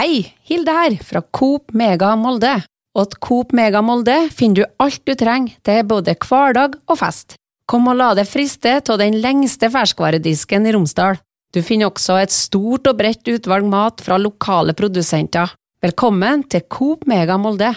Hei, 0.00 0.30
Hilde 0.48 0.72
her, 0.72 0.94
fra 1.04 1.20
Coop 1.36 1.74
Mega 1.76 2.14
Molde. 2.16 2.54
Og 2.96 3.10
til 3.10 3.20
Coop 3.22 3.52
Mega 3.54 3.82
Molde 3.84 4.16
finner 4.32 4.62
du 4.62 4.80
alt 4.80 5.02
du 5.04 5.12
trenger 5.18 5.58
til 5.66 5.84
både 5.86 6.16
hverdag 6.16 6.78
og 6.88 6.96
fest. 7.02 7.36
Kom 7.70 7.86
og 7.86 8.00
la 8.00 8.08
deg 8.18 8.26
friste 8.26 8.72
av 8.80 8.96
den 8.98 9.20
lengste 9.22 9.68
ferskvaredisken 9.70 10.64
i 10.66 10.72
Romsdal. 10.74 11.20
Du 11.54 11.60
finner 11.62 11.86
også 11.86 12.16
et 12.18 12.32
stort 12.34 12.88
og 12.90 12.96
bredt 12.98 13.28
utvalg 13.30 13.68
mat 13.70 14.02
fra 14.02 14.16
lokale 14.18 14.74
produsenter. 14.74 15.52
Velkommen 15.78 16.42
til 16.50 16.64
Coop 16.66 17.06
Mega 17.06 17.36
Molde. 17.38 17.68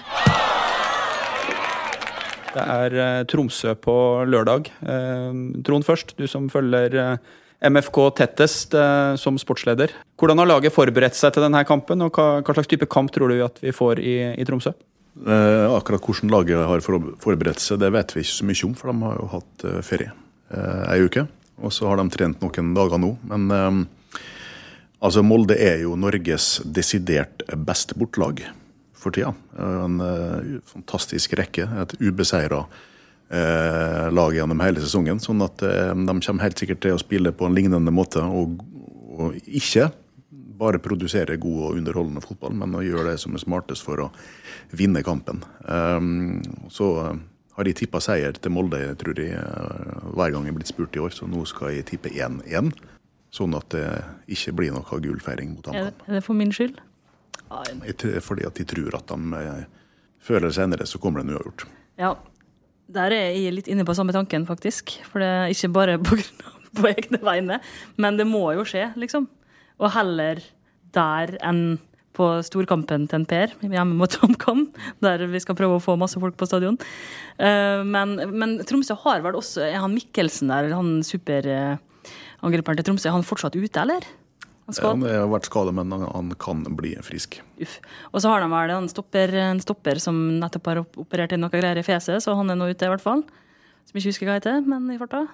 Det 2.55 2.63
er 2.63 2.97
eh, 3.03 3.19
Tromsø 3.29 3.75
på 3.77 3.95
lørdag. 4.33 4.71
Eh, 4.81 5.37
Trond 5.61 5.85
først, 5.85 6.15
du 6.17 6.25
som 6.29 6.49
følger 6.49 6.97
eh, 6.97 7.33
MFK 7.69 7.99
tettest 8.17 8.73
som 9.21 9.37
sportsleder. 9.39 9.93
Hvordan 10.17 10.41
har 10.41 10.49
laget 10.49 10.73
forberedt 10.73 11.15
seg 11.15 11.37
til 11.37 11.45
denne 11.45 11.61
kampen, 11.69 12.01
og 12.01 12.17
hva 12.17 12.57
slags 12.57 12.67
type 12.67 12.89
kamp 12.91 13.13
tror 13.13 13.29
du 13.29 13.45
at 13.45 13.61
vi 13.61 13.71
får 13.71 14.01
i, 14.01 14.17
i 14.41 14.49
Tromsø? 14.49 14.73
Eh, 15.13 15.67
akkurat 15.69 16.01
hvordan 16.01 16.31
laget 16.33 16.65
har 16.65 16.81
forberedt 16.81 17.61
seg, 17.61 17.77
det 17.83 17.91
vet 17.93 18.15
vi 18.15 18.23
ikke 18.23 18.33
så 18.33 18.47
mye 18.49 18.65
om, 18.65 18.73
for 18.77 18.89
de 18.89 19.05
har 19.05 19.19
jo 19.19 19.27
hatt 19.35 19.65
eh, 19.69 19.81
ferie 19.85 20.13
eh, 20.49 20.85
ei 20.95 21.03
uke. 21.05 21.27
Og 21.61 21.73
så 21.75 21.85
har 21.85 22.01
de 22.01 22.07
trent 22.13 22.41
noen 22.41 22.73
dager 22.77 23.01
nå. 23.01 23.15
Men 23.29 23.85
Altså, 25.03 25.19
Molde 25.19 25.57
er 25.59 25.81
jo 25.81 25.97
Norges 25.99 26.61
desidert 26.63 27.41
beste 27.67 27.91
bortelag 27.99 28.37
for 28.95 29.11
tida. 29.11 29.33
En 29.59 29.97
fantastisk 30.63 31.33
rekke. 31.35 31.65
Et 31.81 31.95
ubeseira 31.99 32.61
lag 34.15 34.37
gjennom 34.37 34.63
hele 34.63 34.79
sesongen. 34.79 35.19
Sånn 35.19 35.43
at 35.43 35.59
de 35.59 36.15
kommer 36.23 36.45
helt 36.45 36.63
sikkert 36.63 36.79
til 36.85 36.95
å 36.95 37.01
spille 37.03 37.35
på 37.35 37.49
en 37.49 37.57
lignende 37.57 37.91
måte, 37.91 38.23
og, 38.23 38.63
og 39.11 39.35
ikke 39.43 39.89
bare 40.57 40.81
produsere 40.83 41.39
god 41.41 41.59
og 41.67 41.77
underholdende 41.79 42.23
fotball, 42.23 42.55
men 42.61 42.75
å 42.77 42.83
gjøre 42.85 43.11
det 43.11 43.19
som 43.21 43.35
er 43.35 43.43
smartest 43.43 43.85
for 43.85 44.05
å 44.05 44.09
vinne 44.75 45.03
kampen. 45.05 45.41
Um, 45.65 46.41
så 46.71 46.89
har 47.53 47.67
de 47.67 47.75
tippa 47.77 48.01
seier 48.01 48.37
til 48.37 48.53
Molde 48.53 48.81
tror 48.99 49.19
jeg, 49.19 49.37
hver 50.13 50.33
gang 50.33 50.47
jeg 50.47 50.53
er 50.53 50.57
blitt 50.57 50.71
spurt 50.71 50.97
i 50.97 51.03
år, 51.03 51.13
så 51.13 51.29
nå 51.29 51.43
skal 51.49 51.75
jeg 51.75 51.87
tippe 51.91 52.11
1-1. 52.13 52.73
Sånn 53.33 53.53
at 53.57 53.69
det 53.73 53.85
ikke 54.33 54.53
blir 54.57 54.73
noe 54.75 54.99
gullfeiring 55.01 55.55
mot 55.55 55.69
HamKam. 55.69 56.03
er 56.07 56.17
det 56.17 56.25
for 56.25 56.37
min 56.37 56.53
skyld? 56.53 56.77
Fordi 58.25 58.45
at 58.45 58.57
de 58.57 58.65
tror 58.69 58.97
at 58.97 59.09
de 59.09 59.39
eh, 59.39 59.63
før 60.23 60.39
eller 60.41 60.53
senere 60.55 60.85
så 60.89 61.01
kommer 61.01 61.21
det 61.21 61.27
en 61.27 61.35
uavgjort. 61.37 61.65
Ja, 62.01 62.13
der 62.93 63.15
er 63.15 63.33
jeg 63.37 63.55
litt 63.55 63.69
inne 63.71 63.85
på 63.85 63.95
samme 63.97 64.13
tanken, 64.15 64.47
faktisk. 64.49 64.95
For 65.09 65.21
det 65.21 65.29
er 65.29 65.53
ikke 65.53 65.71
bare 65.73 65.97
på, 66.01 66.17
grunn 66.19 66.45
av, 66.49 66.59
på 66.79 66.89
egne 66.89 67.21
vegne, 67.25 67.59
men 68.01 68.19
det 68.21 68.27
må 68.29 68.45
jo 68.57 68.65
skje, 68.67 68.91
liksom. 68.99 69.29
Og 69.79 69.91
heller 69.95 70.41
der 70.93 71.37
enn 71.41 71.79
på 72.13 72.27
storkampen 72.45 73.07
til 73.09 73.15
en 73.23 73.25
Per, 73.25 73.47
hjemme 73.63 73.95
mot 73.97 74.13
HamKam, 74.21 74.67
der 75.01 75.23
vi 75.31 75.39
skal 75.41 75.55
prøve 75.57 75.79
å 75.79 75.81
få 75.81 75.95
masse 75.97 76.19
folk 76.21 76.35
på 76.37 76.45
stadion. 76.45 76.77
Eh, 77.41 77.81
Men, 77.83 78.13
men 78.37 78.59
Tromsø 78.69 78.93
har 79.01 79.23
vel 79.25 79.33
også 79.39 79.63
Er 79.65 79.79
han 79.81 79.95
Mikkelsen 79.95 80.51
der, 80.53 80.69
han 80.77 80.99
superangriperen 81.01 82.77
til 82.77 82.85
Tromsø, 82.91 83.07
er 83.09 83.15
han 83.17 83.25
fortsatt 83.25 83.57
ute, 83.57 83.81
eller? 83.81 84.05
Han 84.67 84.77
skal, 84.77 84.93
Han 84.93 85.01
har 85.09 85.27
vært 85.27 85.49
skadet, 85.49 85.73
men 85.75 85.89
han- 85.91 86.05
han 86.13 86.29
kan 86.39 86.61
bli 86.77 86.93
frisk. 87.03 87.41
Uff. 87.59 87.79
Og 88.13 88.21
så 88.21 88.29
har 88.29 88.39
de 88.45 88.47
vel 88.47 88.69
en 88.77 88.87
stopper, 88.87 89.33
en 89.49 89.59
stopper 89.59 89.99
som 89.99 90.15
nettopp 90.39 90.65
har 90.69 90.77
operert 90.85 91.33
inn 91.33 91.41
noe 91.41 91.49
greier 91.51 91.77
i 91.77 91.83
fjeset, 91.83 92.21
så 92.23 92.35
han 92.37 92.49
er 92.49 92.55
nå 92.55 92.69
ute, 92.69 92.85
i 92.85 92.89
hvert 92.93 93.01
fall. 93.01 93.23
Som 93.89 93.97
ikke 93.99 94.13
husker 94.13 94.25
hva 94.29 94.37
heter, 94.39 94.61
men 94.65 94.85
i 94.93 94.97
farta. 95.01 95.25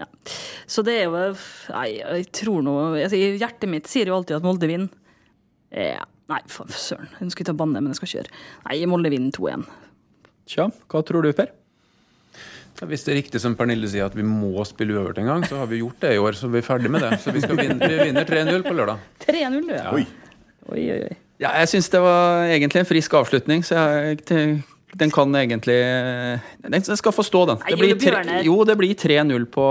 Ja. 0.00 0.06
Så 0.70 0.84
det 0.86 0.98
er 1.00 1.06
jo 1.08 1.22
Nei, 1.72 1.88
jeg 1.98 2.26
tror 2.34 2.64
nå 2.64 2.74
altså, 2.92 3.18
Hjertet 3.18 3.70
mitt 3.70 3.90
sier 3.90 4.10
jo 4.10 4.18
alltid 4.18 4.38
at 4.38 4.46
Molde 4.46 4.68
vinner. 4.70 4.92
Ja. 5.72 6.04
Nei, 6.30 6.40
for 6.48 6.70
søren. 6.72 7.10
Jeg 7.18 7.34
skulle 7.34 7.50
ta 7.50 7.56
banne, 7.56 7.80
men 7.82 7.92
jeg 7.92 8.00
skal 8.00 8.12
kjøre. 8.14 8.38
Nei, 8.68 8.78
Molde 8.88 9.10
vinner 9.12 9.34
2-1. 9.34 9.66
Tja, 10.48 10.68
hva 10.70 11.02
tror 11.06 11.26
du, 11.26 11.32
Per? 11.36 11.50
Hvis 12.88 13.04
det 13.06 13.12
er 13.12 13.18
riktig 13.20 13.38
som 13.42 13.54
Pernille 13.54 13.86
sier, 13.90 14.08
at 14.08 14.16
vi 14.16 14.24
må 14.26 14.64
spille 14.66 14.96
uavgjort 14.96 15.20
en 15.22 15.28
gang, 15.28 15.44
så 15.46 15.60
har 15.60 15.68
vi 15.70 15.82
gjort 15.82 16.00
det 16.02 16.14
i 16.16 16.22
år. 16.22 16.34
Så 16.38 16.48
vi 16.50 16.58
er 16.58 16.66
ferdig 16.66 16.90
med 16.90 17.04
det. 17.04 17.12
Så 17.22 17.34
vi, 17.34 17.42
skal 17.44 17.58
vinne, 17.60 17.78
vi 17.78 17.98
vinner 18.08 18.26
3-0 18.26 18.64
på 18.66 18.74
lørdag. 18.74 19.04
3-0. 19.22 19.60
Ja. 19.70 19.92
Oi. 19.94 20.06
Oi, 20.72 20.80
oi, 20.80 20.98
oi. 21.10 21.18
Ja, 21.42 21.52
jeg 21.58 21.72
syns 21.72 21.90
det 21.92 22.00
var 22.02 22.46
egentlig 22.46 22.82
en 22.82 22.88
frisk 22.88 23.14
avslutning, 23.18 23.64
så 23.66 23.78
jeg, 23.78 24.22
den 24.98 25.10
kan 25.10 25.32
egentlig 25.38 25.78
Den 26.62 26.84
skal 26.84 27.14
få 27.16 27.24
stå, 27.24 27.46
den. 27.48 27.62
Det 27.68 27.78
blir 27.80 27.96
tre, 27.96 28.42
jo, 28.44 28.58
det 28.68 28.76
blir 28.76 28.92
3-0 28.98 29.46
på, 29.54 29.66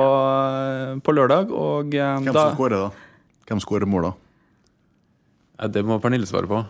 på 1.05 1.13
lørdag, 1.13 1.53
og 1.53 1.93
eh, 1.93 2.17
Hvem 2.25 2.33
da 2.33 2.47
som 2.49 2.57
skårer, 2.57 2.87
da? 2.89 3.37
Hvem 3.51 3.61
skårer 3.61 3.89
mål, 3.89 4.09
da? 4.09 4.13
Ja, 5.61 5.69
det 5.69 5.85
må 5.85 5.99
Pernille 6.01 6.25
svare 6.29 6.49
på. 6.49 6.63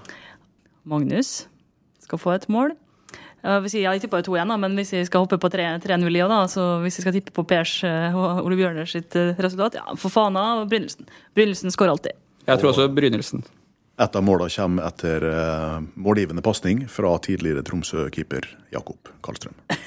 Magnus 0.83 1.45
skal 2.03 2.19
få 2.19 2.33
et 2.35 2.49
mål. 2.51 2.73
Hvis 3.41 3.73
jeg, 3.73 3.87
jeg 3.87 4.03
tippa 4.03 4.19
2-1, 4.21 4.51
da, 4.51 4.57
men 4.61 4.75
hvis 4.77 4.91
jeg 4.93 5.07
skal 5.07 5.23
hoppe 5.23 5.39
på 5.41 5.49
3 5.49 5.63
3-0 5.81 6.05
i, 6.13 6.19
da, 6.29 6.43
så 6.51 6.65
hvis 6.83 6.99
jeg 6.99 7.07
skal 7.07 7.15
tippe 7.15 7.33
på 7.33 7.45
Pers 7.49 7.79
eh, 7.87 8.13
og 8.13 8.43
Ole 8.45 8.57
Bjørner 8.59 8.89
sitt 8.89 9.15
eh, 9.17 9.33
resultat, 9.41 9.79
ja, 9.79 9.95
for 9.97 10.13
faen 10.13 10.37
av 10.37 10.67
Brynildsen. 10.69 11.09
Brynildsen 11.33 11.73
skårer 11.73 11.95
alltid. 11.95 12.19
Jeg 12.45 12.61
tror 12.61 12.69
også 12.73 12.85
Brynildsen. 12.93 13.41
Et 13.99 14.15
av 14.15 14.23
målene 14.23 14.53
kommer 14.53 14.87
etter 14.87 15.25
uh, 15.27 15.81
målgivende 15.99 16.43
pasning 16.45 16.85
fra 16.89 17.11
tidligere 17.21 17.63
Tromsø-keeper 17.67 18.47
Jakob 18.73 19.11
Karlstrøm. 19.25 19.57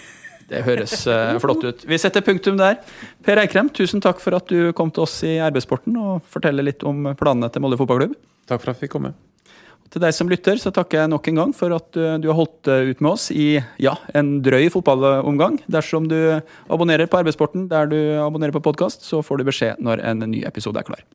Det 0.44 0.61
høres 0.66 1.07
eh, 1.09 1.36
flott 1.40 1.64
ut. 1.64 1.84
Vi 1.88 1.96
setter 1.96 2.20
punktum 2.24 2.59
der. 2.61 2.76
Per 3.24 3.40
Eikrem, 3.40 3.70
tusen 3.72 4.02
takk 4.05 4.20
for 4.20 4.36
at 4.36 4.50
du 4.52 4.74
kom 4.76 4.92
til 4.92 5.07
oss 5.07 5.22
i 5.24 5.38
Arbeidssporten 5.40 5.96
og 5.96 6.26
forteller 6.30 6.66
litt 6.66 6.84
om 6.84 7.14
planene 7.16 7.48
til 7.48 7.64
Molde 7.64 7.78
fotballklubb. 7.80 8.12
Takk 8.50 8.61
for 8.61 8.74
at 8.74 8.76
vi 8.76 8.84
fikk 8.84 8.92
komme. 8.98 9.14
Til 9.94 10.02
deg 10.02 10.14
som 10.16 10.28
lytter, 10.28 10.59
så 10.59 10.72
takker 10.74 11.00
jeg 11.00 11.11
nok 11.12 11.28
en 11.30 11.38
gang 11.38 11.57
for 11.57 11.72
at 11.76 11.88
du, 11.94 12.02
du 12.20 12.28
har 12.30 12.38
holdt 12.38 12.68
eh, 12.68 12.90
ut 12.90 13.00
med 13.05 13.12
oss 13.14 13.28
i 13.32 13.48
ja, 13.80 13.96
en 14.16 14.36
drøy 14.44 14.68
fotballomgang. 14.74 15.61
Dersom 15.70 16.09
du 16.11 16.18
abonnerer 16.68 17.09
på 17.09 17.20
Arbeidssporten 17.20 17.68
der 17.70 17.88
du 17.90 17.98
abonnerer 18.20 18.55
på 18.55 18.64
podkast, 18.64 19.07
så 19.07 19.22
får 19.24 19.40
du 19.40 19.48
beskjed 19.48 19.82
når 19.84 20.05
en 20.05 20.26
ny 20.28 20.44
episode 20.48 20.80
er 20.80 20.88
klar. 20.88 21.02